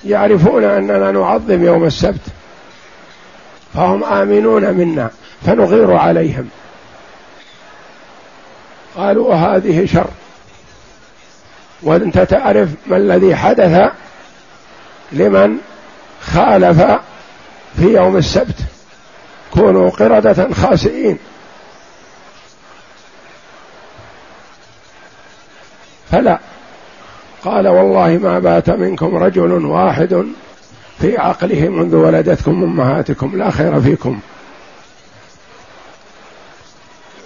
يعرفون 0.05 0.65
أننا 0.65 1.13
نعظم 1.13 1.65
يوم 1.65 1.85
السبت 1.85 2.21
فهم 3.75 4.05
آمنون 4.05 4.75
منا 4.75 5.11
فنغير 5.47 5.97
عليهم. 5.97 6.49
قالوا 8.97 9.35
هذه 9.35 9.87
شر. 9.87 10.11
وأنت 11.83 12.19
تعرف 12.19 12.69
ما 12.87 12.97
الذي 12.97 13.37
حدث 13.37 13.93
لمن 15.13 15.59
خالف 16.21 16.83
في 17.77 17.95
يوم 17.95 18.17
السبت. 18.17 18.57
كونوا 19.55 19.91
قردة 19.91 20.53
خاسئين. 20.53 21.19
فلا. 26.11 26.39
قال 27.45 27.69
والله 27.69 28.19
ما 28.23 28.39
بات 28.39 28.71
منكم 28.71 29.17
رجل 29.17 29.53
واحد 29.65 30.27
في 31.01 31.19
عقله 31.19 31.69
منذ 31.69 31.95
ولدتكم 31.95 32.63
أمهاتكم 32.63 33.37
لا 33.37 33.51
خير 33.51 33.81
فيكم. 33.81 34.21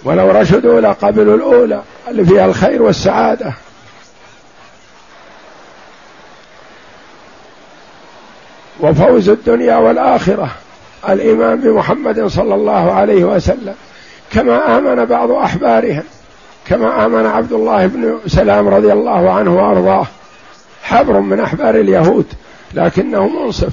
ولو 0.03 0.31
رشدوا 0.31 0.81
لقبلوا 0.81 1.35
الأولى 1.35 1.83
اللي 2.07 2.25
فيها 2.25 2.45
الخير 2.45 2.81
والسعادة. 2.81 3.53
وفوز 8.79 9.29
الدنيا 9.29 9.75
والآخرة. 9.75 10.51
الايمان 11.09 11.59
بمحمد 11.59 12.25
صلى 12.27 12.55
الله 12.55 12.91
عليه 12.91 13.23
وسلم 13.23 13.73
كما 14.31 14.77
آمن 14.77 15.05
بعض 15.05 15.31
احبارهم 15.31 16.03
كما 16.67 17.05
آمن 17.05 17.25
عبد 17.25 17.53
الله 17.53 17.87
بن 17.87 18.19
سلام 18.27 18.67
رضي 18.67 18.93
الله 18.93 19.31
عنه 19.31 19.55
وأرضاه. 19.55 20.07
حبر 20.83 21.19
من 21.19 21.39
أحبار 21.39 21.75
اليهود 21.75 22.25
لكنه 22.73 23.27
منصف. 23.27 23.71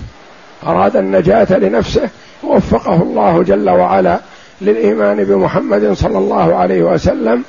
أراد 0.67 0.97
النجاة 0.97 1.59
لنفسه 1.59 2.09
وفقه 2.43 3.03
الله 3.03 3.43
جل 3.43 3.71
وعلا 3.71 4.21
للإيمان 4.61 5.25
بمحمد 5.25 5.93
صلى 5.93 6.19
الله 6.19 6.55
عليه 6.57 6.83
وسلم. 6.83 7.45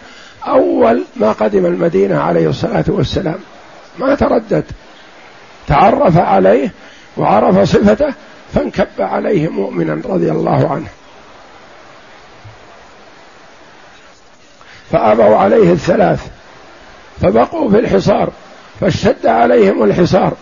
أول 0.48 1.04
ما 1.16 1.32
قدم 1.32 1.66
المدينة 1.66 2.20
عليه 2.20 2.50
الصلاة 2.50 2.86
والسلام 2.88 3.40
ما 4.00 4.16
تردد. 4.16 4.64
تعرف 5.68 6.18
عليه 6.18 6.72
وعرف 7.18 7.60
صفته 7.60 8.14
فانكب 8.56 8.88
عليه 9.00 9.48
مؤمنا 9.48 10.02
رضي 10.06 10.32
الله 10.32 10.72
عنه. 10.72 10.88
فأبوا 14.92 15.36
عليه 15.36 15.72
الثلاث 15.72 16.28
فبقوا 17.22 17.72
في 17.72 17.80
الحصار 17.80 18.32
فاشتد 18.80 19.26
عليهم 19.26 19.84
الحصار. 19.84 20.34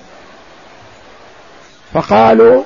فقالوا 1.94 2.64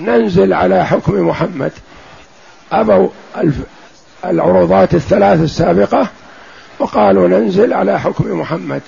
ننزل 0.00 0.52
على 0.52 0.86
حكم 0.86 1.28
محمد. 1.28 1.72
أبوا 2.72 3.08
العروضات 4.24 4.94
الثلاث 4.94 5.40
السابقة 5.40 6.08
وقالوا 6.78 7.28
ننزل 7.28 7.72
على 7.72 8.00
حكم 8.00 8.40
محمد. 8.40 8.82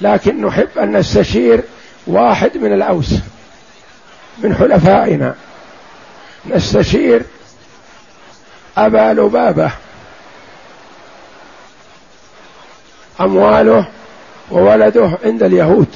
لكن 0.00 0.46
نحب 0.46 0.68
أن 0.78 0.96
نستشير 0.96 1.62
واحد 2.06 2.56
من 2.56 2.72
الأوس. 2.72 3.14
من 4.38 4.54
حلفائنا. 4.54 5.34
نستشير 6.46 7.22
أبا 8.76 9.20
لبابة. 9.20 9.70
أمواله 13.20 13.86
وولده 14.50 15.18
عند 15.24 15.42
اليهود. 15.42 15.88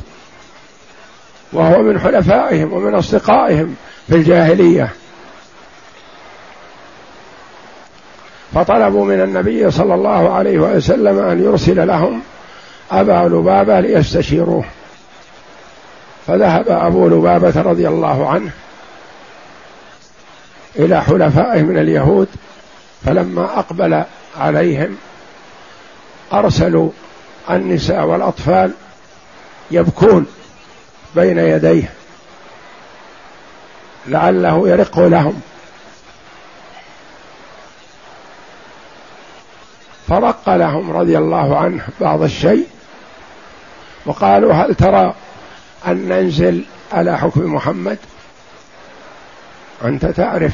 وهو 1.53 1.83
من 1.83 2.01
حلفائهم 2.01 2.73
ومن 2.73 2.95
أصدقائهم 2.95 3.77
في 4.09 4.15
الجاهلية. 4.15 4.93
فطلبوا 8.55 9.05
من 9.05 9.21
النبي 9.21 9.71
صلى 9.71 9.95
الله 9.95 10.35
عليه 10.35 10.59
وسلم 10.59 11.19
أن 11.19 11.45
يرسل 11.45 11.87
لهم 11.87 12.23
أبا 12.91 13.29
لبابة 13.35 13.81
ليستشيروه. 13.81 14.65
فذهب 16.27 16.69
أبو 16.69 17.09
لبابة 17.09 17.63
رضي 17.63 17.89
الله 17.89 18.31
عنه 18.31 18.51
إلى 20.77 21.03
حلفائه 21.03 21.63
من 21.63 21.79
اليهود 21.79 22.29
فلما 23.05 23.59
أقبل 23.59 24.05
عليهم 24.39 24.97
أرسلوا 26.33 26.91
النساء 27.51 28.05
والأطفال 28.05 28.73
يبكون 29.71 30.27
بين 31.15 31.39
يديه 31.39 31.93
لعله 34.07 34.69
يرق 34.69 34.99
لهم. 34.99 35.41
فرق 40.09 40.49
لهم 40.49 40.97
رضي 40.97 41.19
الله 41.19 41.59
عنه 41.59 41.85
بعض 42.01 42.23
الشيء 42.23 42.67
وقالوا 44.07 44.53
هل 44.53 44.75
ترى 44.75 45.15
أن 45.87 46.09
ننزل 46.09 46.65
على 46.93 47.19
حكم 47.19 47.55
محمد؟ 47.55 47.99
أنت 49.85 50.07
تعرف 50.07 50.53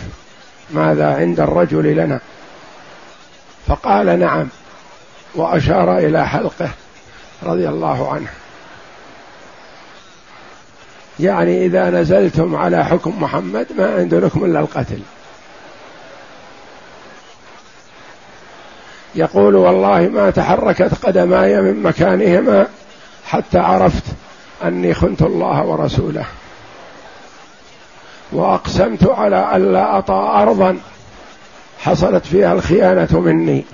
ماذا 0.70 1.16
عند 1.16 1.40
الرجل 1.40 1.96
لنا؟ 1.96 2.20
فقال 3.66 4.18
نعم 4.18 4.48
وأشار 5.34 5.98
إلى 5.98 6.28
حلقه 6.28 6.70
رضي 7.42 7.68
الله 7.68 8.12
عنه. 8.12 8.28
يعني 11.20 11.66
إذا 11.66 11.90
نزلتم 11.90 12.56
على 12.56 12.84
حكم 12.84 13.22
محمد 13.22 13.66
ما 13.76 13.94
عند 13.94 14.14
لكم 14.14 14.44
إلا 14.44 14.60
القتل. 14.60 15.00
يقول 19.14 19.54
والله 19.54 20.00
ما 20.00 20.30
تحركت 20.30 21.04
قدماي 21.06 21.60
من 21.60 21.82
مكانهما 21.82 22.66
حتى 23.26 23.58
عرفت 23.58 24.04
أني 24.64 24.94
خنت 24.94 25.22
الله 25.22 25.64
ورسوله. 25.64 26.24
وأقسمت 28.32 29.08
على 29.08 29.56
ألا 29.56 29.98
أطأ 29.98 30.42
أرضا. 30.42 30.78
حصلت 31.78 32.26
فيها 32.26 32.52
الخيانة 32.52 33.20
مني. 33.20 33.64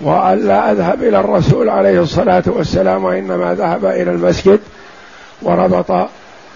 والا 0.00 0.72
أذهب 0.72 1.02
إلى 1.02 1.20
الرسول 1.20 1.68
عليه 1.68 2.00
الصلاة 2.00 2.42
والسلام 2.46 3.04
وإنما 3.04 3.54
ذهب 3.54 3.84
إلى 3.84 4.10
المسجد. 4.10 4.60
وربط 5.42 6.08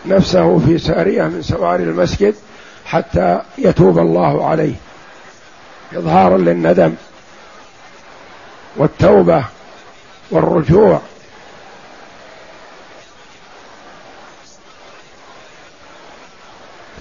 نفسه 0.07 0.59
في 0.59 0.79
سارية 0.79 1.23
من 1.23 1.43
سوار 1.43 1.81
المسجد 1.81 2.35
حتى 2.87 3.41
يتوب 3.59 3.99
الله 3.99 4.49
عليه. 4.49 4.75
اظهارا 5.97 6.39
للندم. 6.39 6.95
والتوبة 8.77 9.45
والرجوع. 10.31 11.01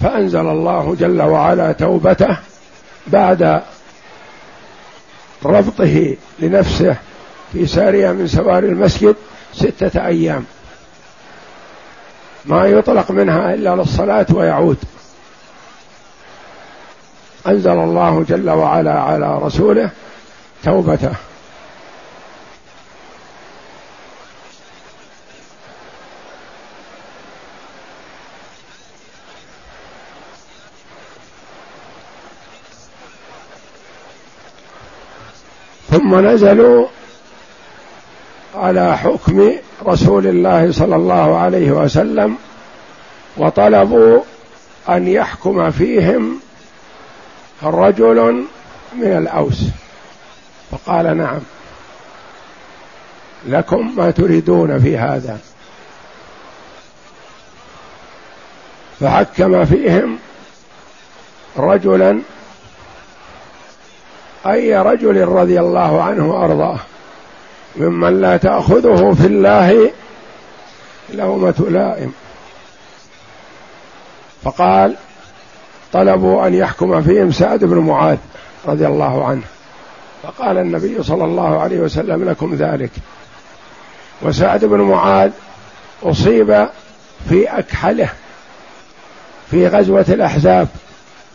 فأنزل 0.00 0.40
الله 0.40 0.96
جل 1.00 1.22
وعلا 1.22 1.72
توبته 1.72 2.36
بعد 3.06 3.62
ربطه 5.44 6.16
لنفسه 6.38 6.96
في 7.52 7.66
سارية 7.66 8.12
من 8.12 8.26
سواري 8.26 8.68
المسجد 8.68 9.16
ستة 9.54 10.06
أيام. 10.06 10.44
ما 12.44 12.66
يطلق 12.66 13.10
منها 13.10 13.54
إلا 13.54 13.76
للصلاة 13.76 14.26
ويعود. 14.30 14.78
أنزل 17.46 17.70
الله 17.70 18.24
جل 18.28 18.50
وعلا 18.50 19.00
على 19.00 19.38
رسوله 19.38 19.90
توبته. 20.64 21.12
ثم 35.94 36.26
نزلوا 36.28 36.86
على 38.54 38.98
حكم 38.98 39.52
رسول 39.86 40.26
الله 40.26 40.72
صلى 40.72 40.96
الله 40.96 41.38
عليه 41.38 41.70
وسلم 41.70 42.36
وطلبوا 43.36 44.20
أن 44.88 45.08
يحكم 45.08 45.70
فيهم 45.70 46.40
رجل 47.62 48.44
من 48.94 49.06
الأوس. 49.06 49.60
فقال 50.70 51.16
نعم 51.16 51.40
لكم 53.46 53.94
ما 53.96 54.10
تريدون 54.10 54.78
في 54.78 54.98
هذا. 54.98 55.38
فحكم 59.00 59.64
فيهم 59.64 60.18
رجلا 61.56 62.20
أي 64.46 64.76
رجل 64.76 65.28
رضي 65.28 65.60
الله 65.60 66.02
عنه 66.02 66.30
وأرضاه 66.30 66.78
ممن 67.76 68.20
لا 68.20 68.36
تأخذه 68.36 69.14
في 69.14 69.26
الله 69.26 69.90
لومة 71.14 71.66
لائم. 71.70 72.12
فقال 74.42 74.94
طلبوا 75.92 76.46
أن 76.46 76.54
يحكم 76.54 77.02
فيهم 77.02 77.32
سعد 77.32 77.64
بن 77.64 77.78
معاذ 77.78 78.18
رضي 78.66 78.86
الله 78.86 79.26
عنه. 79.26 79.42
فقال 80.22 80.58
النبي 80.58 81.02
صلى 81.02 81.24
الله 81.24 81.60
عليه 81.60 81.78
وسلم 81.78 82.30
لكم 82.30 82.54
ذلك. 82.54 82.90
وسعد 84.22 84.64
بن 84.64 84.80
معاذ 84.80 85.30
أصيب 86.02 86.68
في 87.28 87.58
أكحله 87.58 88.08
في 89.50 89.68
غزوة 89.68 90.06
الأحزاب 90.08 90.68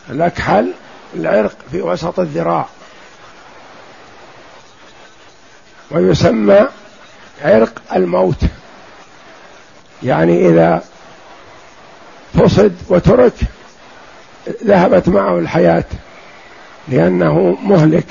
الأكحل 0.09 0.71
العرق 1.15 1.55
في 1.71 1.81
وسط 1.81 2.19
الذراع. 2.19 2.65
ويسمى 5.91 6.67
عرق 7.41 7.81
الموت. 7.95 8.41
يعني 10.03 10.49
إذا 10.49 10.83
فصد 12.33 12.75
وترك 12.89 13.33
ذهبت 14.65 15.09
معه 15.09 15.39
الحياة 15.39 15.83
لأنه 16.87 17.57
مهلك. 17.63 18.05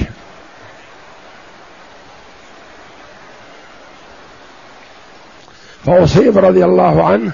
فأصيب 5.86 6.38
رضي 6.38 6.64
الله 6.64 7.04
عنه 7.04 7.32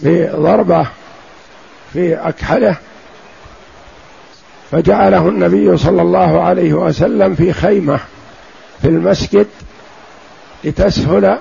بضربة 0.00 0.86
في 1.92 2.14
أكحله 2.14 2.76
فجعله 4.70 5.28
النبي 5.28 5.76
صلى 5.76 6.02
الله 6.02 6.42
عليه 6.42 6.72
وسلم 6.72 7.34
في 7.34 7.52
خيمة. 7.52 8.00
في 8.82 8.88
المسجد 8.88 9.46
لتسهل 10.64 11.38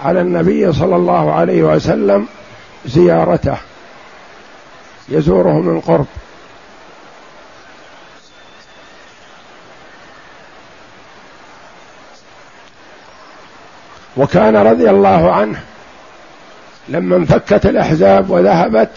على 0.00 0.20
النبي 0.20 0.72
صلى 0.72 0.96
الله 0.96 1.32
عليه 1.32 1.62
وسلم 1.62 2.26
زيارته. 2.86 3.56
يزوره 5.08 5.60
من 5.60 5.80
قرب. 5.80 6.06
وكان 14.16 14.56
رضي 14.56 14.90
الله 14.90 15.32
عنه 15.32 15.62
لما 16.88 17.16
انفكت 17.16 17.66
الأحزاب 17.66 18.30
وذهبت 18.30 18.90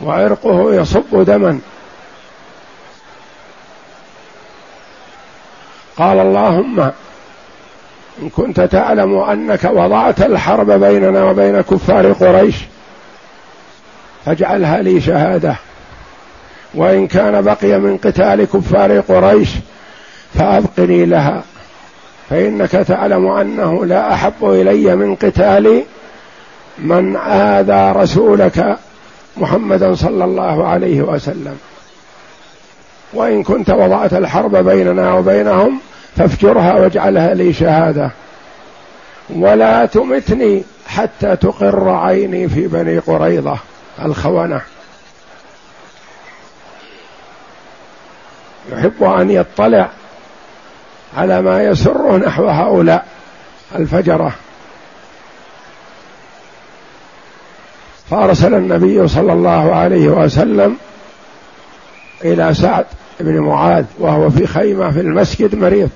وعرقه 0.00 0.74
يصب 0.74 1.24
دما 1.24 1.60
قال 5.98 6.18
اللهم 6.18 6.80
إن 8.22 8.28
كنت 8.28 8.60
تعلم 8.60 9.18
أنك 9.18 9.64
وضعت 9.64 10.20
الحرب 10.22 10.70
بيننا 10.70 11.24
وبين 11.24 11.60
كفار 11.60 12.12
قريش 12.12 12.56
فاجعلها 14.24 14.82
لي 14.82 15.00
شهادة. 15.00 15.56
وإن 16.74 17.06
كان 17.06 17.42
بقي 17.42 17.78
من 17.78 17.96
قتال 17.96 18.44
كفار 18.44 19.00
قريش 19.00 19.48
فأبقني 20.34 21.04
لها. 21.04 21.42
فإنك 22.30 22.70
تعلم 22.70 23.26
أنه 23.26 23.86
لا 23.86 24.14
أحب 24.14 24.32
إلي 24.42 24.96
من 24.96 25.14
قتال 25.14 25.82
من 26.78 27.16
آذى 27.16 27.92
رسولك 28.00 28.76
محمدا 29.36 29.94
صلى 29.94 30.24
الله 30.24 30.66
عليه 30.66 31.02
وسلم. 31.02 31.58
وإن 33.16 33.42
كنت 33.42 33.70
وضعت 33.70 34.14
الحرب 34.14 34.56
بيننا 34.56 35.14
وبينهم 35.14 35.80
فافجرها 36.16 36.74
واجعلها 36.74 37.34
لي 37.34 37.52
شهادة. 37.52 38.10
ولا 39.30 39.86
تمتني 39.86 40.62
حتى 40.86 41.36
تقر 41.36 41.88
عيني 41.88 42.48
في 42.48 42.66
بني 42.66 42.98
قريظة 42.98 43.58
الخونة. 44.04 44.60
يحب 48.72 49.02
أن 49.02 49.30
يطلع 49.30 49.88
على 51.16 51.42
ما 51.42 51.62
يسره 51.62 52.16
نحو 52.16 52.48
هؤلاء 52.48 53.06
الفجرة. 53.74 54.32
فأرسل 58.10 58.54
النبي 58.54 59.08
صلى 59.08 59.32
الله 59.32 59.74
عليه 59.74 60.08
وسلم 60.08 60.76
إلى 62.24 62.54
سعد 62.54 62.86
بن 63.20 63.40
معاذ 63.40 63.84
وهو 63.98 64.30
في 64.30 64.46
خيمة 64.46 64.90
في 64.90 65.00
المسجد 65.00 65.54
مريض. 65.54 65.90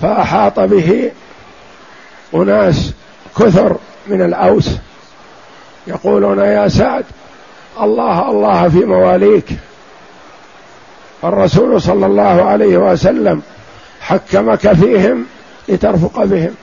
فأحاط 0.00 0.60
به 0.60 1.10
أناس 2.34 2.92
كثر 3.38 3.76
من 4.06 4.22
الأوس. 4.22 4.70
يقولون 5.86 6.38
يا 6.38 6.68
سعد 6.68 7.04
الله 7.80 8.30
الله 8.30 8.68
في 8.68 8.84
مواليك. 8.84 9.46
الرسول 11.24 11.82
صلى 11.82 12.06
الله 12.06 12.42
عليه 12.42 12.76
وسلم 12.76 13.42
حكمك 14.00 14.72
فيهم 14.72 15.26
لترفق 15.68 16.24
بهم. 16.24 16.54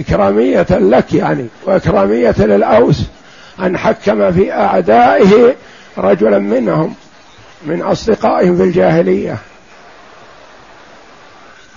إكرامية 0.00 0.66
لك 0.70 1.14
يعني 1.14 1.46
وإكرامية 1.64 2.34
للأوس 2.38 3.02
أن 3.60 3.78
حكم 3.78 4.32
في 4.32 4.52
أعدائه 4.52 5.54
رجلا 5.98 6.38
منهم 6.38 6.94
من 7.66 7.82
أصدقائهم 7.82 8.56
في 8.56 8.62
الجاهلية. 8.62 9.36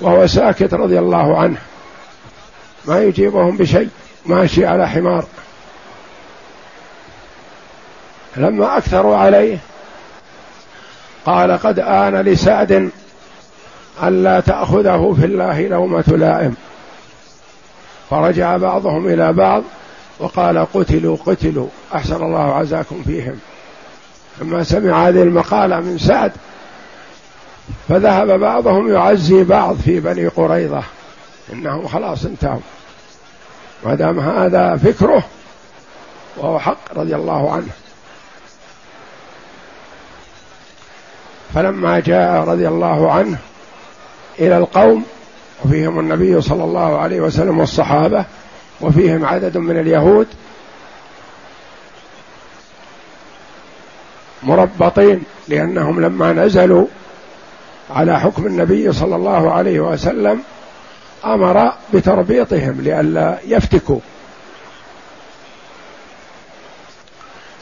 وهو 0.02 0.28
ساكت 0.28 0.74
رضي 0.74 1.00
الله 1.00 1.38
عنه. 1.38 1.58
ما 2.86 3.02
يجيبهم 3.02 3.58
بشيء 3.58 3.90
ماشي 4.26 4.66
على 4.66 4.90
حمار. 4.90 5.26
لما 8.38 8.78
أكثروا 8.78 9.16
عليه 9.16 9.58
قال 11.26 11.52
قد 11.52 11.80
آن 11.80 12.16
لسعد 12.16 12.90
ألا 14.04 14.40
تأخذه 14.40 15.16
في 15.20 15.26
الله 15.26 15.68
لومة 15.68 16.04
لائم. 16.08 16.56
فرجع 18.10 18.58
بعضهم 18.58 19.08
إلى 19.08 19.34
بعض 19.34 19.64
وقال 20.20 20.68
قتلوا 20.74 21.18
قتلوا 21.26 21.68
أحسن 21.96 22.24
الله 22.24 22.54
عزاكم 22.56 23.04
فيهم. 23.06 23.40
لما 24.42 24.64
سمع 24.64 25.08
هذه 25.08 25.22
المقالة 25.22 25.80
من 25.80 25.98
سعد 25.98 26.32
فذهب 27.90 28.40
بعضهم 28.40 28.94
يعزي 28.94 29.44
بعض 29.44 29.76
في 29.76 30.00
بني 30.00 30.28
قريظة 30.28 30.84
إنهم 31.54 31.88
خلاص 31.88 32.26
انتهوا. 32.26 32.60
ما 33.86 33.96
دام 33.96 34.20
هذا 34.20 34.78
فكره 34.78 35.24
وهو 36.38 36.60
حق 36.60 36.98
رضي 36.98 37.16
الله 37.16 37.52
عنه. 37.52 37.70
فلما 41.54 42.00
جاء 42.00 42.44
رضي 42.44 42.68
الله 42.68 43.12
عنه 43.12 43.38
إلى 44.40 44.58
القوم 44.58 45.06
وفيهم 45.66 46.00
النبي 46.00 46.42
صلى 46.42 46.64
الله 46.64 46.98
عليه 46.98 47.22
وسلم 47.22 47.60
والصحابة 47.60 48.26
وفيهم 48.82 49.26
عدد 49.26 49.58
من 49.58 49.80
اليهود 49.80 50.28
مربطين 54.44 55.24
لأنهم 55.48 56.02
لما 56.02 56.34
نزلوا 56.34 56.86
على 57.90 58.20
حكم 58.20 58.46
النبي 58.46 58.94
صلى 58.94 59.16
الله 59.16 59.52
عليه 59.52 59.80
وسلم 59.80 60.44
أمر 61.26 61.72
بتربيطهم 61.94 62.82
لئلا 62.82 63.38
يفتكوا. 63.48 64.00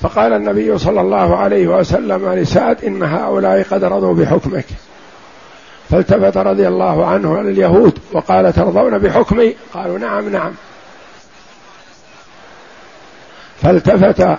فقال 0.01 0.33
النبي 0.33 0.77
صلى 0.77 1.01
الله 1.01 1.37
عليه 1.37 1.67
وسلم 1.67 2.33
لسعد 2.33 2.83
إن 2.83 3.03
هؤلاء 3.03 3.63
قد 3.63 3.83
رضوا 3.83 4.13
بحكمك. 4.13 4.65
فالتفت 5.91 6.37
رضي 6.37 6.67
الله 6.67 7.05
عنه 7.05 7.37
على 7.37 7.49
اليهود 7.49 7.99
وقال 8.11 8.53
ترضون 8.53 8.97
بحكمي؟ 8.97 9.55
قالوا 9.73 9.99
نعم 9.99 10.29
نعم. 10.29 10.51
فالتفت 13.61 14.37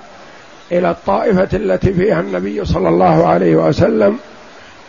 إلى 0.73 0.91
الطائفة 0.91 1.49
التي 1.53 1.93
فيها 1.93 2.21
النبي 2.21 2.65
صلى 2.65 2.89
الله 2.89 3.27
عليه 3.27 3.57
وسلم 3.57 4.19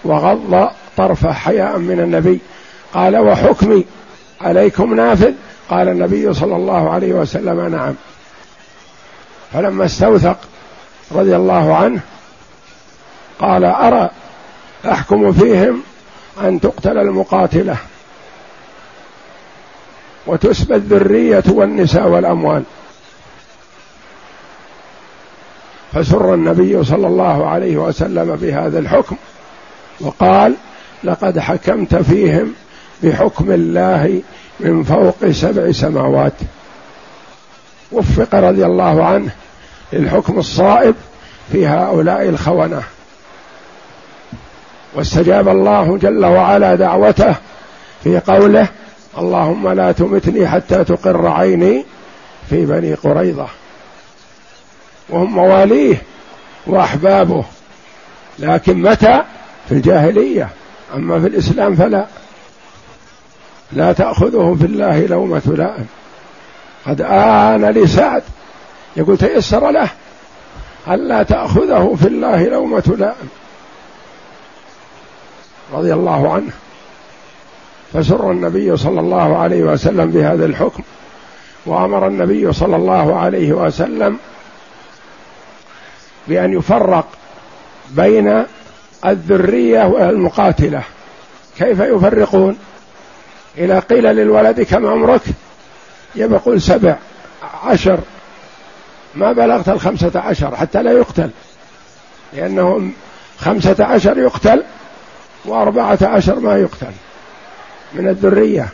وغض 0.04 0.70
طرفه 0.98 1.34
حياء 1.34 1.78
من 1.78 2.00
النبي. 2.00 2.40
قال 2.94 3.18
وحكمي 3.18 3.86
عليكم 4.42 4.94
نافذ؟ 4.94 5.34
قال 5.70 5.88
النبي 5.88 6.34
صلى 6.34 6.56
الله 6.56 6.90
عليه 6.90 7.14
وسلم 7.14 7.76
نعم. 7.76 7.96
فلما 9.54 9.86
استوثق 9.86 10.38
رضي 11.12 11.36
الله 11.36 11.76
عنه 11.76 12.00
قال 13.40 13.66
أرى 13.66 14.10
أحكم 14.86 15.32
فيهم؟ 15.32 15.84
أن 16.42 16.60
تقتل 16.60 16.98
المقاتلة 16.98 17.78
وتسبى 20.28 20.76
الذرية 20.76 21.44
والنساء 21.48 22.08
والأموال. 22.08 22.64
فسر 25.94 26.34
النبي 26.34 26.84
صلى 26.84 27.08
الله 27.08 27.50
عليه 27.50 27.78
وسلم 27.78 28.36
بهذا 28.36 28.80
الحكم 28.80 29.16
وقال 30.00 30.56
لقد 31.04 31.40
حكمت 31.40 31.96
فيهم 31.96 32.54
بحكم 33.04 33.52
الله 33.52 34.22
من 34.60 34.84
فوق 34.84 35.32
سبع 35.32 35.72
سماوات. 35.72 36.34
وفق 37.92 38.36
رضي 38.36 38.66
الله 38.66 39.06
عنه 39.06 39.32
للحكم 39.94 40.40
الصائب 40.40 40.96
في 41.52 41.68
هؤلاء 41.68 42.30
الخونة. 42.30 42.84
واستجاب 44.96 45.48
الله 45.50 45.98
جل 45.98 46.26
وعلا 46.26 46.76
دعوته 46.76 47.36
في 48.04 48.20
قوله 48.20 48.68
اللهم 49.18 49.70
لا 49.70 49.92
تمتني 49.92 50.48
حتى 50.48 50.84
تقر 50.84 51.28
عيني 51.28 51.86
في 52.50 52.66
بني 52.66 52.94
قريظة. 52.94 53.48
وهم 55.10 55.34
مواليه 55.34 56.02
وأحبابه 56.68 57.46
لكن 58.40 58.82
متى؟ 58.82 59.22
في 59.70 59.72
الجاهلية. 59.72 60.50
أما 60.96 61.20
في 61.20 61.28
الإسلام 61.28 61.76
فلا. 61.76 62.08
لا 63.72 63.94
تأخذه 63.94 64.56
في 64.60 64.66
الله 64.66 65.06
لومه 65.06 65.42
لائم 65.46 65.86
قد 66.86 67.02
آن 67.02 67.66
لسعد 67.66 68.24
يقول 68.96 69.18
تيسر 69.18 69.72
له. 69.72 69.90
ألا 70.88 71.24
تأخذه 71.24 71.96
في 72.02 72.08
الله 72.08 72.44
لومة 72.44 72.96
لائم 72.98 73.28
رضي 75.74 75.94
الله 75.94 76.34
عنه 76.34 76.52
فسر 77.94 78.32
النبي 78.32 78.78
صلى 78.78 79.00
الله 79.00 79.38
عليه 79.38 79.64
وسلم 79.64 80.12
بهذا 80.12 80.46
الحكم 80.46 80.84
وأمر 81.66 82.08
النبي 82.08 82.54
صلى 82.54 82.76
الله 82.76 83.20
عليه 83.20 83.54
وسلم 83.54 84.18
بأن 86.28 86.54
يفرق 86.54 87.08
بين 87.92 88.44
الذرية 89.06 89.84
والمقاتلة. 89.84 90.84
كيف 91.58 91.80
يفرقون؟ 91.80 92.58
إذا 93.58 93.80
قيل 93.80 94.04
للولد 94.04 94.62
كم 94.62 94.88
عمرك؟ 94.88 95.22
يقول 96.16 96.62
سبع 96.62 96.96
عشر. 97.64 98.00
ما 99.16 99.32
بلغت 99.32 99.70
الخمسة 99.70 100.20
عشر 100.20 100.56
حتى 100.56 100.84
لا 100.84 100.92
يقتل 100.92 101.30
لأنه 102.34 102.92
خمسة 103.38 103.86
عشر 103.86 104.18
يقتل 104.18 104.64
وأربعة 105.46 106.00
عشر 106.02 106.40
ما 106.40 106.58
يقتل 106.58 106.92
من 107.94 108.08
الذرية. 108.08 108.70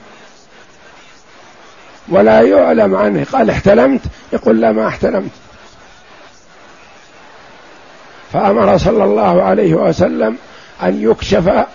ولا 2.09 2.41
يعلم 2.41 2.95
عنه. 2.95 3.25
قال 3.31 3.49
احتلمت؟ 3.49 4.01
يقول 4.33 4.61
لا 4.61 4.71
ما 4.71 4.87
احتلمت. 4.87 5.31
فأمر 8.33 8.77
صلى 8.77 9.03
الله 9.03 9.43
عليه 9.43 9.73
وسلم 9.73 10.37
أن 10.83 11.03
يكشف 11.11 11.65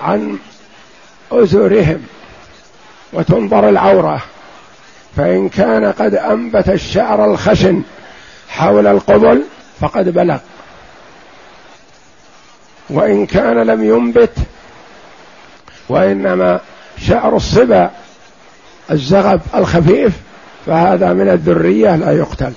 عن 0.00 0.38
أزرهم 1.32 2.06
وتنظر 3.12 3.68
العورة. 3.68 4.22
فإن 5.16 5.48
كان 5.48 5.92
قد 5.92 6.14
أنبت 6.14 6.68
الشعر 6.68 7.24
الخشن 7.24 7.82
حول 8.48 8.86
القبل 8.86 9.42
فقد 9.80 10.08
بلغ. 10.08 10.38
وإن 12.90 13.26
كان 13.26 13.56
لم 13.56 13.84
ينبت 13.84 14.32
وإنما 15.88 16.60
شعر 16.98 17.36
الصبا 17.36 17.90
الزغب 18.90 19.40
الخفيف 19.54 20.12
فهذا 20.66 21.12
من 21.12 21.28
الذرية 21.28 21.96
لا 21.96 22.12
يقتل. 22.12 22.52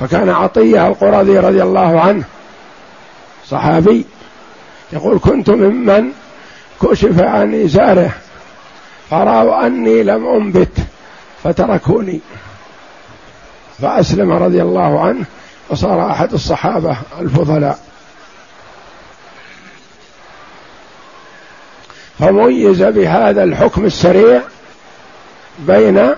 فكان 0.00 0.28
عطية 0.28 0.86
القرظي 0.86 1.38
رضي 1.38 1.62
الله 1.62 2.00
عنه 2.00 2.24
صحابي 3.46 4.04
يقول 4.92 5.18
كنت 5.18 5.50
ممن 5.50 6.12
كشف 6.82 7.20
عن 7.20 7.62
إزاره 7.64 8.10
فرأوا 9.10 9.66
أني 9.66 10.02
لم 10.02 10.26
أنبت 10.26 10.78
فتركوني. 11.44 12.20
فأسلم 13.82 14.32
رضي 14.32 14.62
الله 14.62 15.00
عنه 15.00 15.24
وصار 15.70 16.10
أحد 16.10 16.32
الصحابة 16.32 16.96
الفضلاء. 17.20 17.78
فميز 22.18 22.82
بهذا 22.82 23.44
الحكم 23.44 23.84
السريع 23.84 24.40
بين 25.58 26.14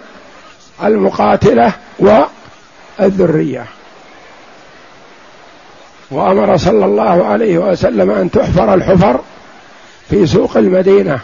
المقاتلة 0.83 1.73
والذرية. 1.99 3.67
وأمر 6.11 6.57
صلى 6.57 6.85
الله 6.85 7.27
عليه 7.27 7.59
وسلم 7.59 8.11
أن 8.11 8.31
تحفر 8.31 8.75
الحفر 8.75 9.21
في 10.11 10.27
سوق 10.27 10.57
المدينة 10.57 11.21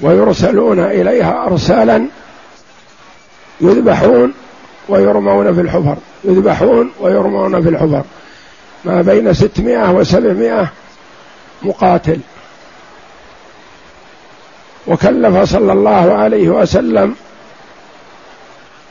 ويرسلون 0.00 0.80
إليها 0.80 1.46
ارسالا 1.46 2.06
يذبحون 3.60 4.34
ويرمون 4.88 5.54
في 5.54 5.60
الحفر 5.60 5.96
يذبحون 6.24 6.90
ويرمون 7.00 7.62
في 7.62 7.68
الحفر. 7.68 8.02
ما 8.84 9.02
بين 9.02 9.34
ستمائة 9.34 9.90
وسبعمائة 9.90 10.68
مقاتل. 11.62 12.20
وكلف 14.86 15.50
صلى 15.52 15.72
الله 15.72 16.14
عليه 16.14 16.48
وسلم 16.48 17.14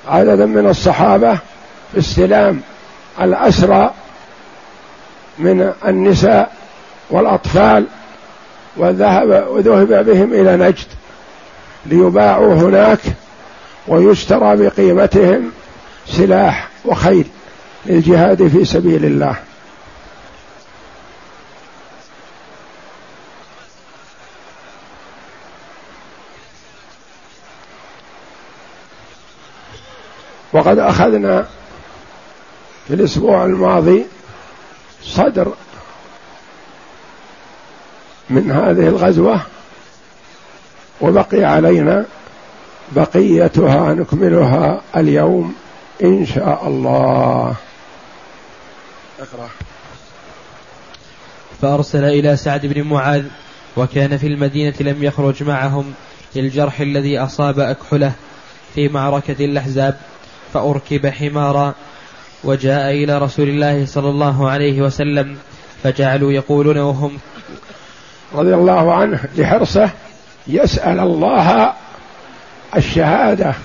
عددا 0.07 0.45
من 0.45 0.67
الصحابة 0.67 1.37
باستلام 1.93 2.61
الأسرى 3.21 3.93
من 5.39 5.73
النساء 5.87 6.51
والأطفال 7.09 7.85
وذهب 8.77 9.47
وذهب 9.49 10.05
بهم 10.05 10.33
إلى 10.33 10.57
نجد 10.57 10.87
ليباعوا 11.85 12.53
هناك 12.53 12.99
ويشترى 13.87 14.55
بقيمتهم 14.55 15.51
سلاح 16.11 16.67
وخيل 16.85 17.27
للجهاد 17.85 18.47
في 18.47 18.65
سبيل 18.65 19.05
الله. 19.05 19.35
وقد 30.53 30.79
أخذنا 30.79 31.47
في 32.87 32.93
الأسبوع 32.93 33.45
الماضي 33.45 34.05
صدر 35.03 35.53
من 38.29 38.51
هذه 38.51 38.87
الغزوة 38.87 39.41
وبقي 41.01 41.43
علينا 41.43 42.05
بقيتها 42.91 43.93
نكملها 43.93 44.81
اليوم 44.97 45.55
إن 46.03 46.25
شاء 46.25 46.67
الله. 46.67 47.55
أقرأ. 49.19 49.49
فأرسل 51.61 52.03
إلى 52.03 52.35
سعد 52.37 52.65
بن 52.65 52.83
معاذ 52.83 53.25
وكان 53.77 54.17
في 54.17 54.27
المدينة 54.27 54.73
لم 54.79 55.03
يخرج 55.03 55.43
معهم 55.43 55.93
للجرح 56.35 56.79
الذي 56.79 57.19
أصاب 57.19 57.59
أكحله 57.59 58.11
في 58.75 58.87
معركة 58.87 59.45
الأحزاب 59.45 59.97
فأركب 60.53 61.07
حمارا 61.07 61.73
وجاء 62.43 62.91
إلى 62.91 63.17
رسول 63.17 63.49
الله 63.49 63.85
صلى 63.85 64.09
الله 64.09 64.49
عليه 64.49 64.81
وسلم 64.81 65.37
فجعلوا 65.83 66.31
يقولون 66.31 66.77
وهم 66.77 67.17
رضي 68.35 68.53
الله 68.53 68.93
عنه 68.93 69.23
لحرصه 69.35 69.89
يسأل 70.47 70.99
الله 70.99 71.73
الشهادة. 72.75 73.55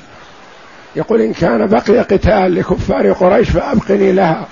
يقول 0.97 1.21
إن 1.21 1.33
كان 1.33 1.67
بقي 1.67 1.99
قتال 1.99 2.55
لكفار 2.55 3.13
قريش 3.13 3.51
فأبقني 3.51 4.13
لها 4.13 4.47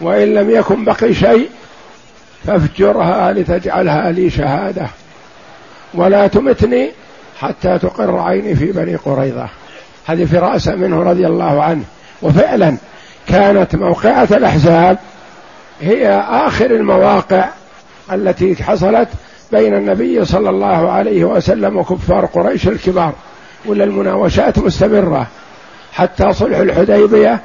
وإن 0.00 0.34
لم 0.34 0.50
يكن 0.50 0.84
بقي 0.84 1.14
شيء 1.14 1.48
فافجرها 2.46 3.32
لتجعلها 3.32 4.10
لي 4.10 4.30
شهادة 4.30 4.86
ولا 5.94 6.26
تمتني 6.26 6.90
حتى 7.40 7.78
تقر 7.78 8.18
عيني 8.18 8.54
في 8.54 8.72
بني 8.72 8.96
قريظة. 8.96 9.48
هذه 10.06 10.24
فراسة 10.24 10.74
منه 10.74 11.02
رضي 11.02 11.26
الله 11.26 11.62
عنه. 11.62 11.84
وفعلا 12.22 12.76
كانت 13.28 13.76
موقعة 13.76 14.28
الأحزاب 14.30 14.98
هي 15.80 16.24
آخر 16.28 16.66
المواقع 16.66 17.48
التي 18.12 18.64
حصلت 18.64 19.08
بين 19.52 19.74
النبي 19.74 20.24
صلى 20.24 20.50
الله 20.50 20.90
عليه 20.90 21.24
وسلم 21.24 21.76
وكفار 21.76 22.26
قريش 22.26 22.68
الكبار 22.68 23.12
ولا 23.66 23.84
المناوشات 23.84 24.58
مستمرة. 24.58 25.26
حتى 25.92 26.32
صلح 26.32 26.58
الحديبية 26.58 27.40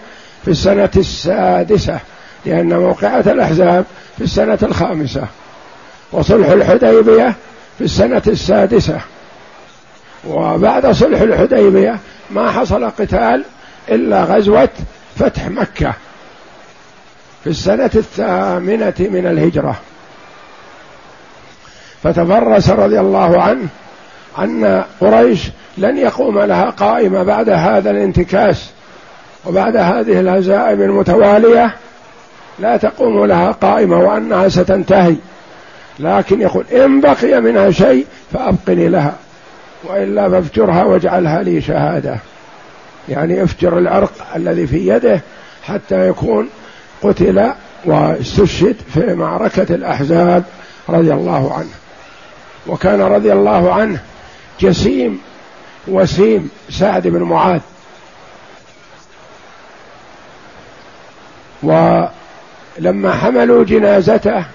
في 0.45 0.51
السنة 0.51 0.89
السادسة 0.97 1.99
لأن 2.45 2.79
موقعة 2.79 3.23
الأحزاب 3.27 3.85
في 4.17 4.23
السنة 4.23 4.59
الخامسة 4.63 5.27
وصلح 6.11 6.47
الحديبية 6.47 7.35
في 7.77 7.83
السنة 7.83 8.21
السادسة. 8.27 8.99
وبعد 10.27 10.91
صلح 10.91 11.21
الحديبية 11.21 11.99
ما 12.29 12.51
حصل 12.51 12.85
قتال 12.85 13.43
إلا 13.89 14.23
غزوة 14.23 14.69
فتح 15.19 15.47
مكة 15.47 15.93
في 17.43 17.49
السنة 17.49 17.91
الثامنة 17.95 18.93
من 18.99 19.27
الهجرة. 19.27 19.75
فتفرس 22.03 22.69
رضي 22.69 22.99
الله 22.99 23.41
عنه 23.41 23.67
أن 24.39 24.83
قريش 25.01 25.51
لن 25.77 25.97
يقوم 25.97 26.39
لها 26.39 26.69
قائمة 26.69 27.23
بعد 27.23 27.49
هذا 27.49 27.91
الانتكاس 27.91 28.69
وبعد 29.45 29.77
هذه 29.77 30.19
الهزائم 30.19 30.81
المتوالية. 30.81 31.75
لا 32.59 32.77
تقوم 32.77 33.25
لها 33.25 33.51
قائمة 33.51 33.99
وأنها 33.99 34.49
ستنتهي. 34.49 35.15
لكن 35.99 36.41
يقول 36.41 36.65
إن 36.73 37.01
بقي 37.01 37.41
منها 37.41 37.71
شيء 37.71 38.05
فأبقني 38.33 38.87
لها 38.87 39.13
وإلا 39.83 40.29
فافجرها 40.29 40.83
واجعلها 40.83 41.43
لي 41.43 41.61
شهادة. 41.61 42.17
يعني 43.09 43.43
افجر 43.43 43.77
العرق 43.77 44.11
الذي 44.35 44.67
في 44.67 44.87
يده 44.87 45.21
حتى 45.63 46.09
يكون 46.09 46.49
قتل 47.03 47.51
واستشهد 47.85 48.75
في 48.93 49.13
معركة 49.13 49.75
الأحزاب 49.75 50.43
رضي 50.89 51.13
الله 51.13 51.53
عنه. 51.53 51.69
وكان 52.67 53.01
رضي 53.01 53.33
الله 53.33 53.73
عنه 53.73 53.99
جسيم 54.59 55.21
وسيم 55.87 56.49
سعد 56.69 57.07
بن 57.07 57.23
معاذ. 57.23 57.59
ولما 61.63 63.13
حملوا 63.13 63.63
جنازته 63.63 64.45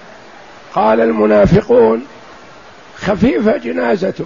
قال 0.73 1.01
المنافقون 1.01 2.05
خفيفة 2.97 3.57
جنازته 3.57 4.25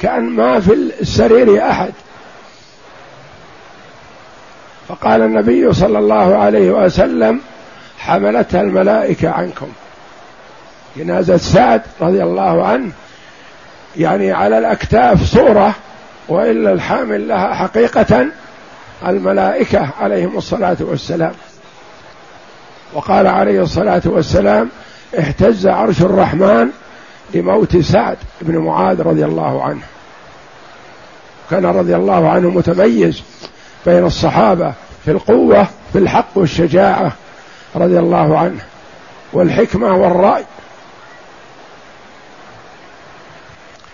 كأن 0.00 0.22
ما 0.22 0.60
في 0.60 0.72
السرير 1.00 1.70
أحد. 1.70 1.92
فقال 4.88 5.22
النبي 5.22 5.72
صلى 5.72 5.98
الله 5.98 6.36
عليه 6.36 6.70
وسلم 6.70 7.40
حملتها 7.98 8.60
الملائكة 8.60 9.30
عنكم. 9.30 9.68
جنازة 10.96 11.36
سعد 11.36 11.82
رضي 12.00 12.22
الله 12.22 12.66
عنه 12.66 12.92
يعني 13.96 14.32
على 14.32 14.58
الأكتاف 14.58 15.24
صورة 15.24 15.74
وإلا 16.28 16.72
الحامل 16.72 17.28
لها 17.28 17.54
حقيقة 17.54 18.26
الملائكة 19.06 19.88
عليهم 20.00 20.36
الصلاة 20.36 20.76
والسلام. 20.80 21.32
وقال 22.94 23.26
عليه 23.26 23.62
الصلاة 23.62 24.02
والسلام 24.04 24.68
اهتز 25.18 25.66
عرش 25.66 26.02
الرحمن 26.02 26.68
لموت 27.34 27.76
سعد 27.76 28.16
بن 28.40 28.58
معاذ 28.58 29.02
رضي 29.02 29.24
الله 29.24 29.64
عنه. 29.64 29.82
كان 31.50 31.66
رضي 31.66 31.96
الله 31.96 32.30
عنه 32.30 32.50
متميز 32.50 33.22
بين 33.86 34.06
الصحابة 34.06 34.72
في 35.04 35.10
القوة 35.10 35.66
في 35.92 35.98
الحق 35.98 36.28
والشجاعة 36.34 37.12
رضي 37.76 37.98
الله 37.98 38.38
عنه 38.38 38.60
والحكمة 39.32 39.96
والرأي 39.96 40.44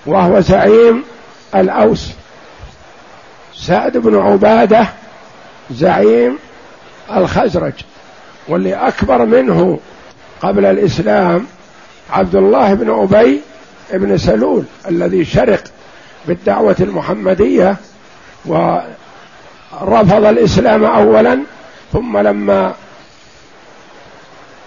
وهو 0.09 0.41
زعيم 0.41 1.05
الأوس. 1.55 2.11
سعد 3.57 3.97
بن 3.97 4.19
عبادة 4.19 4.87
زعيم 5.71 6.39
الخزرج 7.17 7.73
واللي 8.49 8.75
أكبر 8.75 9.25
منه 9.27 9.81
قبل 10.43 10.65
الإسلام 10.65 11.47
عبد 12.11 12.35
الله 12.35 12.75
بن 12.75 12.91
أبي 12.91 13.41
بن 13.93 14.19
سلول 14.19 14.65
الذي 14.89 15.25
شرق 15.25 15.65
بالدعوة 16.29 16.77
المحمدية 16.81 17.77
ورفض 18.45 20.25
الإسلام 20.25 20.85
أولا 20.85 21.39
ثم 21.93 22.19
لما 22.19 22.75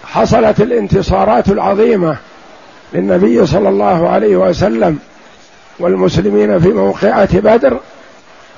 حصلت 0.04 0.60
الانتصارات 0.60 1.48
العظيمة 1.48 2.16
للنبي 2.92 3.46
صلى 3.46 3.68
الله 3.68 4.08
عليه 4.08 4.36
وسلم 4.36 4.98
والمسلمين 5.78 6.60
في 6.60 6.68
موقعة 6.68 7.40
بدر 7.40 7.80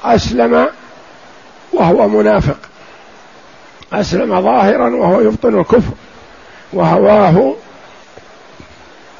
أسلم 0.04 0.66
وهو 1.72 2.08
منافق. 2.08 2.56
أسلم 3.92 4.40
ظاهرا 4.40 4.96
وهو 4.96 5.20
يبطن 5.20 5.60
الكفر. 5.60 5.92
وهواه 6.72 7.54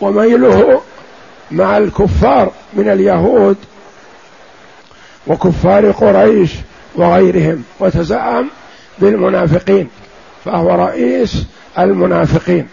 وميله 0.00 0.80
مع 1.50 1.78
الكفار 1.78 2.50
من 2.72 2.88
اليهود 2.88 3.56
وكفار 5.26 5.90
قريش 5.90 6.50
وغيرهم. 6.94 7.64
وتزعم 7.80 8.50
بالمنافقين. 8.98 9.88
فهو 10.44 10.86
رئيس 10.86 11.42
المنافقين. 11.78 12.68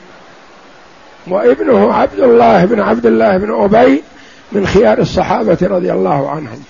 وابنه 1.28 1.94
عبد 1.94 2.20
الله 2.20 2.66
بن 2.66 2.80
عبد 2.80 3.06
الله 3.06 3.38
بن 3.38 3.54
أبي 3.54 4.04
من 4.52 4.68
خيار 4.68 4.98
الصحابة 5.00 5.58
رضي 5.62 5.92
الله 5.92 6.30
عنهم. 6.30 6.64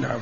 نعم. 0.00 0.18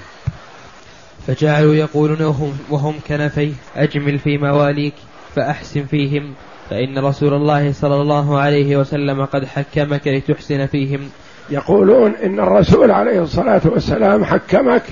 فجعلوا 1.26 1.74
يقولون 1.74 2.22
وهم, 2.22 2.58
وهم 2.70 2.94
كنفي 3.08 3.52
أجمل 3.76 4.18
في 4.18 4.38
مواليك 4.38 4.94
فأحسن 5.36 5.84
فيهم 5.84 6.34
فإن 6.70 6.98
رسول 6.98 7.34
الله 7.34 7.72
صلى 7.72 7.94
الله 7.94 8.38
عليه 8.38 8.76
وسلم 8.76 9.24
قد 9.24 9.44
حكمك 9.44 10.08
لتحسن 10.08 10.66
فيهم. 10.66 11.10
يقولون 11.50 12.14
إن 12.14 12.40
الرسول 12.40 12.90
عليه 12.90 13.22
الصلاة 13.22 13.60
والسلام 13.64 14.24
حكمك 14.24 14.82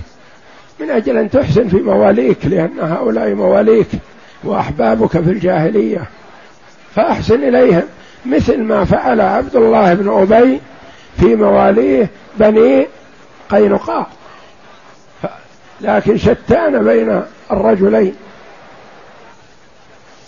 من 0.80 0.90
أجل 0.90 1.16
أن 1.16 1.30
تحسن 1.30 1.68
في 1.68 1.76
مواليك 1.76 2.46
لأن 2.46 2.78
هؤلاء 2.80 3.34
مواليك 3.34 3.88
وأحبابك 4.44 5.10
في 5.10 5.30
الجاهلية. 5.30 6.08
فأحسن 6.98 7.34
إليهم. 7.34 7.82
مثل 8.26 8.58
ما 8.58 8.84
فعل 8.84 9.20
عبد 9.20 9.56
الله 9.56 9.94
بن 9.94 10.08
أبي 10.08 10.60
في 11.20 11.36
مواليه 11.36 12.10
بني 12.36 12.86
قينقاع. 13.50 14.06
لكن 15.80 16.16
شتان 16.16 16.84
بين 16.84 17.22
الرجلين. 17.50 18.14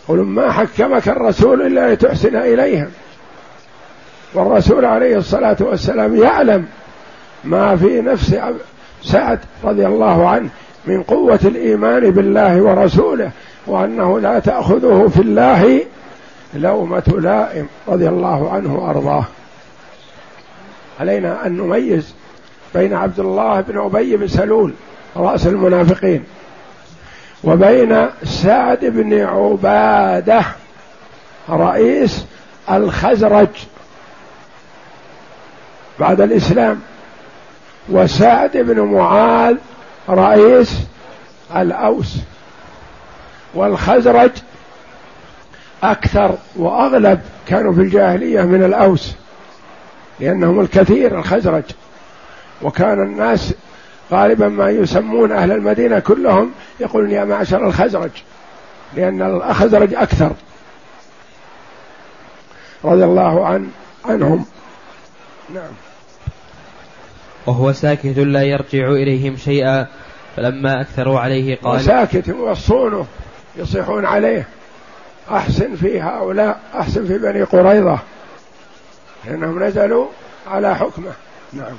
قل 0.09 0.16
ما 0.16 0.52
حكمك 0.52 1.09
الرسول 1.09 1.62
إلا 1.62 1.94
لتحسن 1.94 2.36
إليهم. 2.36 2.90
والرسول 4.34 4.84
عليه 4.84 5.16
الصلاة 5.16 5.56
والسلام 5.60 6.16
يعلم 6.16 6.66
ما 7.44 7.76
في 7.76 8.01
نفس 8.01 8.36
سعد 9.02 9.38
رضي 9.64 9.86
الله 9.86 10.28
عنه 10.28 10.48
من 10.86 11.02
قوة 11.02 11.40
الإيمان 11.44 12.10
بالله 12.10 12.62
ورسوله 12.62 13.30
وأنه 13.66 14.20
لا 14.20 14.38
تأخذه 14.38 15.10
في 15.14 15.22
الله 15.22 15.80
لومة 16.55 17.02
لائم 17.18 17.68
رضي 17.89 18.09
الله 18.09 18.51
عنه 18.51 18.77
وأرضاه. 18.77 19.24
علينا 21.01 21.47
أن 21.47 21.56
نميز 21.56 22.14
بين 22.74 22.94
عبد 22.94 23.20
الله 23.20 23.60
بن 23.60 23.78
أبي 23.78 24.16
بن 24.16 24.28
سلول 24.28 24.72
رأس 25.16 25.47
المنافقين 25.47 26.24
وبين 27.44 28.09
سعد 28.24 28.85
بن 28.85 29.20
عبادة 29.20 30.44
رئيس 31.51 32.24
الخزرج 32.70 33.48
بعد 36.01 36.20
الإسلام 36.20 36.81
وسعد 37.89 38.56
بن 38.56 38.81
معاذ 38.81 39.56
رئيس 40.09 40.77
الأوس 41.56 42.16
والخزرج 43.55 44.31
أكثر 45.82 46.39
وأغلب 46.57 47.20
كانوا 47.47 47.73
في 47.73 47.81
الجاهلية 47.81 48.43
من 48.43 48.62
الأوس 48.65 49.15
لأنهم 50.20 50.61
الكثير 50.61 51.19
الخزرج. 51.19 51.65
وكان 52.62 53.02
الناس 53.02 53.55
غالبا 54.12 54.48
ما 54.48 54.70
يسمون 54.70 55.32
أهل 55.32 55.52
المدينة 55.52 55.98
كلهم 55.98 56.51
يقولون 56.81 57.11
يا 57.11 57.24
معشر 57.24 57.66
الخزرج 57.66 58.11
لأن 58.97 59.23
الخزرج 59.23 59.94
أكثر. 59.94 60.32
رضي 62.85 63.05
الله 63.05 63.47
عن 63.47 63.70
عنهم. 64.05 64.44
نعم. 65.55 65.73
وهو 67.47 67.73
ساكت 67.73 68.19
لا 68.19 68.43
يرجع 68.43 68.89
إليهم 68.89 69.36
شيئا 69.36 69.86
فلما 70.36 70.81
أكثروا 70.81 71.20
عليه 71.20 71.57
قال 71.57 71.81
ساكت 71.81 72.28
يوصونه 72.28 73.07
يصيحون 73.57 74.05
عليه. 74.05 74.48
أحسن 75.31 75.77
في 75.77 76.01
هؤلاء 76.01 76.61
أحسن 76.74 77.07
في 77.07 77.19
بني 77.19 77.43
قريظة 77.43 77.98
لأنهم 79.27 79.65
نزلوا 79.65 80.07
على 80.47 80.77
حكمه. 80.77 81.12
نعم. 81.52 81.74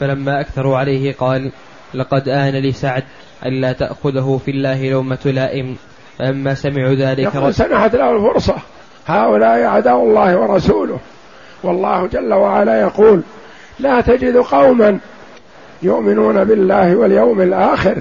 فلما 0.00 0.40
أكثروا 0.40 0.78
عليه 0.78 1.12
قال 1.12 1.52
لقد 1.94 2.28
آن 2.28 2.52
لسعد 2.52 3.04
ألا 3.46 3.72
تأخذه 3.72 4.40
في 4.44 4.50
الله 4.50 4.90
لومة 4.90 5.18
لائم 5.24 5.76
فلما 6.18 6.54
سمعوا 6.54 6.94
ذلك 6.94 7.34
يقول 7.34 7.54
سنحت 7.54 7.94
له 7.94 8.16
الفرصة. 8.16 8.54
هؤلاء 9.06 9.64
أعداء 9.64 9.96
الله 9.96 10.36
ورسوله. 10.36 10.98
والله 11.62 12.06
جل 12.06 12.34
وعلا 12.34 12.80
يقول 12.80 13.22
لا 13.78 14.00
تجد 14.00 14.36
قوما 14.36 14.98
يؤمنون 15.82 16.44
بالله 16.44 16.96
واليوم 16.96 17.40
الآخر 17.40 17.98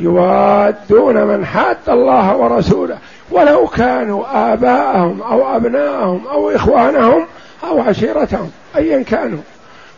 يوادون 0.00 1.24
من 1.24 1.46
حاد 1.46 1.76
الله 1.88 2.36
ورسوله. 2.36 2.98
ولو 3.30 3.66
كانوا 3.66 4.52
آباءهم 4.52 5.22
أو 5.22 5.56
أبناءهم 5.56 6.26
أو 6.26 6.50
إخوانهم 6.50 7.26
أو 7.64 7.80
عشيرتهم 7.80 8.50
أيا 8.76 9.02
كانوا. 9.02 9.40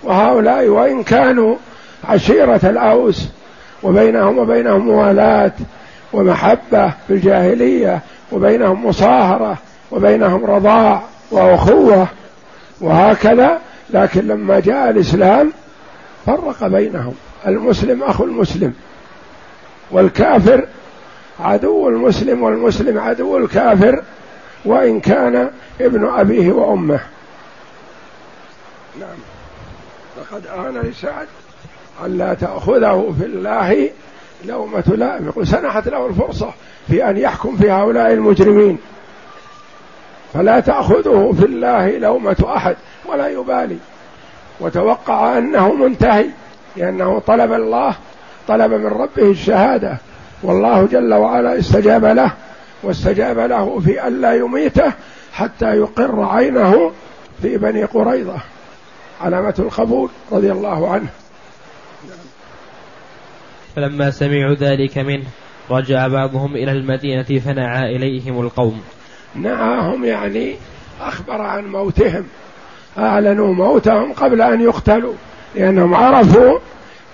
وهؤلاء 0.02 0.68
وإن 0.68 1.02
كانوا 1.02 1.56
عشيرة 2.04 2.60
الأوس 2.64 3.28
وبينهم 3.82 4.38
وبينهم 4.38 4.86
موالاة 4.86 5.52
ومحبة 6.12 6.88
في 6.88 7.10
الجاهلية 7.10 8.00
وبينهم 8.32 8.86
مصاهرة 8.86 9.58
وبينهم 9.90 10.44
رضاع 10.44 11.02
وأخوة 11.30 12.06
وهكذا. 12.80 13.58
لكن 13.90 14.26
لما 14.26 14.60
جاء 14.60 14.90
الإسلام 14.90 15.52
فرق 16.26 16.66
بينهم 16.66 17.14
المسلم 17.46 18.02
أخو 18.02 18.24
المسلم 18.24 18.74
والكافر 19.90 20.64
عدو 21.40 21.88
المسلم 21.88 22.42
والمسلم 22.42 22.98
عدو 22.98 23.36
الكافر 23.36 24.02
وإن 24.64 25.00
كان 25.00 25.50
ابن 25.80 26.08
أبيه 26.08 26.52
وأمه. 26.52 27.00
نعم. 29.00 29.18
لقد 30.18 30.46
آن 30.46 30.78
لسعد 30.78 31.26
أن 32.04 32.18
لا 32.18 32.34
تأخذه 32.34 33.14
في 33.18 33.26
الله 33.26 33.90
لومة 34.44 34.84
لائم. 34.86 35.44
سنحت 35.44 35.88
له 35.88 36.06
الفرصة 36.06 36.50
في 36.88 37.10
أن 37.10 37.16
يحكم 37.16 37.56
في 37.56 37.70
هؤلاء 37.70 38.12
المجرمين. 38.12 38.78
فلا 40.34 40.60
تأخذه 40.60 41.34
في 41.38 41.44
الله 41.44 41.98
لومة 41.98 42.44
أحد 42.56 42.76
ولا 43.06 43.28
يبالي. 43.28 43.78
وتوقع 44.60 45.38
أنه 45.38 45.74
منتهي 45.74 46.26
لأنه 46.76 47.18
طلب 47.26 47.52
الله 47.52 47.94
طلب 48.48 48.72
من 48.72 48.86
ربه 48.86 49.30
الشهادة. 49.30 49.98
والله 50.42 50.86
جل 50.86 51.14
وعلا 51.14 51.58
استجاب 51.58 52.04
له 52.04 52.32
واستجاب 52.82 53.38
له 53.38 53.80
في 53.80 54.08
ألا 54.08 54.34
يميته 54.34 54.92
حتى 55.32 55.76
يقر 55.76 56.24
عينه 56.24 56.92
في 57.42 57.58
بني 57.58 57.84
قريظة. 57.84 58.36
علامة 59.20 59.54
القبول 59.58 60.10
رضي 60.32 60.52
الله 60.52 60.90
عنه. 60.92 61.08
فلما 63.76 64.10
سمعوا 64.10 64.54
ذلك 64.54 64.98
منه 64.98 65.24
رجع 65.70 66.08
بعضهم 66.08 66.54
إلى 66.54 66.72
المدينة 66.72 67.40
فنعى 67.44 67.96
إليهم 67.96 68.40
القوم. 68.40 68.80
نعاهم 69.34 70.04
يعني 70.04 70.56
أخبر 71.00 71.40
عن 71.40 71.66
موتهم. 71.66 72.24
أعلنوا 72.98 73.54
موتهم 73.54 74.12
قبل 74.12 74.42
أن 74.42 74.60
يقتلوا 74.60 75.14
لأنهم 75.54 75.94
عرفوا 75.94 76.58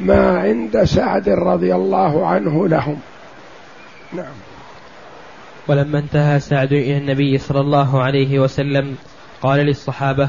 ما 0.00 0.38
عند 0.38 0.84
سعد 0.84 1.28
رضي 1.28 1.74
الله 1.74 2.26
عنه 2.26 2.68
لهم. 2.68 2.98
نعم. 4.16 4.34
ولما 5.68 5.98
انتهى 5.98 6.40
سعد 6.40 6.72
إلى 6.72 6.98
النبي 6.98 7.38
صلى 7.38 7.60
الله 7.60 8.02
عليه 8.02 8.38
وسلم 8.38 8.96
قال 9.42 9.60
للصحابة 9.60 10.28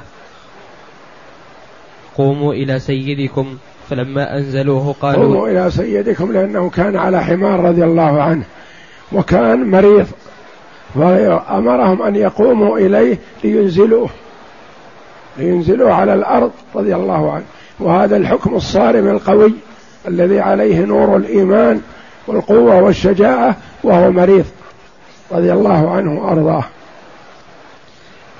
قوموا 2.18 2.54
إلى 2.54 2.80
سيدكم. 2.80 3.58
فلما 3.90 4.38
أنزلوه 4.38 4.96
قالوا 5.02 5.24
قوموا 5.24 5.50
إلى 5.50 5.72
سيدكم 5.72 6.32
لأنه 6.32 6.70
كان 6.70 6.96
على 6.96 7.24
حمار 7.24 7.60
رضي 7.60 7.84
الله 7.84 8.22
عنه 8.22 8.44
وكان 9.12 9.72
مريض 9.72 10.08
فأمرهم 10.96 12.02
أن 12.02 12.16
يقوموا 12.16 12.78
إليه 12.80 13.18
لينزلوه 13.44 14.10
لينزلوه 15.38 15.94
على 15.94 16.14
الأرض 16.14 16.52
رضي 16.76 16.96
الله 16.96 17.32
عنه. 17.32 17.46
وهذا 17.80 18.18
الحكم 18.18 18.56
الصارم 18.56 19.08
القوي 19.08 19.54
الذي 20.08 20.40
عليه 20.40 20.86
نور 20.86 21.18
الإيمان 21.18 21.82
والقوة 22.28 22.82
والشجاعة 22.82 23.56
وهو 23.84 24.12
مريض 24.12 24.46
رضي 25.32 25.54
الله 25.54 25.92
عنه 25.92 26.22
وأرضاه. 26.22 26.64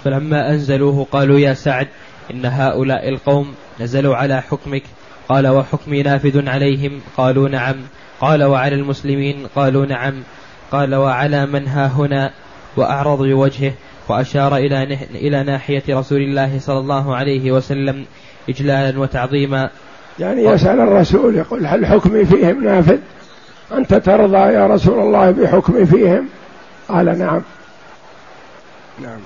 فلما 0.04 0.50
أنزلوه 0.50 1.08
قالوا 1.12 1.40
يا 1.40 1.54
سعد 1.54 1.88
إن 2.32 2.46
هؤلاء 2.46 3.10
القوم 3.10 3.54
نزلوا 3.80 4.16
على 4.16 4.42
حكمك. 4.42 4.84
قال 5.30 5.48
وحكمي 5.48 6.04
نافذ 6.04 6.50
عليهم؟ 6.50 7.02
قالوا 7.18 7.50
نعم. 7.50 7.76
قال 8.22 8.44
وعلى 8.44 8.76
المسلمين؟ 8.76 9.48
قالوا 9.56 9.86
نعم. 9.86 10.24
قال 10.72 10.96
وعلى 10.96 11.46
من 11.46 11.68
ها 11.68 11.88
هنا؟ 11.88 12.32
وأعرض 12.78 13.18
بوجهه 13.18 13.74
وأشار 14.10 14.58
إلى 14.58 14.84
إلى 15.16 15.44
ناحية 15.44 15.84
رسول 15.90 16.22
الله 16.22 16.60
صلى 16.60 16.80
الله 16.80 17.16
عليه 17.16 17.52
وسلم 17.52 18.06
إجلالا 18.50 19.00
وتعظيما. 19.00 19.70
يعني 20.20 20.44
يسأل 20.44 20.80
الرسول 20.80 21.36
يقول 21.36 21.66
هل 21.66 21.86
حكمي 21.86 22.26
فيهم 22.26 22.64
نافذ؟ 22.64 23.00
أنت 23.74 23.94
ترضى 23.94 24.38
يا 24.38 24.68
رسول 24.68 25.00
الله 25.00 25.32
بحكمي 25.32 25.86
فيهم؟ 25.86 26.28
قال 26.88 27.20
نعم. 27.20 27.42
نعم. 29.02 29.20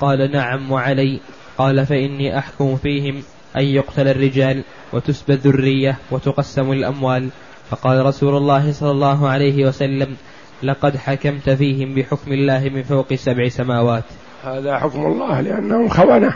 قال 0.00 0.32
نعم 0.32 0.72
وعلي. 0.72 1.20
قال 1.58 1.86
فإني 1.86 2.38
أحكم 2.38 2.76
فيهم 2.76 3.22
أن 3.56 3.62
يقتل 3.62 4.08
الرجال 4.08 4.64
وتسبى 4.92 5.32
الذرية 5.32 5.96
وتقسم 6.10 6.72
الأموال. 6.72 7.28
فقال 7.70 8.06
رسول 8.06 8.36
الله 8.36 8.72
صلى 8.72 8.90
الله 8.90 9.28
عليه 9.28 9.66
وسلم 9.66 10.16
لقد 10.62 10.96
حكمت 10.96 11.50
فيهم 11.50 11.94
بحكم 11.94 12.32
الله 12.32 12.68
من 12.74 12.82
فوق 12.82 13.14
سبع 13.14 13.48
سماوات. 13.48 14.04
هذا 14.44 14.78
حكم 14.78 15.06
الله 15.06 15.40
لأنهم 15.40 15.88
خونة 15.88 16.34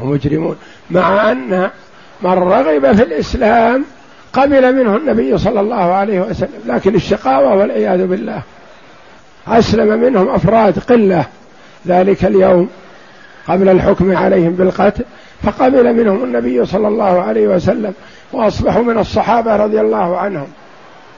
ومجرمون 0.00 0.56
مع 0.90 1.32
أن 1.32 1.70
من 2.22 2.30
رغب 2.30 2.92
في 2.96 3.02
الإسلام 3.02 3.84
قبل 4.32 4.74
منه 4.74 4.96
النبي 4.96 5.38
صلى 5.38 5.60
الله 5.60 5.76
عليه 5.76 6.20
وسلم 6.20 6.60
لكن 6.66 6.94
الشقاوة 6.94 7.54
والعياذ 7.54 8.06
بالله. 8.06 8.42
أسلم 9.48 10.00
منهم 10.00 10.28
أفراد 10.28 10.78
قلة 10.78 11.24
ذلك 11.86 12.24
اليوم 12.24 12.68
قبل 13.48 13.68
الحكم 13.68 14.16
عليهم 14.16 14.52
بالقتل 14.52 15.04
فقبل 15.42 15.94
منهم 15.94 16.24
النبي 16.24 16.66
صلى 16.66 16.88
الله 16.88 17.22
عليه 17.22 17.48
وسلم 17.48 17.94
وأصبحوا 18.32 18.82
من 18.82 18.98
الصحابة 18.98 19.56
رضي 19.56 19.80
الله 19.80 20.18
عنهم. 20.18 20.46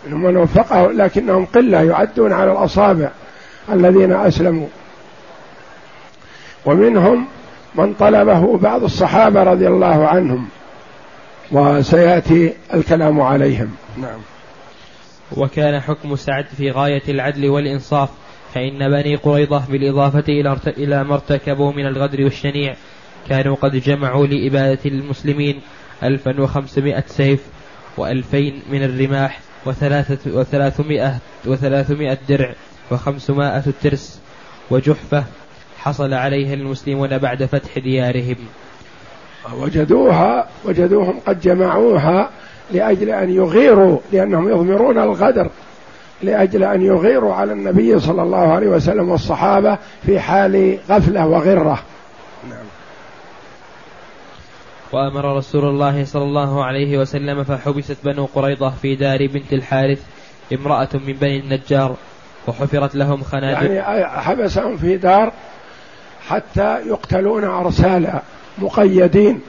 منهم 0.06 0.22
من 0.22 0.36
وفقه 0.36 0.92
لكنهم 0.92 1.44
قلة 1.44 1.82
يعدون 1.82 2.32
على 2.32 2.52
الأصابع 2.52 3.08
الذين 3.72 4.12
أسلموا. 4.12 4.66
ومنهم 6.66 7.26
من 7.74 7.94
طلبه 7.94 8.58
بعض 8.58 8.84
الصحابة 8.84 9.42
رضي 9.42 9.68
الله 9.68 10.08
عنهم. 10.08 10.48
وسيأتي 11.52 12.52
الكلام 12.74 13.20
عليهم. 13.20 13.74
نعم. 13.96 14.20
وكان 15.36 15.80
حكم 15.80 16.16
سعد 16.16 16.46
في 16.46 16.70
غاية 16.70 17.02
العدل 17.08 17.48
والإنصاف 17.48 18.10
فإن 18.54 18.90
بني 18.90 19.16
قريظة 19.16 19.62
بالإضافة 19.68 20.24
إلى 20.68 21.04
ما 21.04 21.14
ارتكبوا 21.14 21.72
من 21.72 21.86
الغدر 21.86 22.24
والشنيع 22.24 22.74
كانوا 23.28 23.56
قد 23.56 23.76
جمعوا 23.76 24.26
لإبادة 24.26 24.78
المسلمين 24.86 25.60
ألفا 26.02 26.40
وخمسمائة 26.40 27.04
سيف 27.06 27.40
وألفين 27.96 28.62
من 28.70 28.82
الرماح 28.82 29.40
وثلاثة 29.66 30.38
وثلاثمائة 30.38 31.18
وثلاثمائة 31.46 32.18
درع 32.28 32.54
وخمسمائة 32.90 33.64
ترس 33.82 34.20
وجحفة 34.70 35.24
حصل 35.78 36.14
عليها 36.14 36.54
المسلمون 36.54 37.18
بعد 37.18 37.44
فتح 37.44 37.78
ديارهم. 37.78 38.36
وجدوها 39.58 40.46
وجدوهم 40.64 41.20
قد 41.26 41.40
جمعوها 41.40 42.30
لأجل 42.72 43.10
أن 43.10 43.30
يغيروا 43.30 43.98
لأنهم 44.12 44.48
يضمرون 44.48 44.98
الغدر 44.98 45.50
لأجل 46.22 46.64
أن 46.64 46.82
يغيروا 46.82 47.34
على 47.34 47.52
النبي 47.52 48.00
صلى 48.00 48.22
الله 48.22 48.52
عليه 48.52 48.68
وسلم 48.68 49.08
والصحابة 49.08 49.78
في 50.06 50.20
حال 50.20 50.78
غفلة 50.90 51.26
وغرة. 51.26 51.78
نعم. 52.48 52.66
وأمر 54.92 55.36
رسول 55.36 55.64
الله 55.64 56.04
صلى 56.04 56.22
الله 56.22 56.64
عليه 56.64 56.98
وسلم 56.98 57.44
فحبست 57.44 57.96
بنو 58.04 58.28
قريظه 58.34 58.70
في 58.70 58.96
دار 58.96 59.26
بنت 59.26 59.52
الحارث 59.52 60.02
امرأة 60.52 60.88
من 60.94 61.12
بني 61.12 61.40
النجار 61.40 61.96
وحفرت 62.48 62.94
لهم 62.94 63.22
خنادق 63.22 63.70
يعني 63.70 64.04
حبسهم 64.06 64.76
في 64.76 64.96
دار 64.96 65.32
حتى 66.28 66.78
يقتلون 66.86 67.44
أرسالا. 67.44 68.22
مقيدين 68.58 69.40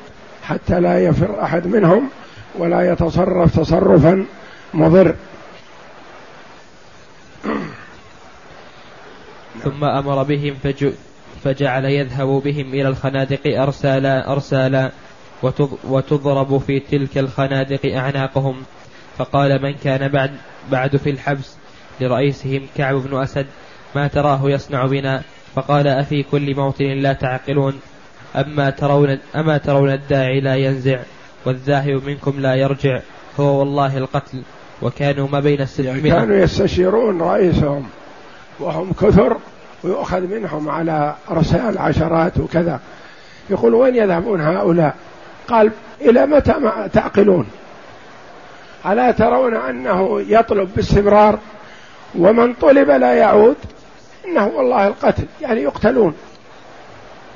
حتى 0.44 0.80
لا 0.80 1.04
يفر 1.04 1.44
أحد 1.44 1.68
منهم 1.68 2.10
ولا 2.58 2.92
يتصرف 2.92 3.60
تصرفا 3.60 4.26
مضر. 4.74 5.16
ثم 9.64 9.84
أمر 9.84 10.24
بهم 10.24 10.56
فجعل 11.44 11.86
يذهب 11.86 12.28
بهم 12.28 12.74
إلى 12.74 12.88
الخنادق 12.88 13.62
أرسالا 13.62 14.32
أرسالا 14.32 14.92
وتضرب 15.84 16.58
في 16.58 16.80
تلك 16.80 17.18
الخنادق 17.18 17.96
أعناقهم. 17.96 18.64
فقال 19.18 19.62
من 19.62 19.74
كان 19.74 20.08
بعد 20.08 20.32
بعد 20.72 20.98
في 20.98 21.10
الحبس 21.10 21.56
لرئيسهم 22.02 22.68
كعب 22.78 22.96
بن 22.96 23.22
أسد 23.22 23.46
ما 23.96 24.08
تراه 24.08 24.50
يصنع 24.50 24.86
بنا؟ 24.86 25.22
فقال 25.56 25.88
أفي 25.88 26.24
كل 26.24 26.56
موطن 26.56 26.86
لا 26.86 27.14
تعقلون. 27.14 27.80
أما 28.36 28.70
ترون 28.70 29.20
أما 29.36 29.58
ترون 29.58 29.90
الداعي 29.94 30.40
لا 30.40 30.56
ينزع 30.56 31.00
والذاهب 31.46 32.04
منكم 32.06 32.40
لا 32.40 32.56
يرجع 32.56 33.00
هو 33.40 33.60
والله 33.60 33.98
القتل 33.98 34.42
وكانوا 34.82 35.28
ما 35.28 35.40
بين 35.40 35.62
الستمائة 35.62 35.90
يعني 35.90 36.10
كانوا 36.10 36.36
يستشيرون 36.36 37.22
رئيسهم 37.22 37.88
وهم 38.60 38.94
كثر 38.94 39.38
ويؤخذ 39.84 40.22
منهم 40.22 40.70
على 40.70 41.16
رسائل 41.32 41.78
عشرات 41.78 42.38
وكذا. 42.38 42.80
يقول 43.50 43.74
وين 43.74 43.96
يذهبون 43.96 44.42
هؤلاء؟ 44.42 44.96
قال 45.48 45.72
إلى 46.02 46.26
متى 46.26 46.54
ما 46.54 46.90
تعقلون؟ 46.94 47.48
ألا 48.86 49.12
ترون 49.12 49.56
أنه 49.56 50.22
يطلب 50.22 50.70
باستمرار 50.76 51.40
ومن 52.16 52.54
طلب 52.54 52.90
لا 52.90 53.14
يعود؟ 53.14 53.56
إنه 54.26 54.48
والله 54.48 54.88
القتل 54.88 55.26
يعني 55.42 55.62
يقتلون. 55.62 56.14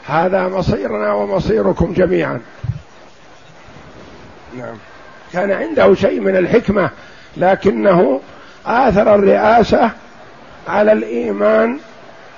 هذا 0.08 0.48
مصيرنا 0.48 1.14
ومصيركم 1.14 1.94
جميعا. 1.94 2.42
نعم. 4.58 4.76
كان 5.34 5.52
عنده 5.52 5.96
شيء 5.96 6.20
من 6.20 6.36
الحكمة 6.36 6.90
لكنه 7.38 8.22
آثر 8.66 9.16
الرئاسة 9.16 9.92
على 10.68 10.92
الإيمان 10.92 11.80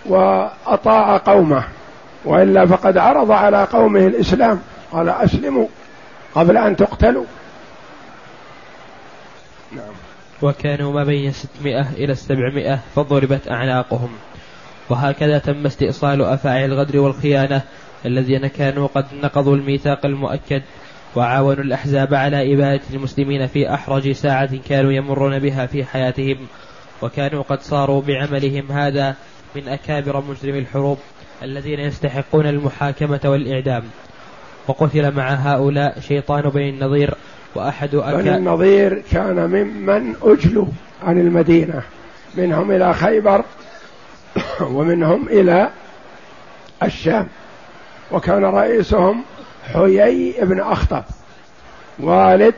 وأطاع 0.06 1.18
قومه. 1.18 1.64
وإلا 2.26 2.66
فقد 2.66 2.98
عرض 2.98 3.32
على 3.32 3.64
قومه 3.64 4.00
الإسلام. 4.00 4.62
قال 4.92 5.10
أسلموا 5.10 5.68
قبل 6.36 6.58
أن 6.58 6.76
تقتلوا. 6.76 7.26
نعم. 9.72 9.94
وكانوا 10.42 10.94
ما 10.94 11.04
بين 11.04 11.32
ستمائة 11.32 11.90
إلى 11.90 12.12
السبعمائة 12.12 12.80
فضربت 12.96 13.48
أعناقهم. 13.48 14.10
وهكذا 14.90 15.38
تم 15.38 15.66
استئصال 15.66 16.22
أفاعي 16.22 16.66
الغدر 16.66 17.00
والخيانة 17.00 17.62
الذين 18.06 18.48
كانوا 18.48 18.88
قد 18.88 19.06
نقضوا 19.24 19.56
الميثاق 19.56 20.06
المؤكد 20.06 20.62
وعاونوا 21.16 21.64
الأحزاب 21.64 22.14
على 22.14 22.54
إبادة 22.54 22.84
المسلمين 22.94 23.48
في 23.48 23.74
أحرج 23.74 24.12
ساعة 24.12 24.58
كانوا 24.70 24.92
يمرون 24.92 25.40
بها 25.40 25.66
في 25.66 25.86
حياتهم 25.86 26.38
وكانوا 27.02 27.44
قد 27.44 27.62
صاروا 27.62 28.02
بعملهم 28.02 28.72
هذا 28.72 29.16
من 29.56 29.68
أكابر 29.68 30.24
مجرمي 30.30 30.60
الحروب 30.60 30.98
الذين 31.44 31.80
يستحقون 31.80 32.48
المحاكمة 32.48 33.20
والإعدام. 33.26 33.84
وقتل 34.68 35.16
مع 35.16 35.30
هؤلاء 35.30 36.00
شيطان 36.00 36.42
بني 36.50 36.70
النضير 36.70 37.14
وأحد 37.56 37.96
أكا 37.96 38.18
بني 38.18 38.36
النضير 38.36 39.04
كان 39.12 39.50
ممن 39.50 40.16
أجلوا 40.24 40.68
عن 41.04 41.20
المدينة 41.20 41.82
منهم 42.38 42.72
إلى 42.72 42.94
خيبر 42.94 43.44
ومنهم 44.76 45.28
إلى 45.28 45.70
الشام 46.84 47.28
وكان 48.12 48.46
رئيسهم 48.46 49.24
حيي 49.74 50.36
بن 50.42 50.60
أخطب 50.60 51.04
والد 52.00 52.56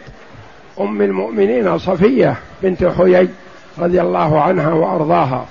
أم 0.79 1.01
المؤمنين 1.01 1.77
صفية 1.77 2.35
بنت 2.63 2.85
حيي 2.85 3.29
رضي 3.77 4.01
الله 4.01 4.41
عنها 4.41 4.73
وأرضاها. 4.73 5.45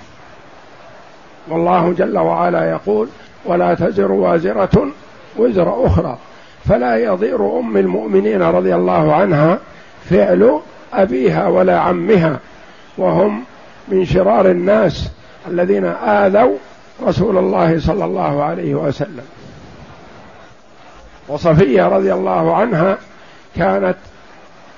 والله 1.49 1.95
جل 1.99 2.19
وعلا 2.19 2.70
يقول 2.70 3.09
ولا 3.45 3.74
تزر 3.74 4.12
وازرة 4.12 4.89
وزر 5.36 5.86
أخرى 5.86 6.19
فلا 6.69 6.97
يضير 6.97 7.59
أم 7.59 7.77
المؤمنين 7.77 8.43
رضي 8.43 8.74
الله 8.74 9.15
عنها 9.15 9.59
فعل 10.11 10.61
أبيها 10.93 11.49
ولا 11.49 11.78
عمها 11.78 12.39
وهم 12.99 13.45
من 13.89 14.05
شرار 14.05 14.51
الناس 14.51 15.11
الذين 15.51 15.85
آذوا 15.85 16.57
رسول 17.03 17.39
الله 17.39 17.81
صلى 17.81 18.05
الله 18.05 18.45
عليه 18.45 18.75
وسلم. 18.75 19.25
وصفية 21.29 21.89
رضي 21.89 22.12
الله 22.12 22.57
عنها 22.57 22.99
كانت 23.57 23.97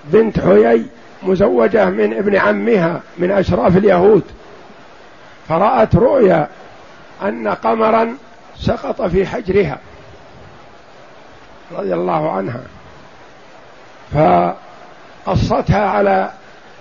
بنت 0.04 0.40
حيي 0.40 0.86
مزوجة 1.22 1.84
من 1.84 2.14
ابن 2.14 2.36
عمها 2.36 3.00
من 3.18 3.30
أشراف 3.30 3.76
اليهود. 3.76 4.22
فرأت 5.48 5.96
رؤيا 5.96 6.48
أن 7.22 7.48
قمرا 7.48 8.16
سقط 8.58 9.02
في 9.02 9.26
حجرها 9.26 9.78
رضي 11.72 11.94
الله 11.94 12.30
عنها. 12.32 12.60
فقصتها 15.26 15.88
على 15.88 16.30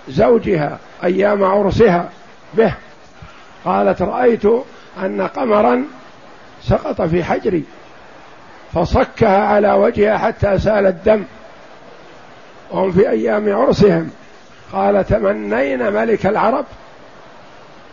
زوجها 0.08 0.78
أيام 1.04 1.44
عرسها 1.44 2.08
به. 2.54 2.74
قالت 3.64 4.02
رأيت 4.02 4.44
أن 5.02 5.22
قمرا 5.36 5.84
سقط 6.62 7.02
في 7.02 7.24
حجري 7.24 7.64
فصكها 8.74 9.46
على 9.46 9.72
وجهها 9.72 10.18
حتى 10.18 10.58
سال 10.58 10.86
الدم. 10.86 11.24
وهم 12.70 12.92
في 12.92 13.10
أيام 13.10 13.56
عرسهم. 13.56 14.10
قال 14.72 15.06
تمنين 15.06 15.92
ملك 15.92 16.26
العرب. 16.26 16.64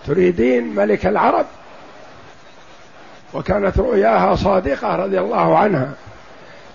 تريدين 0.08 0.76
ملك 0.76 1.06
العرب؟ 1.06 1.46
وكانت 3.34 3.78
رؤياها 3.78 4.36
صادقة 4.36 4.96
رضي 4.96 5.20
الله 5.20 5.58
عنها. 5.58 5.92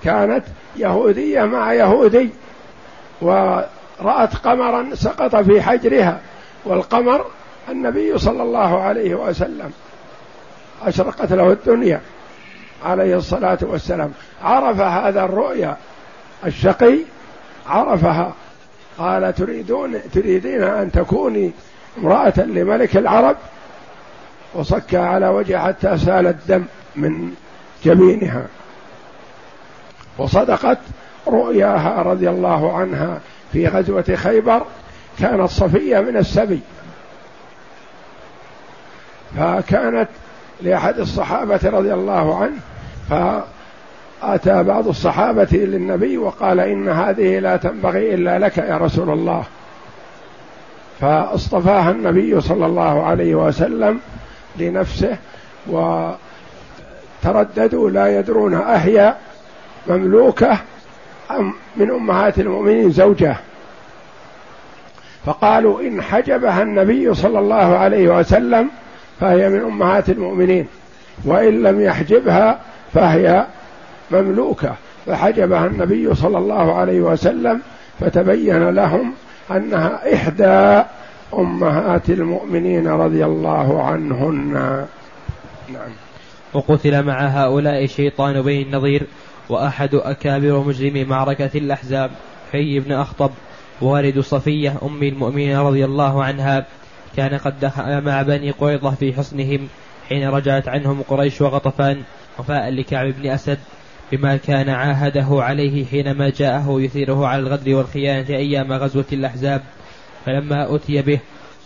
كانت 0.04 0.44
يهودية 0.76 1.42
مع 1.42 1.72
يهودي 1.72 2.30
ورأت 3.20 4.34
قمرا 4.44 4.94
سقط 4.94 5.36
في 5.36 5.62
حجرها 5.62 6.20
والقمر 6.64 7.26
النبي 7.68 8.18
صلى 8.18 8.42
الله 8.42 8.82
عليه 8.82 9.14
وسلم 9.14 9.72
أشرقت 10.82 11.32
له 11.32 11.52
الدنيا 11.52 12.00
عليه 12.84 13.16
الصلاة 13.16 13.58
والسلام. 13.62 14.12
عرف 14.42 14.80
هذا 14.80 15.24
الرؤيا 15.24 15.76
الشقي؟ 16.46 16.98
عرفها. 17.66 18.32
قال 18.98 19.34
تريدون 19.34 19.96
تريدين 20.12 20.62
أن 20.62 20.92
تكوني 20.92 21.52
امرأة 21.98 22.40
لملك 22.40 22.96
العرب؟ 22.96 23.36
وصك 24.54 24.94
على 24.94 25.28
وجه 25.28 25.58
حتى 25.58 25.98
سال 25.98 26.26
الدم 26.26 26.64
من 26.96 27.34
جبينها 27.84 28.46
وصدقت 30.18 30.78
رؤياها 31.28 32.02
رضي 32.02 32.30
الله 32.30 32.76
عنها 32.76 33.20
في 33.52 33.68
غزوة 33.68 34.14
خيبر. 34.14 34.62
كانت 35.18 35.50
صفية 35.50 36.00
من 36.00 36.16
السبي. 36.16 36.60
فكانت 39.38 40.08
لأحد 40.62 40.98
الصحابة 40.98 41.60
رضي 41.64 41.94
الله 41.94 42.38
عنه 42.38 42.56
فأتى 43.10 44.62
بعض 44.62 44.88
الصحابة 44.88 45.48
للنبي 45.52 46.18
وقال 46.18 46.60
إن 46.60 46.88
هذه 46.88 47.38
لا 47.38 47.56
تنبغي 47.56 48.14
إلا 48.14 48.38
لك 48.38 48.58
يا 48.58 48.76
رسول 48.76 49.10
الله. 49.10 49.44
فاصطفاها 51.00 51.90
النبي 51.90 52.40
صلى 52.40 52.66
الله 52.66 53.06
عليه 53.06 53.34
وسلم 53.34 54.00
لنفسه 54.58 55.16
وترددوا 57.24 57.90
لا 57.90 58.18
يدرون 58.18 58.54
أهي 58.54 59.14
مملوكة 59.88 60.58
أم 61.30 61.54
من 61.76 61.90
أمهات 61.90 62.38
المؤمنين 62.38 62.90
زوجة. 62.90 63.36
فقالوا 65.26 65.80
إن 65.80 66.02
حجبها 66.02 66.62
النبي 66.62 67.14
صلى 67.14 67.38
الله 67.38 67.78
عليه 67.78 68.18
وسلم 68.18 68.68
فهي 69.22 69.48
من 69.48 69.60
أمهات 69.60 70.10
المؤمنين 70.10 70.66
وإن 71.24 71.62
لم 71.62 71.80
يحجبها 71.80 72.60
فهي 72.94 73.46
مملوكة. 74.10 74.74
فحجبها 75.06 75.66
النبي 75.66 76.14
صلى 76.14 76.38
الله 76.38 76.74
عليه 76.74 77.00
وسلم 77.00 77.60
فتبين 78.00 78.68
لهم 78.68 79.12
أنها 79.50 80.14
إحدى 80.14 80.84
أمهات 81.38 82.10
المؤمنين 82.10 82.88
رضي 82.88 83.24
الله 83.24 83.82
عنهن. 83.82 84.52
نعم. 85.72 85.90
وقتل 86.54 87.02
مع 87.02 87.26
هؤلاء 87.26 87.86
شيطان 87.86 88.42
بني 88.42 88.62
النظير 88.62 89.02
وأحد 89.48 89.94
أكابر 89.94 90.58
مجرمي 90.58 91.04
معركة 91.04 91.50
الأحزاب 91.54 92.10
حي 92.52 92.80
بن 92.80 92.92
أخطب 92.92 93.30
والد 93.82 94.20
صفية 94.20 94.74
أم 94.82 95.02
المؤمنين 95.02 95.58
رضي 95.58 95.84
الله 95.84 96.24
عنها. 96.24 96.66
كان 97.16 97.38
قد 97.38 97.60
دخل 97.60 98.00
مع 98.00 98.22
بني 98.22 98.50
قريظة 98.50 98.90
في 98.90 99.12
حصنهم 99.12 99.68
حين 100.08 100.28
رجعت 100.28 100.68
عنهم 100.68 101.02
قريش 101.02 101.40
وغطفان 101.40 102.02
وفاء 102.38 102.70
لكعب 102.70 103.06
بن 103.06 103.30
أسد 103.30 103.58
بما 104.12 104.36
كان 104.36 104.68
عاهده 104.68 105.26
عليه 105.30 105.84
حينما 105.84 106.30
جاءه 106.30 106.80
يثيره 106.80 107.26
على 107.26 107.42
الغدر 107.42 107.74
والخيانة 107.74 108.28
أيام 108.28 108.72
غزوة 108.72 109.04
الأحزاب. 109.12 109.62
فلما 110.26 110.76
أتي 110.76 111.02
به 111.02 111.20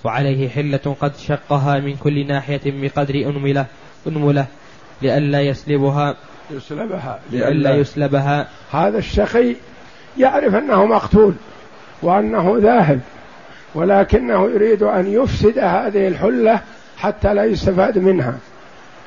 وعليه 0.05 0.48
حلة 0.48 0.97
قد 1.01 1.16
شقها 1.16 1.78
من 1.78 1.97
كل 1.97 2.27
ناحية 2.27 2.60
بقدر 2.66 3.14
أنملة 3.14 3.66
أنملة 4.06 4.47
لئلا 5.02 5.40
يسلبها 5.40 6.16
يسلبها 6.51 7.20
لئلا 7.32 7.77
يسلبها. 7.77 8.48
هذا 8.70 8.98
الشقي 8.98 9.56
يعرف 10.18 10.55
أنه 10.55 10.86
مقتول 10.86 11.35
وأنه 12.02 12.59
ذاهب. 12.59 13.01
ولكنه 13.77 14.51
يريد 14.51 14.82
أن 14.82 15.07
يفسد 15.07 15.59
هذه 15.59 16.09
الحلة 16.09 16.61
حتى 16.98 17.35
لا 17.35 17.44
يستفاد 17.44 17.98
منها. 17.98 18.39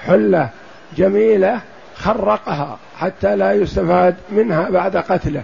حلة 0.06 0.50
جميلة 0.98 1.60
خرقها 1.96 2.78
حتى 2.98 3.36
لا 3.36 3.54
يستفاد 3.54 4.16
منها 4.32 4.70
بعد 4.70 4.98
قتله. 4.98 5.44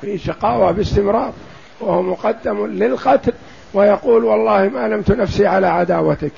في 0.00 0.18
شقاوة 0.18 0.70
باستمرار 0.70 1.32
وهو 1.80 2.02
مقدم 2.02 2.66
للقتل 2.66 3.32
ويقول 3.74 4.24
والله 4.24 4.68
ما 4.68 4.88
لمت 4.88 5.10
نفسي 5.10 5.46
على 5.46 5.66
عداوتك. 5.66 6.32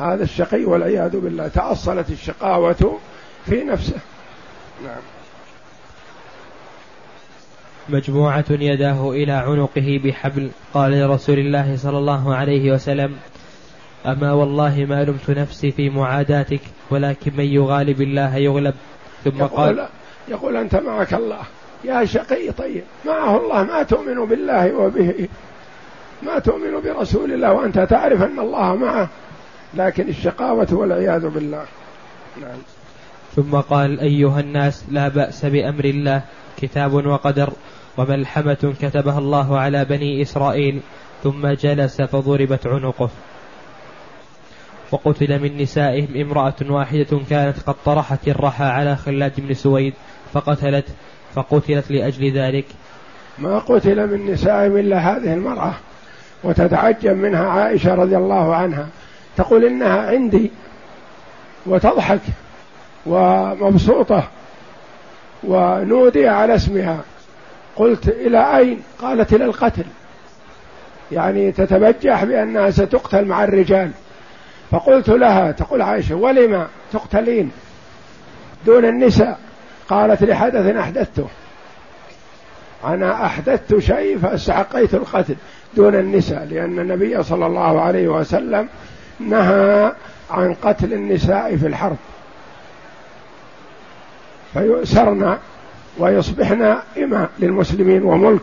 هذا 0.00 0.22
الشقي 0.22 0.64
والعياذ 0.64 1.20
بالله 1.20 1.48
تأصلت 1.48 2.10
الشقاوة 2.10 2.98
في 3.46 3.64
نفسه. 3.64 3.98
نعم. 4.84 5.19
مجموعة 7.92 8.44
يداه 8.50 9.10
إلى 9.10 9.32
عنقه 9.32 10.00
بحبل. 10.04 10.50
قال 10.74 10.92
لرسول 10.92 11.38
الله 11.38 11.76
صلى 11.76 11.98
الله 11.98 12.34
عليه 12.34 12.72
وسلم 12.72 13.16
أما 14.06 14.32
والله 14.32 14.86
ما 14.88 15.04
لمت 15.04 15.30
نفسي 15.30 15.70
في 15.70 15.90
معاداتك 15.90 16.60
ولكن 16.90 17.32
من 17.36 17.44
يغالب 17.44 18.02
الله 18.02 18.36
يغلب. 18.36 18.74
ثم 19.24 19.38
يقول 19.38 19.48
قال 19.48 19.88
يقول 20.28 20.56
أنت 20.56 20.76
معك 20.76 21.14
الله. 21.14 21.40
يا 21.84 22.04
شقي 22.04 22.50
طيب. 22.50 22.82
معه 23.06 23.36
الله 23.36 23.62
ما 23.62 23.82
تؤمن 23.82 24.24
بالله 24.26 24.74
وبه 24.74 25.28
ما 26.22 26.38
تؤمن 26.38 26.80
برسول 26.84 27.32
الله 27.32 27.52
وأنت 27.52 27.78
تعرف 27.78 28.22
أن 28.22 28.38
الله 28.38 28.74
معه. 28.74 29.08
لكن 29.74 30.08
الشقاوة 30.08 30.68
والعياذ 30.72 31.28
بالله. 31.28 31.64
نعم. 32.40 32.58
ثم 33.36 33.56
قال 33.56 34.00
أيها 34.00 34.40
الناس 34.40 34.84
لا 34.90 35.08
بأس 35.08 35.44
بأمر 35.44 35.84
الله 35.84 36.22
كتاب 36.56 36.92
وقدر. 37.06 37.52
وملحمة 37.98 38.74
كتبها 38.82 39.18
الله 39.18 39.58
على 39.58 39.84
بني 39.84 40.22
إسرائيل 40.22 40.80
ثم 41.22 41.46
جلس 41.46 42.02
فضربت 42.02 42.66
عنقه. 42.66 43.10
وقتل 44.92 45.38
من 45.38 45.56
نسائهم 45.62 46.16
امرأة 46.16 46.54
واحدة 46.70 47.20
كانت 47.30 47.60
قد 47.66 47.74
طرحت 47.84 48.28
الرحى 48.28 48.64
على 48.64 48.96
خلاد 48.96 49.32
بن 49.38 49.54
سويد 49.54 49.94
فقتلت 50.32 50.86
فقتلت 51.34 51.90
لأجل 51.90 52.32
ذلك. 52.32 52.64
ما 53.38 53.58
قتل 53.58 54.06
من 54.06 54.32
نسائهم 54.32 54.76
إلا 54.76 54.98
هذه 54.98 55.34
المرأة 55.34 55.72
وتتعجب 56.44 57.16
منها 57.16 57.46
عائشة 57.46 57.94
رضي 57.94 58.16
الله 58.16 58.54
عنها 58.54 58.88
تقول 59.36 59.64
إنها 59.64 60.00
عندي 60.00 60.50
وتضحك 61.66 62.20
ومبسوطة 63.06 64.28
ونودي 65.44 66.28
على 66.28 66.54
اسمها. 66.54 67.00
قلت 67.76 68.08
إلى 68.08 68.56
أين؟ 68.56 68.82
قالت 68.98 69.32
إلى 69.32 69.44
القتل. 69.44 69.84
يعني 71.12 71.52
تتبجح 71.52 72.24
بأنها 72.24 72.70
ستقتل 72.70 73.24
مع 73.24 73.44
الرجال. 73.44 73.90
فقلت 74.70 75.08
لها 75.08 75.52
تقول 75.52 75.82
عائشة 75.82 76.14
ولم 76.14 76.66
تقتلين 76.92 77.50
دون 78.66 78.84
النساء؟ 78.84 79.38
قالت 79.88 80.22
لحدث 80.22 80.76
أحدثته. 80.76 81.28
أنا 82.84 83.26
أحدثت 83.26 83.78
شيء 83.78 84.18
فاستحقيت 84.18 84.94
القتل 84.94 85.36
دون 85.76 85.94
النساء 85.94 86.44
لأن 86.44 86.78
النبي 86.78 87.22
صلى 87.22 87.46
الله 87.46 87.80
عليه 87.80 88.08
وسلم 88.08 88.68
نهى 89.20 89.92
عن 90.30 90.54
قتل 90.54 90.92
النساء 90.92 91.56
في 91.56 91.66
الحرب. 91.66 91.96
فيؤسرن 94.52 95.38
ويصبحن 96.00 96.62
إماء 96.98 97.30
للمسلمين 97.38 98.02
وملك. 98.02 98.42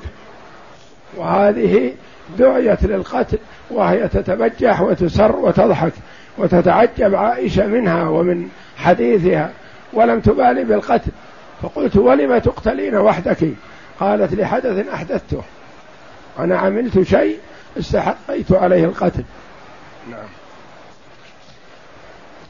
وهذه 1.18 1.94
دعيت 2.40 2.84
للقتل 2.84 3.38
وهي 3.70 4.08
تتبجح 4.08 4.82
وتسر 4.82 5.36
وتضحك 5.36 5.94
وتتعجب 6.38 7.16
عائشة 7.16 7.68
منها 7.68 8.10
ومن 8.10 8.48
حديثها 8.78 9.52
ولم 9.94 10.20
تبالي 10.20 10.64
بالقتل. 10.64 11.12
فقلت 11.62 11.96
ولم 11.96 12.38
تقتلين 12.38 12.96
وحدك؟ 12.96 13.54
قالت 14.00 14.34
لحدث 14.34 14.88
أحدثته. 14.94 15.44
أنا 16.40 16.58
عملت 16.58 17.02
شيء 17.02 17.38
استحقيت 17.80 18.52
عليه 18.52 18.86
القتل. 18.86 19.24
نعم. 20.12 20.28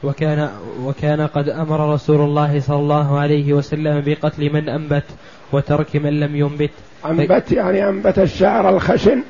وكان 0.04 0.50
وكان 0.82 1.26
قد 1.26 1.48
أمر 1.48 1.94
رسول 1.94 2.20
الله 2.20 2.60
صلى 2.60 2.76
الله 2.76 3.18
عليه 3.18 3.52
وسلم 3.52 4.02
بقتل 4.06 4.52
من 4.52 4.68
أنبت 4.68 5.04
وترك 5.52 5.96
من 5.96 6.20
لم 6.20 6.36
ينبت. 6.36 6.70
أنبت 7.06 7.52
يعني 7.52 7.88
أنبت 7.88 8.18
الشعر 8.18 8.68
الخشن 8.68 9.22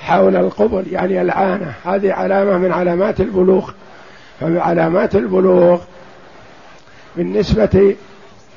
حول 0.00 0.36
القبل 0.36 0.84
يعني 0.92 1.22
العانة. 1.22 1.72
هذه 1.84 2.12
علامة 2.12 2.58
من 2.58 2.72
علامات 2.72 3.20
البلوغ. 3.20 3.70
فمن 4.40 4.58
علامات 4.58 5.16
البلوغ 5.16 5.80
بالنسبة 7.16 7.96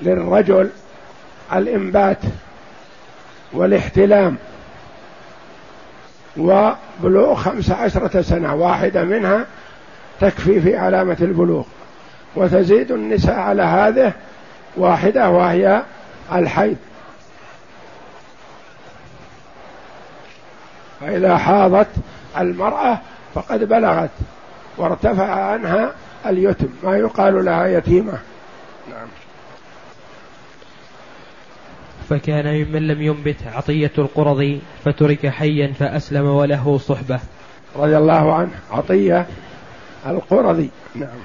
للرجل 0.02 0.69
الإنبات 1.53 2.18
والاحتلام 3.53 4.38
وبلوغ 6.38 7.36
خمس 7.36 7.72
عشرة 7.72 8.22
سنة 8.22 8.56
واحدة 8.56 9.03
منها 9.03 9.45
تكفي 10.19 10.61
في 10.61 10.77
علامة 10.77 11.17
البلوغ. 11.21 11.63
وتزيد 12.35 12.91
النساء 12.91 13.35
على 13.35 13.63
هذه 13.63 14.13
واحدة 14.77 15.29
وهي 15.29 15.83
الحيض. 16.33 16.77
فإذا 20.99 21.37
حاضت 21.37 21.87
المرأة 22.37 22.99
فقد 23.33 23.63
بلغت 23.63 24.09
وارتفع 24.77 25.31
عنها 25.31 25.91
اليتم. 26.25 26.67
ما 26.83 26.97
يقال 26.97 27.45
لها 27.45 27.67
يتيمة. 27.67 28.19
نعم. 28.89 29.07
فكان 32.09 32.45
ممن 32.45 32.87
لم 32.87 33.01
ينبت 33.01 33.37
عطية 33.55 33.91
القرظي 33.97 34.59
فترك 34.85 35.27
حيا 35.27 35.73
فأسلم 35.79 36.25
وله 36.25 36.77
صحبة. 36.77 37.19
رضي 37.75 37.97
الله 37.97 38.33
عنه. 38.33 38.51
عطية 38.71 39.25
القرظي 40.05 40.69
نعم. 40.95 41.19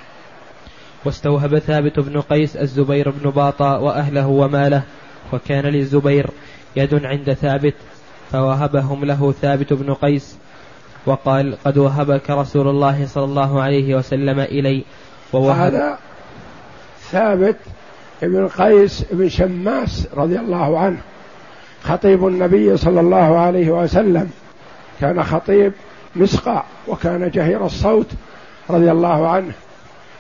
واستوهب 1.05 1.59
ثابت 1.59 2.01
بن 2.01 2.21
قيس 2.21 2.57
الزبير 2.57 3.11
بن 3.11 3.31
باطا 3.31 3.77
وأهله 3.77 4.27
وماله 4.27 4.83
وكان 5.33 5.65
للزبير 5.65 6.31
يد 6.77 7.05
عند 7.05 7.33
ثابت 7.33 7.75
فوهبهم 8.33 9.05
له 9.05 9.33
ثابت 9.33 9.73
بن 9.73 9.95
قيس 9.95 10.37
وقال 11.07 11.57
قد 11.65 11.79
وهبك 11.79 12.31
رسول 12.31 12.69
الله 12.69 13.07
صلى 13.07 13.25
الله 13.25 13.63
عليه 13.63 13.95
وسلم 13.95 14.41
إلي. 14.41 14.85
ووهب 15.33 15.75
هذا 15.75 15.99
ثابت 17.11 17.57
بن 18.23 18.49
قيس 18.49 19.05
بن 19.13 19.29
شماس 19.29 20.09
رضي 20.17 20.39
الله 20.39 20.79
عنه 20.79 21.01
خطيب 21.83 22.27
النبي 22.27 22.77
صلى 22.77 23.01
الله 23.01 23.39
عليه 23.39 23.71
وسلم. 23.71 24.31
كان 25.01 25.25
خطيب 25.25 25.73
مسقع 26.17 26.63
وكان 26.89 27.31
جهير 27.31 27.67
الصوت 27.67 28.07
رضي 28.71 28.91
الله 28.91 29.29
عنه 29.29 29.53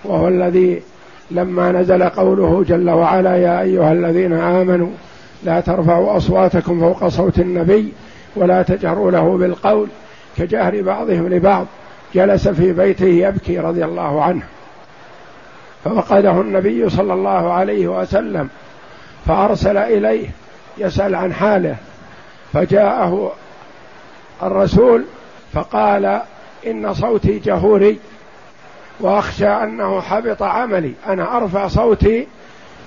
وهو 0.04 0.28
الذي 0.28 0.82
لما 1.30 1.72
نزل 1.72 2.02
قوله 2.02 2.64
جل 2.68 2.90
وعلا 2.90 3.36
يا 3.36 3.60
أيها 3.60 3.92
الذين 3.92 4.32
آمنوا 4.32 4.90
لا 5.42 5.60
ترفعوا 5.60 6.16
أصواتكم 6.16 6.80
فوق 6.80 7.08
صوت 7.08 7.38
النبي 7.38 7.92
ولا 8.36 8.62
تجهروا 8.62 9.10
له 9.10 9.36
بالقول 9.36 9.88
كجهر 10.36 10.82
بعضهم 10.82 11.28
لبعض 11.28 11.66
جلس 12.14 12.48
في 12.48 12.72
بيته 12.72 13.06
يبكي 13.06 13.58
رضي 13.58 13.84
الله 13.84 14.22
عنه. 14.22 14.42
ففقده 15.84 16.40
النبي 16.40 16.90
صلى 16.90 17.12
الله 17.12 17.52
عليه 17.52 17.88
وسلم 17.88 18.48
فأرسل 19.26 19.76
إليه 19.76 20.28
يسأل 20.78 21.14
عن 21.14 21.32
حاله 21.32 21.76
فجاءه 22.52 23.32
الرسول 24.42 25.04
فقال 25.52 26.20
إن 26.66 26.94
صوتي 26.94 27.38
جهوري 27.38 27.98
واخشى 29.00 29.48
انه 29.48 30.00
حبط 30.00 30.42
عملي. 30.42 30.92
أنا 31.06 31.36
ارفع 31.36 31.68
صوتي 31.68 32.26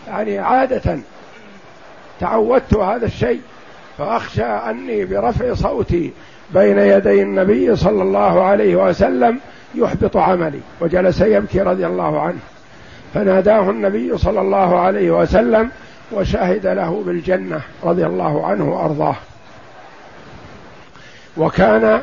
يعني 0.07 0.39
عادة. 0.39 0.99
تعودت 2.19 2.73
هذا 2.73 3.05
الشيء. 3.05 3.41
فاخشى 3.97 4.43
اني 4.43 5.05
برفع 5.05 5.53
صوتي 5.53 6.13
بين 6.53 6.77
يدي 6.77 7.21
النبي 7.21 7.75
صلى 7.75 8.03
الله 8.03 8.43
عليه 8.43 8.75
وسلم 8.75 9.39
يحبط 9.75 10.17
عملي. 10.17 10.59
وجلس 10.81 11.21
يبكي 11.21 11.61
رضي 11.61 11.85
الله 11.85 12.21
عنه. 12.21 12.39
فناداه 13.13 13.69
النبي 13.69 14.17
صلى 14.17 14.41
الله 14.41 14.79
عليه 14.79 15.11
وسلم 15.11 15.71
وشهد 16.11 16.67
له 16.67 17.03
بالجنة 17.05 17.61
رضي 17.83 18.05
الله 18.05 18.47
عنه 18.47 18.73
وأرضاه. 18.73 19.15
وكان 21.37 22.01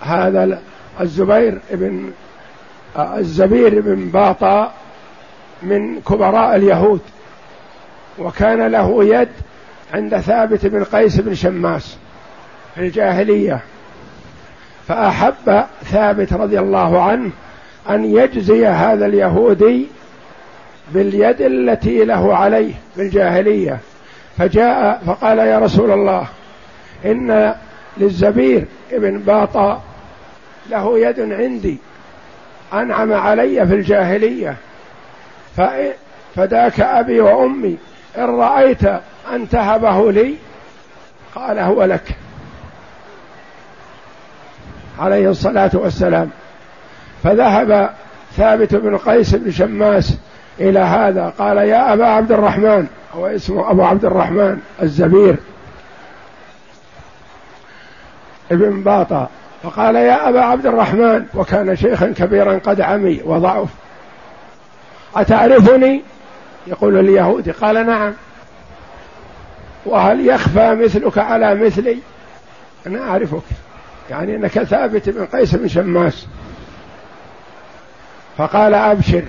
هذا 0.00 0.58
الزبير 1.00 1.58
بن 1.70 2.10
الزبير 2.98 3.80
بن 3.80 4.08
باطا 4.08 4.72
من 5.62 6.00
كبراء 6.00 6.56
اليهود 6.56 7.00
وكان 8.18 8.66
له 8.66 9.04
يد 9.04 9.28
عند 9.94 10.18
ثابت 10.18 10.66
بن 10.66 10.84
قيس 10.84 11.20
بن 11.20 11.34
شماس 11.34 11.96
في 12.74 12.80
الجاهلية. 12.80 13.60
فأحب 14.88 15.64
ثابت 15.84 16.32
رضي 16.32 16.58
الله 16.58 17.02
عنه 17.02 17.30
أن 17.90 18.04
يجزي 18.04 18.66
هذا 18.66 19.06
اليهودي 19.06 19.86
باليد 20.94 21.40
التي 21.40 22.04
له 22.04 22.36
عليه 22.36 22.74
في 22.94 23.02
الجاهلية. 23.02 23.78
فجاء 24.38 25.02
فقال 25.06 25.38
يا 25.38 25.58
رسول 25.58 25.90
الله 25.90 26.26
إن 27.04 27.54
للزبير 27.98 28.64
ابن 28.92 29.18
باطا 29.18 29.82
له 30.70 30.98
يد 30.98 31.20
عندي. 31.20 31.78
أنعم 32.72 33.12
علي 33.12 33.66
في 33.66 33.74
الجاهلية. 33.74 34.56
فداك 36.36 36.80
أبي 36.80 37.20
وأمي 37.20 37.76
إن 38.18 38.24
رأيت 38.24 38.84
أن 39.32 39.48
تهبه 39.50 40.12
لي 40.12 40.34
قال 41.34 41.58
هو 41.58 41.84
لك. 41.84 42.16
عليه 44.98 45.30
الصلاة 45.30 45.70
والسلام. 45.74 46.30
فذهب 47.22 47.90
ثابت 48.36 48.74
بن 48.74 48.96
قيس 48.96 49.34
بن 49.34 49.50
شماس 49.50 50.18
إلى 50.60 50.80
هذا 50.80 51.32
قال 51.38 51.56
يا 51.56 51.92
أبا 51.92 52.06
عبد 52.06 52.32
الرحمن 52.32 52.86
هو 53.14 53.26
اسمه 53.26 53.70
أبو 53.70 53.82
عبد 53.82 54.04
الرحمن 54.04 54.60
الزبير. 54.82 55.36
ابن 58.50 58.82
باطا 58.82 59.28
فقال 59.62 59.96
يا 59.96 60.28
أبا 60.28 60.40
عبد 60.40 60.66
الرحمن 60.66 61.24
وكان 61.34 61.76
شيخا 61.76 62.14
كبيرا 62.16 62.58
قد 62.58 62.80
عمي 62.80 63.20
وضعف. 63.24 63.68
أتعرفني؟ 65.16 66.02
يقول 66.66 66.98
اليهودي. 66.98 67.50
قال 67.50 67.86
نعم. 67.86 68.12
وهل 69.86 70.28
يخفى 70.28 70.74
مثلك 70.74 71.18
على 71.18 71.54
مثلي؟ 71.54 71.98
أنا 72.86 73.10
أعرفك. 73.10 73.42
يعني 74.10 74.36
أنك 74.36 74.62
ثابت 74.62 75.08
بن 75.08 75.24
قيس 75.26 75.54
بن 75.54 75.68
شماس. 75.68 76.26
فقال 78.38 78.74
أبشر. 78.74 79.22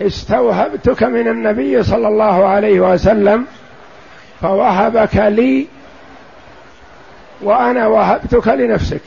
استوهبتك 0.00 1.02
من 1.02 1.28
النبي 1.28 1.82
صلى 1.82 2.08
الله 2.08 2.46
عليه 2.46 2.80
وسلم 2.80 3.46
فوهبك 4.40 5.16
لي 5.16 5.66
وأنا 7.42 7.86
وهبتك 7.86 8.48
لنفسك. 8.48 9.02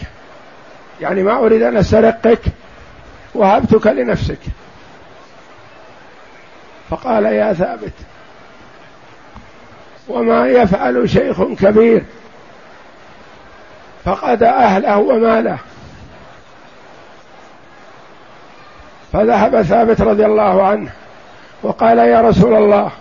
يعني 1.02 1.24
ما 1.24 1.38
أريد 1.38 1.62
أن 1.62 1.78
أسترقك 1.78 2.42
وهبتك 3.36 3.88
لنفسك. 3.88 4.40
فقال 6.90 7.26
يا 7.26 7.54
ثابت 7.54 7.94
وما 10.08 10.48
يفعل 10.48 11.10
شيخ 11.10 11.44
كبير 11.44 12.04
فقد 14.06 14.44
أهله 14.44 14.98
وماله. 14.98 15.58
فذهب 19.14 19.62
ثابت 19.62 20.02
رضي 20.02 20.26
الله 20.26 20.64
عنه 20.64 20.92
وقال 21.64 21.98
يا 21.98 22.22
رسول 22.22 22.54
الله 22.54 22.92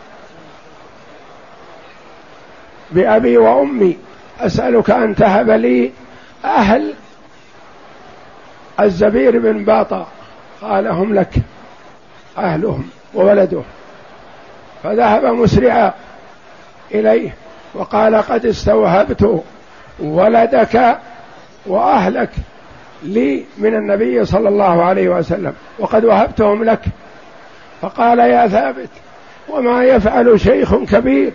بأبي 2.91 3.39
وأمي 3.39 3.99
أسألك 4.41 4.91
أن 4.91 5.15
تهب 5.15 5.51
لي 5.51 5.93
أهل 6.45 6.95
الزبير 8.81 9.39
بن 9.39 9.65
باطا 9.65 10.07
قال 10.63 10.89
هم 10.89 11.15
لك 11.15 11.35
أهلهم 12.39 12.89
وولده 13.15 13.63
فذهب 14.83 15.25
مسرعا 15.25 15.93
إليه 16.95 17.35
وقال 17.75 18.15
قد 18.15 18.47
استوهبت 18.47 19.43
ولدك 20.01 20.99
وأهلك 21.67 22.31
لي 23.03 23.45
من 23.59 23.75
النبي 23.75 24.25
صلى 24.25 24.49
الله 24.49 24.85
عليه 24.85 25.09
وسلم 25.09 25.55
وقد 25.79 26.05
وهبتهم 26.05 26.65
لك. 26.65 26.81
فقال 27.83 28.19
يا 28.19 28.49
ثابت 28.49 28.89
وما 29.49 29.85
يفعل 29.85 30.41
شيخ 30.41 30.75
كبير 30.75 31.33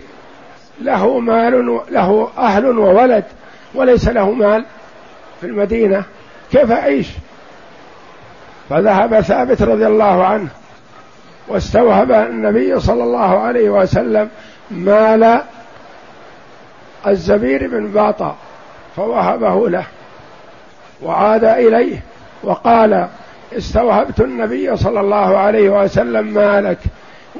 له 0.80 1.18
مال 1.18 1.80
له 1.90 2.28
أهل 2.38 2.78
وولد 2.78 3.24
وليس 3.74 4.08
له 4.08 4.30
مال 4.30 4.64
في 5.40 5.46
المدينة. 5.46 6.04
كيف 6.52 6.72
أعيش؟ 6.72 7.08
فذهب 8.70 9.20
ثابت 9.20 9.62
رضي 9.62 9.86
الله 9.86 10.24
عنه 10.24 10.48
واستوهب 11.48 12.12
النبي 12.12 12.80
صلى 12.80 13.04
الله 13.04 13.38
عليه 13.38 13.70
وسلم 13.70 14.28
مال 14.70 15.40
الزبير 17.06 17.68
بن 17.68 17.86
باطا 17.88 18.36
فوهبه 18.96 19.68
له 19.68 19.84
وعاد 21.02 21.44
إليه 21.44 22.00
وقال 22.42 23.08
استوهبت 23.56 24.20
النبي 24.20 24.76
صلى 24.76 25.00
الله 25.00 25.38
عليه 25.38 25.82
وسلم 25.82 26.26
مالك 26.26 26.78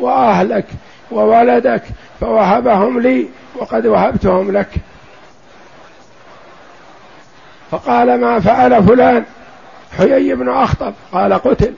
وأهلك 0.01 0.65
وولدك 1.11 1.83
فوهبهم 2.21 3.01
لي 3.01 3.29
وقد 3.57 3.87
وهبتهم 3.87 4.51
لك. 4.51 4.69
فقال 7.71 8.21
ما 8.21 8.41
فعل 8.41 8.83
فلان؟ 8.83 9.25
حيي 9.99 10.35
بن 10.35 10.49
أخطب 10.49 10.95
قال 11.13 11.33
قتل. 11.33 11.75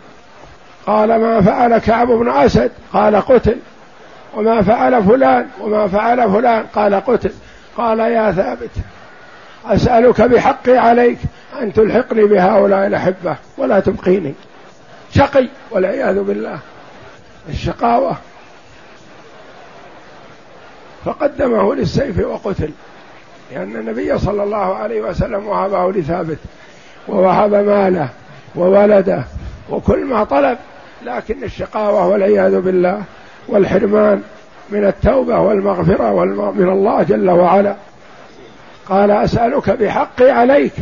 قال 0.86 1.08
ما 1.20 1.40
فعل 1.40 1.78
كعب 1.78 2.06
بن 2.06 2.30
أسد؟ 2.30 2.70
قال 2.92 3.16
قتل. 3.16 3.56
وما 4.34 4.62
فعل 4.62 5.04
فلان؟ 5.04 5.46
وما 5.60 5.88
فعل 5.88 6.30
فلان؟ 6.30 6.64
قال 6.74 6.94
قتل. 6.94 7.32
قال 7.76 7.98
يا 7.98 8.32
ثابت 8.32 8.70
أسألك 9.66 10.20
بحقي 10.20 10.78
عليك 10.78 11.18
أن 11.60 11.72
تلحقني 11.72 12.24
بهؤلاء 12.24 12.86
الأحبة 12.86 13.36
ولا 13.58 13.80
تبقيني. 13.80 14.34
شقي 15.14 15.48
والعياذ 15.70 16.22
بالله. 16.22 16.58
الشقاوة. 17.48 18.16
فقدمه 21.04 21.74
للسيف 21.74 22.26
وقتل. 22.26 22.70
لأن 23.52 23.76
النبي 23.76 24.18
صلى 24.18 24.42
الله 24.42 24.74
عليه 24.74 25.00
وسلم 25.00 25.46
وهبه 25.46 25.92
لثابت 25.92 26.38
ووهب 27.08 27.54
ماله 27.54 28.08
وولده 28.56 29.24
وكل 29.70 30.04
ما 30.04 30.24
طلب 30.24 30.58
لكن 31.02 31.44
الشقاوة 31.44 32.08
والعياذ 32.08 32.60
بالله 32.60 33.02
والحرمان 33.48 34.22
من 34.70 34.84
التوبة 34.86 35.38
والمغفرة 35.38 36.24
من 36.50 36.68
الله 36.68 37.02
جل 37.02 37.30
وعلا. 37.30 37.74
قال 38.88 39.10
أسألك 39.10 39.70
بحقي 39.70 40.30
عليك 40.30 40.72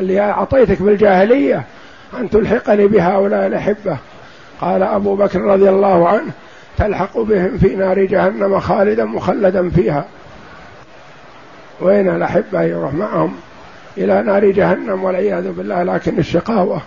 اللي 0.00 0.20
أعطيتك 0.20 0.82
بالجاهلية 0.82 1.64
أن 2.20 2.30
تلحقني 2.30 2.86
بهؤلاء 2.86 3.46
الأحبة. 3.46 3.96
قال 4.60 4.82
أبو 4.82 5.16
بكر 5.16 5.40
رضي 5.40 5.68
الله 5.68 6.08
عنه 6.08 6.30
تلحق 6.78 7.18
بهم 7.18 7.58
في 7.58 7.76
نار 7.76 8.04
جهنم 8.04 8.60
خالدا 8.60 9.04
مخلدا 9.04 9.70
فيها. 9.70 10.04
وين 11.80 12.08
الأحبة 12.08 12.62
يروح 12.62 12.94
معهم 12.94 13.36
إلى 13.98 14.22
نار 14.22 14.50
جهنم 14.50 15.04
والعياذ 15.04 15.52
بالله 15.52 15.82
لكن 15.82 16.18
الشقاوة. 16.18 16.80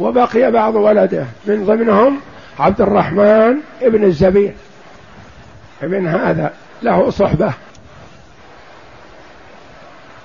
وبقي 0.00 0.50
بعض 0.50 0.74
ولده 0.74 1.24
من 1.46 1.64
ضمنهم 1.64 2.20
عبد 2.58 2.80
الرحمن 2.80 3.56
ابن 3.82 4.04
الزبير. 4.04 4.54
ابن 5.82 6.06
هذا 6.06 6.52
له 6.82 7.10
صحبة. 7.10 7.52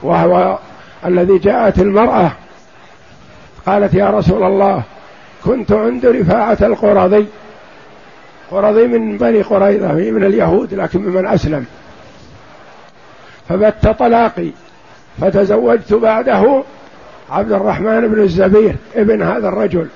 وهو 0.03 0.59
الذي 1.05 1.37
جاءت 1.37 1.79
المرأة 1.79 2.31
قالت 3.65 3.93
يا 3.93 4.09
رسول 4.09 4.43
الله 4.43 4.83
كنت 5.45 5.71
عند 5.71 6.05
رفاعة 6.05 6.57
القرظي 6.61 7.25
قرظي 8.51 8.87
من 8.87 9.17
بني 9.17 9.41
قريظة 9.41 9.93
من 9.93 10.23
اليهود 10.23 10.73
لكن 10.73 10.99
ممن 10.99 11.27
أسلم. 11.27 11.65
فبت 13.49 13.87
طلاقي 13.87 14.49
فتزوجت 15.21 15.93
بعده 15.93 16.63
عبد 17.29 17.51
الرحمن 17.51 18.07
بن 18.07 18.21
الزبير 18.21 18.75
ابن 18.95 19.21
هذا 19.21 19.47
الرجل. 19.47 19.87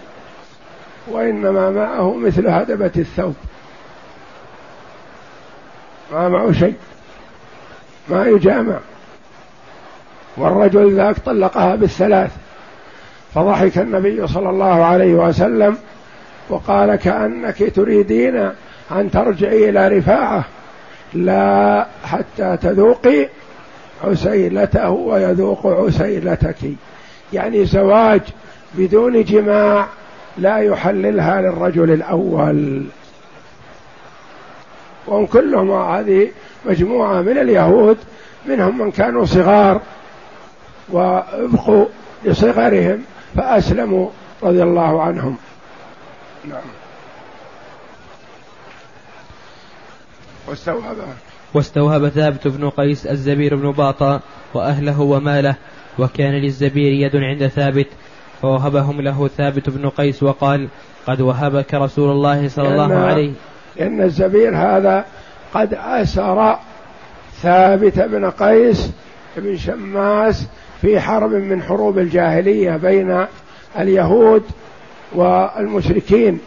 وإنما 1.07 1.69
معه 1.69 2.15
مثل 2.15 2.47
هدبة 2.47 2.91
الثوب. 2.97 3.35
ما 6.11 6.29
معه 6.29 6.51
شيء. 6.51 6.75
ما 8.09 8.25
يجامع. 8.25 8.77
والرجل 10.37 10.95
ذاك 10.95 11.15
طلقها 11.25 11.75
بالثلاث. 11.75 12.31
فضحك 13.39 13.77
النبي 13.77 14.27
صلى 14.27 14.49
الله 14.49 14.83
عليه 14.83 15.13
وسلم 15.13 15.77
وقال 16.49 16.95
كأنك 16.95 17.75
تريدين 17.75 18.51
أن 18.91 19.11
ترجعي 19.11 19.69
إلى 19.69 19.87
رفاعة. 19.87 20.43
لا 21.13 21.87
حتى 22.05 22.57
تذوقي 22.61 23.29
عسيلته 24.03 24.89
ويذوق 24.89 25.67
عسيلتك. 25.67 26.55
يعني 27.33 27.65
زواج 27.65 28.21
بدون 28.73 29.23
جماع 29.23 29.87
لا 30.37 30.57
يحللها 30.57 31.41
للرجل 31.41 31.91
الأول. 31.91 32.83
وهم 35.07 35.25
كلهم 35.25 35.71
هذه 35.71 36.27
مجموعة 36.65 37.21
من 37.21 37.37
اليهود 37.37 37.97
منهم 38.45 38.77
من 38.77 38.91
كانوا 38.91 39.25
صغار 39.25 39.81
وأبقوا 40.89 41.85
لصغرهم. 42.25 43.03
فأسلموا 43.35 44.09
رضي 44.43 44.63
الله 44.63 45.01
عنهم. 45.01 45.37
نعم. 46.45 46.61
واستوهب. 50.47 50.97
واستوهب 51.53 52.09
ثابت 52.09 52.47
بن 52.47 52.69
قيس 52.69 53.07
الزبير 53.07 53.55
بن 53.55 53.71
باطا 53.71 54.19
وأهله 54.53 55.01
وماله 55.01 55.55
وكان 55.99 56.31
للزبير 56.31 56.93
يد 56.93 57.15
عند 57.15 57.47
ثابت 57.47 57.87
فوهبهم 58.41 59.01
له 59.01 59.27
ثابت 59.27 59.69
بن 59.69 59.89
قيس 59.89 60.23
وقال 60.23 60.67
قد 61.07 61.21
وهبك 61.21 61.73
رسول 61.73 62.11
الله 62.11 62.47
صلى 62.47 62.67
الله 62.67 62.95
عليه 62.95 63.31
إن 63.79 64.01
الزبير 64.01 64.57
هذا 64.57 65.05
قد 65.53 65.73
أسر 65.73 66.57
ثابت 67.41 67.99
بن 67.99 68.29
قيس 68.29 68.91
بن 69.37 69.57
شماس 69.57 70.47
في 70.81 70.99
حرب 70.99 71.31
من 71.31 71.63
حروب 71.63 71.97
الجاهلية 71.99 72.77
بين 72.77 73.25
اليهود 73.79 74.43
والمشركين 75.15 76.39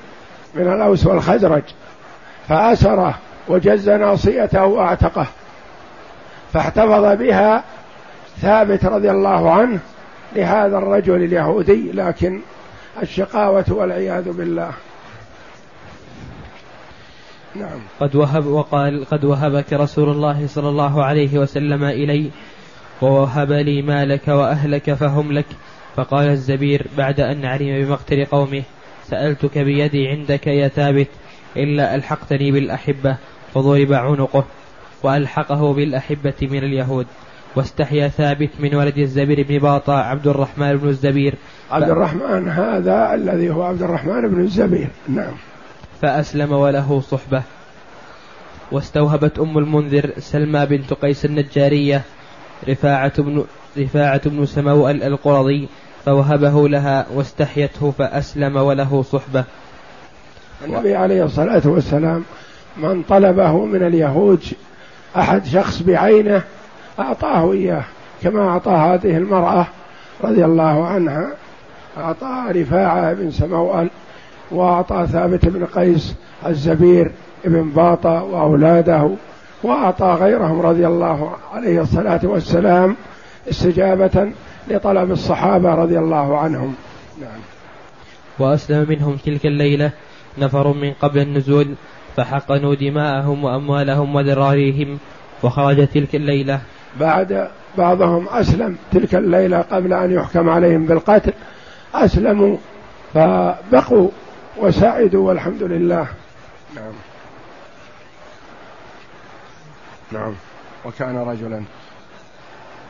من 0.54 0.72
الأوس 0.72 1.06
والخزرج 1.06 1.62
فأسره 2.48 3.18
وجز 3.48 3.90
ناصيته 3.90 4.64
وأعتقه. 4.64 5.26
فاحتفظ 6.52 7.18
بها 7.18 7.64
ثابت 8.40 8.84
رضي 8.84 9.10
الله 9.10 9.50
عنه 9.50 9.78
لهذا 10.36 10.78
الرجل 10.78 11.24
اليهودي 11.24 11.92
لكن 11.92 12.40
الشقاوة 13.02 13.64
والعياذ 13.70 14.32
بالله. 14.32 14.70
نعم. 17.54 17.80
قد 18.00 18.16
وهب 18.16 18.46
وقال 18.46 19.04
قد 19.04 19.24
وهبك 19.24 19.72
رسول 19.72 20.08
الله 20.08 20.46
صلى 20.46 20.68
الله 20.68 21.04
عليه 21.04 21.38
وسلم 21.38 21.84
إلي 21.84 22.30
ووهب 23.02 23.52
لي 23.52 23.82
مالك 23.82 24.28
وأهلك 24.28 24.94
فهم 24.94 25.32
لك. 25.32 25.46
فقال 25.96 26.28
الزبير 26.28 26.86
بعد 26.98 27.20
أن 27.20 27.44
علم 27.44 27.84
بمقتل 27.84 28.24
قومه 28.24 28.62
سألتك 29.08 29.58
بيدي 29.58 30.08
عندك 30.08 30.46
يا 30.46 30.68
ثابت 30.68 31.08
إلا 31.56 31.94
ألحقتني 31.94 32.50
بالأحبة 32.52 33.16
فضرب 33.54 33.92
عنقه 33.92 34.44
وألحقه 35.02 35.72
بالأحبة 35.72 36.34
من 36.42 36.58
اليهود. 36.58 37.06
واستحيا 37.56 38.08
ثابت 38.08 38.50
من 38.60 38.74
ولد 38.74 38.98
الزبير 38.98 39.46
بن 39.48 39.58
باطا 39.58 39.96
عبد 39.96 40.26
الرحمن 40.26 40.76
بن 40.76 40.88
الزبير. 40.88 41.34
عبد 41.70 41.90
الرحمن 41.90 42.48
هذا 42.48 43.14
الذي 43.14 43.50
هو 43.50 43.62
عبد 43.62 43.82
الرحمن 43.82 44.28
بن 44.28 44.40
الزبير. 44.40 44.88
نعم. 45.08 45.34
فأسلم 46.02 46.52
وله 46.52 47.00
صحبة. 47.00 47.42
واستوهبت 48.72 49.38
أم 49.38 49.58
المنذر 49.58 50.10
سلمى 50.18 50.66
بنت 50.66 50.92
قيس 50.92 51.24
النجارية. 51.24 52.02
رفاعة 52.68 53.22
بن 53.22 53.44
رفاعة 53.78 54.28
بن 54.28 54.46
سموأل 54.46 55.02
القرظي 55.02 55.68
فوهبه 56.04 56.68
لها 56.68 57.06
واستحيته 57.14 57.90
فأسلم 57.90 58.56
وله 58.56 59.02
صحبة. 59.02 59.44
النبي 60.64 60.94
عليه 60.94 61.24
الصلاة 61.24 61.62
والسلام 61.64 62.24
من 62.76 63.02
طلبه 63.02 63.64
من 63.64 63.82
اليهود 63.82 64.44
أحد 65.16 65.44
شخص 65.44 65.82
بعينه 65.82 66.42
أعطاه 66.98 67.52
إياه 67.52 67.84
كما 68.22 68.48
أعطى 68.48 68.70
هذه 68.70 69.16
المرأة 69.16 69.66
رضي 70.24 70.44
الله 70.44 70.86
عنها. 70.86 71.32
أعطى 71.98 72.60
رفاعة 72.60 73.12
بن 73.12 73.30
سموأل 73.30 73.90
وأعطى 74.50 75.06
ثابت 75.12 75.46
بن 75.46 75.64
قيس 75.64 76.14
الزبير 76.46 77.12
بن 77.44 77.70
باطا 77.70 78.20
وأولاده. 78.20 79.10
وأعطى 79.62 80.16
غيرهم 80.20 80.60
رضي 80.60 80.86
الله 80.86 81.32
عليه 81.52 81.82
الصلاة 81.82 82.20
والسلام 82.24 82.96
استجابة 83.50 84.32
لطلب 84.68 85.10
الصحابة 85.10 85.74
رضي 85.74 85.98
الله 85.98 86.38
عنهم. 86.38 86.74
نعم. 87.20 87.40
وأسلم 88.38 88.86
منهم 88.88 89.16
تلك 89.16 89.46
الليلة 89.46 89.90
نفر 90.38 90.72
من 90.72 90.92
قبل 90.92 91.20
النزول 91.20 91.74
فحقنوا 92.16 92.74
دماءهم 92.74 93.44
وأموالهم 93.44 94.14
وذراريهم 94.14 94.98
وخرج 95.42 95.86
تلك 95.86 96.14
الليلة. 96.14 96.60
بعد 97.00 97.48
بعضهم 97.78 98.28
أسلم 98.28 98.76
تلك 98.92 99.14
الليلة 99.14 99.60
قبل 99.60 99.92
أن 99.92 100.12
يحكم 100.12 100.48
عليهم 100.48 100.86
بالقتل. 100.86 101.32
أسلموا 101.94 102.56
فبقوا 103.14 104.08
وسعدوا 104.58 105.28
والحمد 105.28 105.62
لله. 105.62 106.06
نعم. 106.76 107.11
نعم. 110.12 110.32
وكان 110.84 111.16
رجلا. 111.16 111.62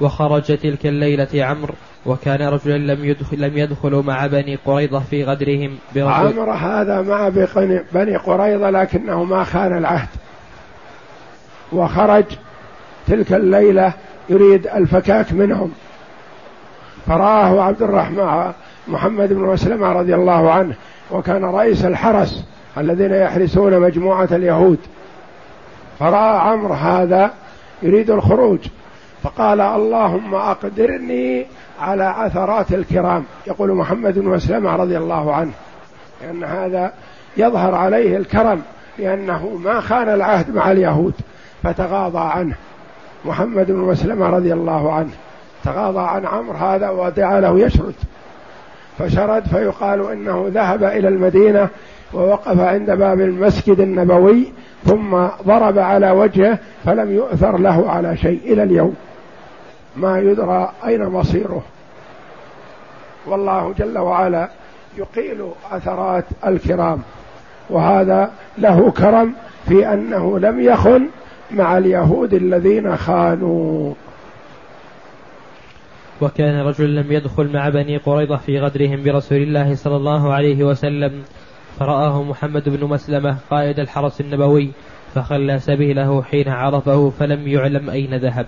وخرج 0.01 0.43
تلك 0.43 0.87
الليلة 0.87 1.29
عمرو 1.35 1.75
وكان 2.07 2.43
رجلا 2.49 2.95
لم 2.95 3.05
يدخل 3.05 3.41
لم 3.41 3.59
يدخلوا 3.59 4.03
مع 4.03 4.27
بني 4.27 4.57
قريظة 4.57 5.01
في 5.01 5.25
غدرهم 5.25 5.79
عمرو 5.97 6.53
هذا 6.53 7.03
مع 7.03 7.29
بني 7.93 8.17
قريظة 8.17 8.71
لكنه 8.71 9.25
ما 9.25 9.45
خان 9.45 9.79
العهد. 9.79 10.09
وخرج 11.73 12.25
تلك 13.07 13.33
الليلة 13.33 13.93
يريد 14.29 14.67
الفكاك 14.67 15.33
منهم. 15.33 15.73
فرآه 17.07 17.63
عبد 17.63 17.83
الرحمن 17.83 18.53
محمد 18.89 19.33
بن 19.33 19.41
مسلمة 19.41 19.93
رضي 19.93 20.15
الله 20.15 20.51
عنه 20.51 20.75
وكان 21.11 21.45
رئيس 21.45 21.85
الحرس 21.85 22.45
الذين 22.79 23.13
يحرسون 23.13 23.81
مجموعة 23.81 24.29
اليهود. 24.33 24.79
فرأى 26.03 26.39
عمرو 26.39 26.75
هذا 26.75 27.31
يريد 27.83 28.11
الخروج. 28.11 28.59
فقال 29.23 29.61
اللهم 29.61 30.35
أقدرني 30.35 31.47
على 31.81 32.05
عثرات 32.05 32.73
الكرام. 32.73 33.25
يقول 33.47 33.73
محمد 33.73 34.19
بن 34.19 34.29
مسلمة 34.29 34.77
رضي 34.77 34.99
الله 34.99 35.35
عنه 35.35 35.53
لأن 36.23 36.45
هذا 36.45 36.93
يظهر 37.37 37.75
عليه 37.75 38.17
الكرم 38.17 38.63
لأنه 38.99 39.61
ما 39.65 39.81
خان 39.81 40.09
العهد 40.09 40.55
مع 40.55 40.73
اليهود 40.73 41.15
فتغاضى 41.63 42.19
عنه. 42.19 42.55
محمد 43.25 43.67
بن 43.67 43.81
مسلمة 43.81 44.31
رضي 44.31 44.53
الله 44.53 44.93
عنه 44.93 45.11
تغاضى 45.65 46.01
عن 46.01 46.27
عمرو 46.27 46.57
هذا 46.57 46.91
ودعا 46.91 47.41
له 47.41 47.59
يشرد. 47.59 47.95
فشرد 48.99 49.47
فيقال 49.47 50.11
إنه 50.11 50.51
ذهب 50.55 50.85
إلى 50.85 51.09
المدينة 51.09 51.69
ووقف 52.15 52.61
عند 52.61 52.91
باب 52.91 53.21
المسجد 53.21 53.81
النبوي 53.81 54.53
ثم 54.85 55.27
ضرب 55.47 55.79
على 55.79 56.11
وجهه 56.11 56.59
فلم 56.85 57.13
يؤثر 57.13 57.59
له 57.59 57.91
على 57.91 58.17
شيء 58.17 58.53
إلى 58.53 58.63
اليوم. 58.63 58.95
ما 59.97 60.19
يدرى 60.19 60.73
أين 60.87 61.07
مصيره. 61.07 61.63
والله 63.27 63.75
جل 63.79 63.99
وعلا 63.99 64.49
يقيل 64.99 65.45
أثرات 65.71 66.25
الكرام. 66.47 67.03
وهذا 67.71 68.31
له 68.59 68.91
كرم 68.91 69.35
في 69.69 69.93
أنه 69.93 70.39
لم 70.39 70.61
يخن 70.61 71.09
مع 71.51 71.79
اليهود 71.79 72.35
الذين 72.35 72.97
خانوا. 72.97 73.95
وكان 76.21 76.67
رجل 76.67 76.95
لم 76.95 77.13
يدخل 77.13 77.53
مع 77.53 77.69
بني 77.69 77.97
قريظة 77.97 78.37
في 78.37 78.61
غدرهم 78.61 79.03
برسول 79.05 79.39
الله 79.39 79.75
صلى 79.75 79.97
الله 79.97 80.33
عليه 80.33 80.65
وسلم. 80.65 81.23
فرآه 81.79 82.23
محمد 82.23 82.69
بن 82.69 82.87
مسلمة 82.87 83.37
قائد 83.51 83.79
الحرس 83.79 84.21
النبوي 84.21 84.71
فخلى 85.15 85.59
سبيله 85.59 86.23
حين 86.23 86.49
عرفه 86.49 87.11
فلم 87.11 87.49
يعلم 87.49 87.91
أين 87.91 88.15
ذهب. 88.15 88.47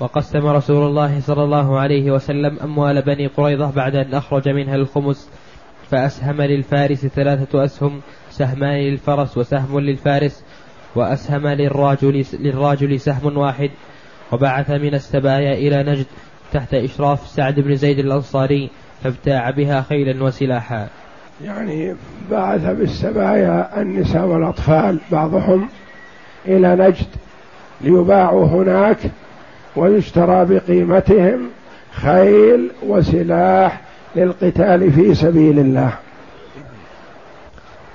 وقسم 0.00 0.46
رسول 0.46 0.86
الله 0.86 1.20
صلى 1.20 1.44
الله 1.44 1.78
عليه 1.78 2.10
وسلم 2.10 2.58
أموال 2.58 3.02
بني 3.02 3.26
قريظة 3.26 3.70
بعد 3.70 3.96
أن 3.96 4.14
أخرج 4.14 4.48
منها 4.48 4.74
الخمس 4.74 5.30
فأسهم 5.90 6.42
للفارس 6.42 7.06
ثلاثة 7.06 7.64
أسهم 7.64 8.00
سهمان 8.30 8.80
للفرس 8.80 9.38
وسهم 9.38 9.80
للفارس 9.80 10.44
وأسهم 10.94 11.46
للراجل, 11.46 12.24
للراجل 12.32 13.00
سهم 13.00 13.36
واحد 13.36 13.70
وبعث 14.32 14.70
من 14.70 14.94
السبايا 14.94 15.52
إلى 15.52 15.82
نجد 15.92 16.06
تحت 16.52 16.74
إشراف 16.74 17.26
سعد 17.26 17.60
بن 17.60 17.74
زيد 17.74 17.98
الأنصاري 17.98 18.70
فابتاع 19.02 19.50
بها 19.50 19.82
خيلا 19.82 20.24
وسلاحا. 20.24 20.88
يعني 21.44 21.94
بعث 22.30 22.64
بالسبايا 22.64 23.80
النساء 23.80 24.24
والأطفال 24.24 24.98
بعضهم 25.12 25.68
إلى 26.46 26.76
نجد 26.76 27.06
ليباعوا 27.80 28.46
هناك 28.46 28.98
ويشترى 29.76 30.44
بقيمتهم 30.44 31.48
خيل 31.92 32.70
وسلاح 32.86 33.80
للقتال 34.16 34.92
في 34.92 35.14
سبيل 35.14 35.58
الله. 35.58 35.92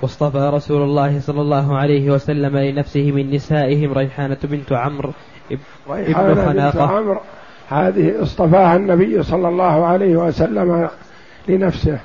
واصطفى 0.02 0.50
رسول 0.54 0.82
الله 0.82 1.20
صلى 1.20 1.40
الله 1.40 1.76
عليه 1.78 2.10
وسلم 2.10 2.56
لنفسه 2.56 3.12
من 3.12 3.30
نسائهم 3.30 3.92
ريحانة 3.92 4.36
بنت 4.44 4.72
عمرو 4.72 5.12
إبن 5.50 6.34
خناقة. 6.34 6.70
بنت 6.70 6.76
عمرو. 6.76 7.20
هذه 7.70 8.22
اصطفاها 8.22 8.76
النبي 8.76 9.22
صلى 9.22 9.48
الله 9.48 9.86
عليه 9.86 10.16
وسلم 10.16 10.88
لنفسه. 11.48 11.98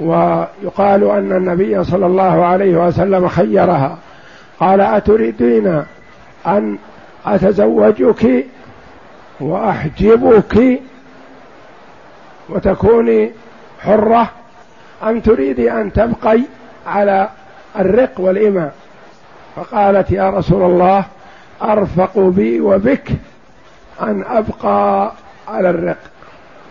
ويقال 0.00 1.10
أن 1.10 1.32
النبي 1.32 1.84
صلى 1.84 2.06
الله 2.06 2.44
عليه 2.44 2.86
وسلم 2.86 3.28
خيرها. 3.28 3.98
قال 4.60 4.80
أتريدين 4.80 5.82
أن 6.46 6.78
أتزوجك 7.26 8.46
وأحجبك 9.40 10.80
وتكوني 12.48 13.30
حرة؟ 13.80 14.30
أم 15.02 15.20
تريدي 15.20 15.72
أن 15.72 15.92
تبقي 15.92 16.40
على 16.86 17.28
الرق 17.78 18.12
والإماء؟ 18.18 18.72
فقالت 19.56 20.10
يا 20.10 20.30
رسول 20.30 20.70
الله 20.70 21.04
أرفق 21.62 22.18
بي 22.18 22.60
وبك 22.60 23.08
أن 24.02 24.24
أبقى 24.28 25.12
على 25.48 25.70
الرق. 25.70 25.98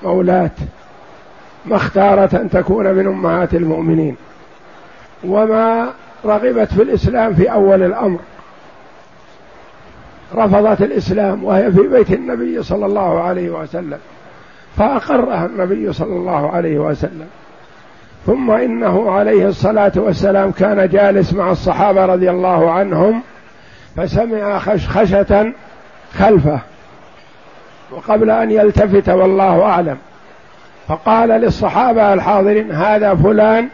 مولاة. 0.04 0.52
ما 1.68 1.76
اختارت 1.76 2.35
أن 2.35 2.49
تكون 2.49 2.94
من 2.94 3.07
أمهات 3.07 3.53
المؤمنين. 3.53 4.15
وما 5.23 5.89
رغبت 6.26 6.73
في 6.73 6.81
الإسلام 6.81 7.34
في 7.34 7.52
أول 7.52 7.84
الأمر. 7.84 8.19
رفضت 10.35 10.81
الإسلام 10.81 11.44
وهي 11.44 11.72
في 11.72 11.81
بيت 11.81 12.11
النبي 12.11 12.64
صلى 12.64 12.85
الله 12.85 13.22
عليه 13.22 13.49
وسلم. 13.49 13.98
فأقرها 14.77 15.45
النبي 15.45 15.94
صلى 15.94 16.14
الله 16.14 16.52
عليه 16.52 16.80
وسلم. 16.80 17.27
ثم 18.26 18.52
إنه 18.52 19.11
عليه 19.11 19.48
الصلاة 19.48 19.91
والسلام 19.95 20.52
كان 20.52 20.89
جالس 20.89 21.34
مع 21.34 21.52
الصحابة 21.52 22.06
رضي 22.06 22.30
الله 22.30 22.72
عنهم 22.72 23.22
فسمع 23.95 24.60
خشخشة 24.60 25.53
خلفه. 26.18 26.60
وقبل 27.91 28.30
أن 28.31 28.52
يلتفت 28.52 29.10
والله 29.10 29.64
أعلم. 29.64 29.98
فقال 30.88 31.30
للصحابة 31.30 32.14
الحاضرين 32.14 32.72
هذا 32.72 33.15
فلان 33.15 33.68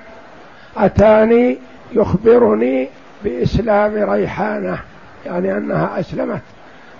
أتاني 0.77 1.57
يخبرني 1.91 2.89
بإسلام 3.23 4.09
ريحانة. 4.11 4.79
يعني 5.25 5.57
أنها 5.57 5.99
أسلمت 5.99 6.41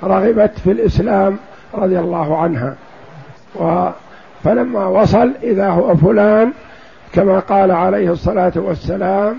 رغبت 0.04 0.60
في 0.64 0.72
الإسلام 0.72 1.38
رضي 1.74 2.00
الله 2.00 2.38
عنها. 2.38 2.76
و 3.56 3.90
فلما 4.44 4.86
وصل 4.86 5.32
إذا 5.44 5.70
هو 5.70 5.96
فلان 5.96 6.52
كما 7.14 7.40
قال 7.40 7.72
عليه 7.72 8.12
الصلاة 8.12 8.52
والسلام 8.56 9.36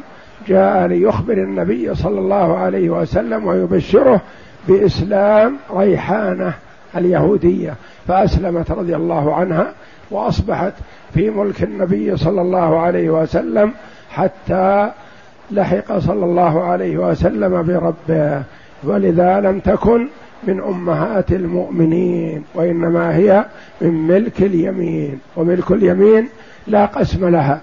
جاء 0.48 0.86
ليخبر 0.86 1.32
النبي 1.32 1.94
صلى 1.94 2.18
الله 2.18 2.58
عليه 2.58 2.90
وسلم 2.90 3.46
ويبشره 3.46 4.20
بإسلام 4.68 5.56
ريحانة 5.76 6.52
اليهودية 6.96 7.74
فأسلمت 8.08 8.70
رضي 8.70 8.96
الله 8.96 9.34
عنها. 9.34 9.72
وأصبحت 10.10 10.72
في 11.14 11.30
ملك 11.30 11.62
النبي 11.62 12.16
صلى 12.16 12.40
الله 12.40 12.80
عليه 12.80 13.10
وسلم 13.10 13.72
حتى 14.10 14.90
لحق 15.50 15.98
صلى 15.98 16.24
الله 16.24 16.64
عليه 16.64 16.98
وسلم 16.98 17.62
بربه. 17.62 18.42
ولذا 18.84 19.40
لم 19.40 19.60
تكن 19.60 20.08
من 20.46 20.60
أمهات 20.60 21.32
المؤمنين 21.32 22.44
وإنما 22.54 23.16
هي 23.16 23.44
من 23.80 24.06
ملك 24.06 24.42
اليمين. 24.42 25.20
وملك 25.36 25.70
اليمين 25.70 26.28
لا 26.66 26.86
قسم 26.86 27.28
لها. 27.28 27.60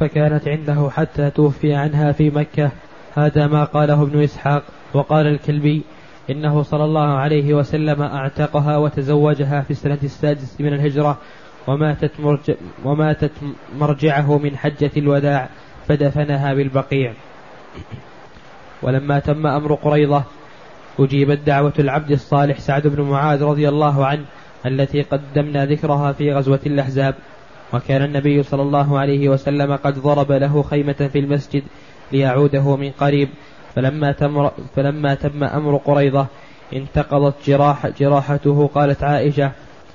فكانت 0.00 0.48
عنده 0.48 0.90
حتى 0.90 1.30
توفي 1.30 1.74
عنها 1.74 2.12
في 2.12 2.30
مكة. 2.30 2.70
هذا 3.14 3.46
ما 3.46 3.64
قاله 3.64 4.02
ابن 4.02 4.22
إسحاق 4.22 4.62
وقال 4.94 5.26
الكلبي 5.26 5.82
إنه 6.30 6.62
صلى 6.62 6.84
الله 6.84 7.18
عليه 7.18 7.54
وسلم 7.54 8.02
أعتقها 8.02 8.76
وتزوجها 8.76 9.60
في 9.60 9.70
السنة 9.70 9.98
السادسه 10.02 10.64
من 10.64 10.72
الهجرة 10.72 11.18
وماتت, 11.66 12.20
مرج 12.20 12.54
وماتت 12.84 13.32
مرجعه 13.78 14.38
من 14.38 14.56
حجة 14.56 14.90
الوداع 14.96 15.48
فدفنها 15.88 16.54
بالبقيع. 16.54 17.12
ولما 18.82 19.18
تم 19.18 19.46
أمر 19.46 19.74
قريضة 19.74 20.22
أجيبت 20.98 21.38
دعوة 21.46 21.72
العبد 21.78 22.10
الصالح 22.10 22.58
سعد 22.58 22.86
بن 22.86 23.02
معاذ 23.02 23.42
رضي 23.42 23.68
الله 23.68 24.06
عنه 24.06 24.24
التي 24.66 25.02
قدمنا 25.02 25.66
ذكرها 25.66 26.12
في 26.12 26.32
غزوة 26.32 26.60
الأحزاب. 26.66 27.14
وكان 27.74 28.02
النبي 28.02 28.42
صلى 28.42 28.62
الله 28.62 28.98
عليه 28.98 29.28
وسلم 29.28 29.76
قد 29.76 29.98
ضرب 29.98 30.32
له 30.32 30.62
خيمة 30.62 31.10
في 31.12 31.18
المسجد 31.18 31.62
ليعوده 32.12 32.76
من 32.76 32.90
قريب. 32.90 33.28
فلما 33.76 34.12
تم, 34.12 34.48
فلما 34.76 35.14
تم 35.14 35.44
أمر 35.44 35.76
قريضة 35.76 36.26
انتقضت 36.74 37.34
جراح 37.46 37.86
جراحته 37.86 38.70
قالت 38.74 39.04
عائشة 39.04 39.52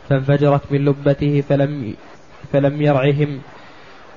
فانفجرت 0.10 0.62
من 0.72 0.86
لبته 0.86 1.42
فلم 1.50 1.94
فلم 2.54 2.82
يرعهم. 2.82 3.40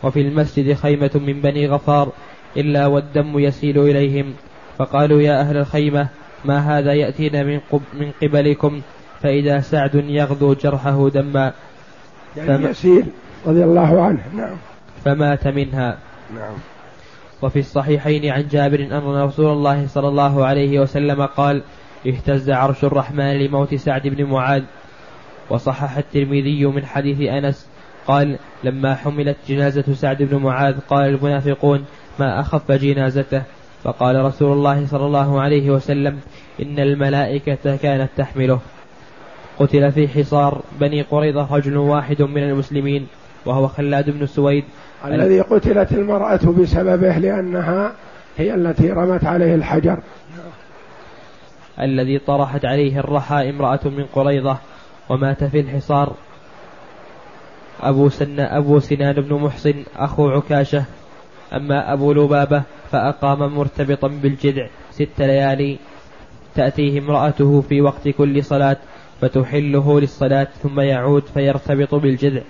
وفي 0.02 0.20
المسجد 0.20 0.74
خيمة 0.74 1.10
من 1.14 1.40
بني 1.40 1.68
غفار 1.68 2.12
إلا 2.56 2.86
والدم 2.86 3.38
يسيل 3.38 3.78
إليهم. 3.78 4.34
فقالوا 4.78 5.20
يا 5.20 5.40
أهل 5.40 5.56
الخيمة 5.56 6.08
ما 6.44 6.78
هذا 6.78 6.92
يأتينا 6.92 7.42
من, 7.42 7.60
قب 7.72 7.80
من 7.94 8.10
قبلكم؟ 8.22 8.80
فإذا 9.22 9.60
سعد 9.60 9.94
يغدو 9.94 10.54
جرحه 10.54 11.08
دما. 11.08 11.52
يعني. 12.36 12.64
يسيل 12.64 13.06
رضي 13.46 13.64
الله 13.64 14.02
عنه. 14.02 14.22
نعم. 14.34 14.56
فمات 15.04 15.48
منها. 15.48 15.98
نعم. 16.34 16.73
وفي 17.44 17.58
الصحيحين 17.58 18.30
عن 18.32 18.48
جابر 18.48 18.80
أن 18.80 19.22
رسول 19.22 19.52
الله 19.52 19.86
صلى 19.86 20.08
الله 20.08 20.46
عليه 20.46 20.80
وسلم 20.80 21.22
قال 21.26 21.62
اهتز 22.06 22.50
عرش 22.50 22.84
الرحمن 22.84 23.32
لموت 23.32 23.74
سعد 23.74 24.08
بن 24.08 24.24
معاذ 24.24 24.62
وصحح 25.50 25.96
الترمذي 25.96 26.66
من 26.66 26.86
حديث 26.86 27.20
أنس 27.20 27.68
قال 28.06 28.38
لما 28.64 28.94
حملت 28.94 29.36
جنازة 29.48 29.94
سعد 29.94 30.22
بن 30.22 30.36
معاذ 30.36 30.80
قال 30.80 31.08
المنافقون 31.08 31.84
ما 32.18 32.40
أخف 32.40 32.72
جنازته؟ 32.72 33.42
فقال 33.82 34.24
رسول 34.24 34.52
الله 34.52 34.86
صلى 34.86 35.06
الله 35.06 35.40
عليه 35.40 35.70
وسلم 35.70 36.20
إن 36.62 36.78
الملائكة 36.78 37.76
كانت 37.76 38.10
تحمله 38.16 38.60
قتل 39.58 39.92
في 39.92 40.08
حصار 40.08 40.62
بني 40.80 41.02
قريظة 41.02 41.56
رجل 41.56 41.76
واحد 41.76 42.22
من 42.22 42.42
المسلمين 42.42 43.06
وهو 43.46 43.68
خلاد 43.68 44.10
بن 44.10 44.26
سويد 44.26 44.64
الذي 45.04 45.40
قتلت 45.40 45.92
المرأة 45.92 46.40
بسببه 46.58 47.18
لأنها 47.18 47.92
هي 48.36 48.54
التي 48.54 48.90
رمت 48.90 49.24
عليه 49.24 49.54
الحجر. 49.54 49.98
الذي 51.80 52.18
طرحت 52.18 52.64
عليه 52.64 52.98
الرحى 52.98 53.50
امرأة 53.50 53.80
من 53.84 54.04
قريظة 54.04 54.58
ومات 55.08 55.44
في 55.44 55.60
الحصار. 55.60 56.12
أبو, 57.80 58.08
سن 58.08 58.40
أبو 58.40 58.80
سنان 58.80 59.14
بن 59.14 59.34
محسن 59.34 59.84
أخو 59.96 60.28
عكاشة. 60.28 60.84
أما 61.52 61.92
أبو 61.92 62.12
لبابة 62.12 62.62
فأقام 62.90 63.54
مرتبطا 63.54 64.08
بالجذع 64.08 64.66
ست 64.90 65.18
ليالي. 65.18 65.78
تأتيه 66.54 66.98
امرأته 66.98 67.60
في 67.60 67.80
وقت 67.80 68.08
كل 68.08 68.44
صلاة 68.44 68.76
فتحله 69.20 70.00
للصلاة 70.00 70.48
ثم 70.62 70.80
يعود 70.80 71.22
فيرتبط 71.34 71.94
بالجذع. 71.94 72.42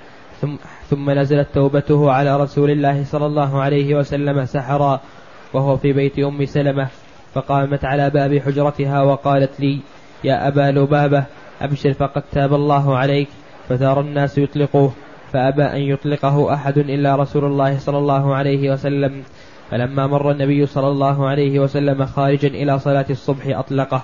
ثم, 0.45 0.57
ثم 0.91 1.11
نزلت 1.11 1.49
توبته 1.55 2.11
على 2.13 2.37
رسول 2.37 2.71
الله 2.71 3.05
صلى 3.05 3.27
الله 3.27 3.63
عليه 3.63 3.95
وسلم 3.95 4.45
سحرا 4.45 5.01
وهو 5.53 5.77
في 5.77 5.93
بيت 5.93 6.19
أم 6.19 6.45
سلمة 6.45 6.89
فقامت 7.35 7.85
على 7.85 8.11
باب 8.11 8.39
حجرتها 8.39 9.03
وقالت 9.03 9.61
لي 9.61 9.79
يا 10.25 10.49
أبا 10.49 10.61
لبابة 10.61 11.25
أبشر 11.61 11.93
فقد 11.93 12.23
تاب 12.33 12.55
الله 12.55 12.97
عليك 12.97 13.29
فثار 13.69 14.01
الناس 14.01 14.39
يطلقوه 14.39 14.93
فأبى 15.33 15.63
أن 15.63 15.81
يطلقه 15.81 16.55
أحد 16.55 16.79
إلا 16.79 17.17
رسول 17.17 17.45
الله 17.45 17.79
صلى 17.79 17.99
الله 17.99 18.35
عليه 18.35 18.73
وسلم. 18.73 19.23
فلما 19.71 20.07
مر 20.07 20.31
النبي 20.31 20.67
صلى 20.67 20.89
الله 20.89 21.29
عليه 21.29 21.59
وسلم 21.59 22.05
خارجا 22.05 22.49
إلى 22.49 22.79
صلاة 22.79 23.07
الصبح 23.11 23.59
أطلقه. 23.59 24.03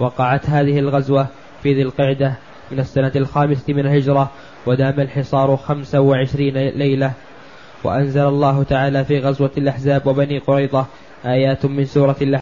وقعت 0.00 0.50
هذه 0.50 0.78
الغزوة 0.78 1.26
في 1.62 1.74
ذي 1.74 1.82
القعدة 1.82 2.34
من 2.70 2.80
السنة 2.80 3.12
الخامسة 3.16 3.72
من 3.72 3.80
الهجرة 3.80 4.30
ودام 4.68 5.00
الحصار 5.00 5.56
خمسة 5.56 6.00
وعشرين 6.00 6.54
ليلة. 6.68 7.12
وأنزل 7.84 8.28
الله 8.28 8.62
تعالى 8.62 9.04
في 9.04 9.18
غزوة 9.18 9.50
الأحزاب 9.58 10.06
وبني 10.06 10.38
قريظة 10.38 10.86
آيات 11.26 11.66
من 11.66 11.84
سورة 11.84 12.16
الأحزاب. 12.22 12.34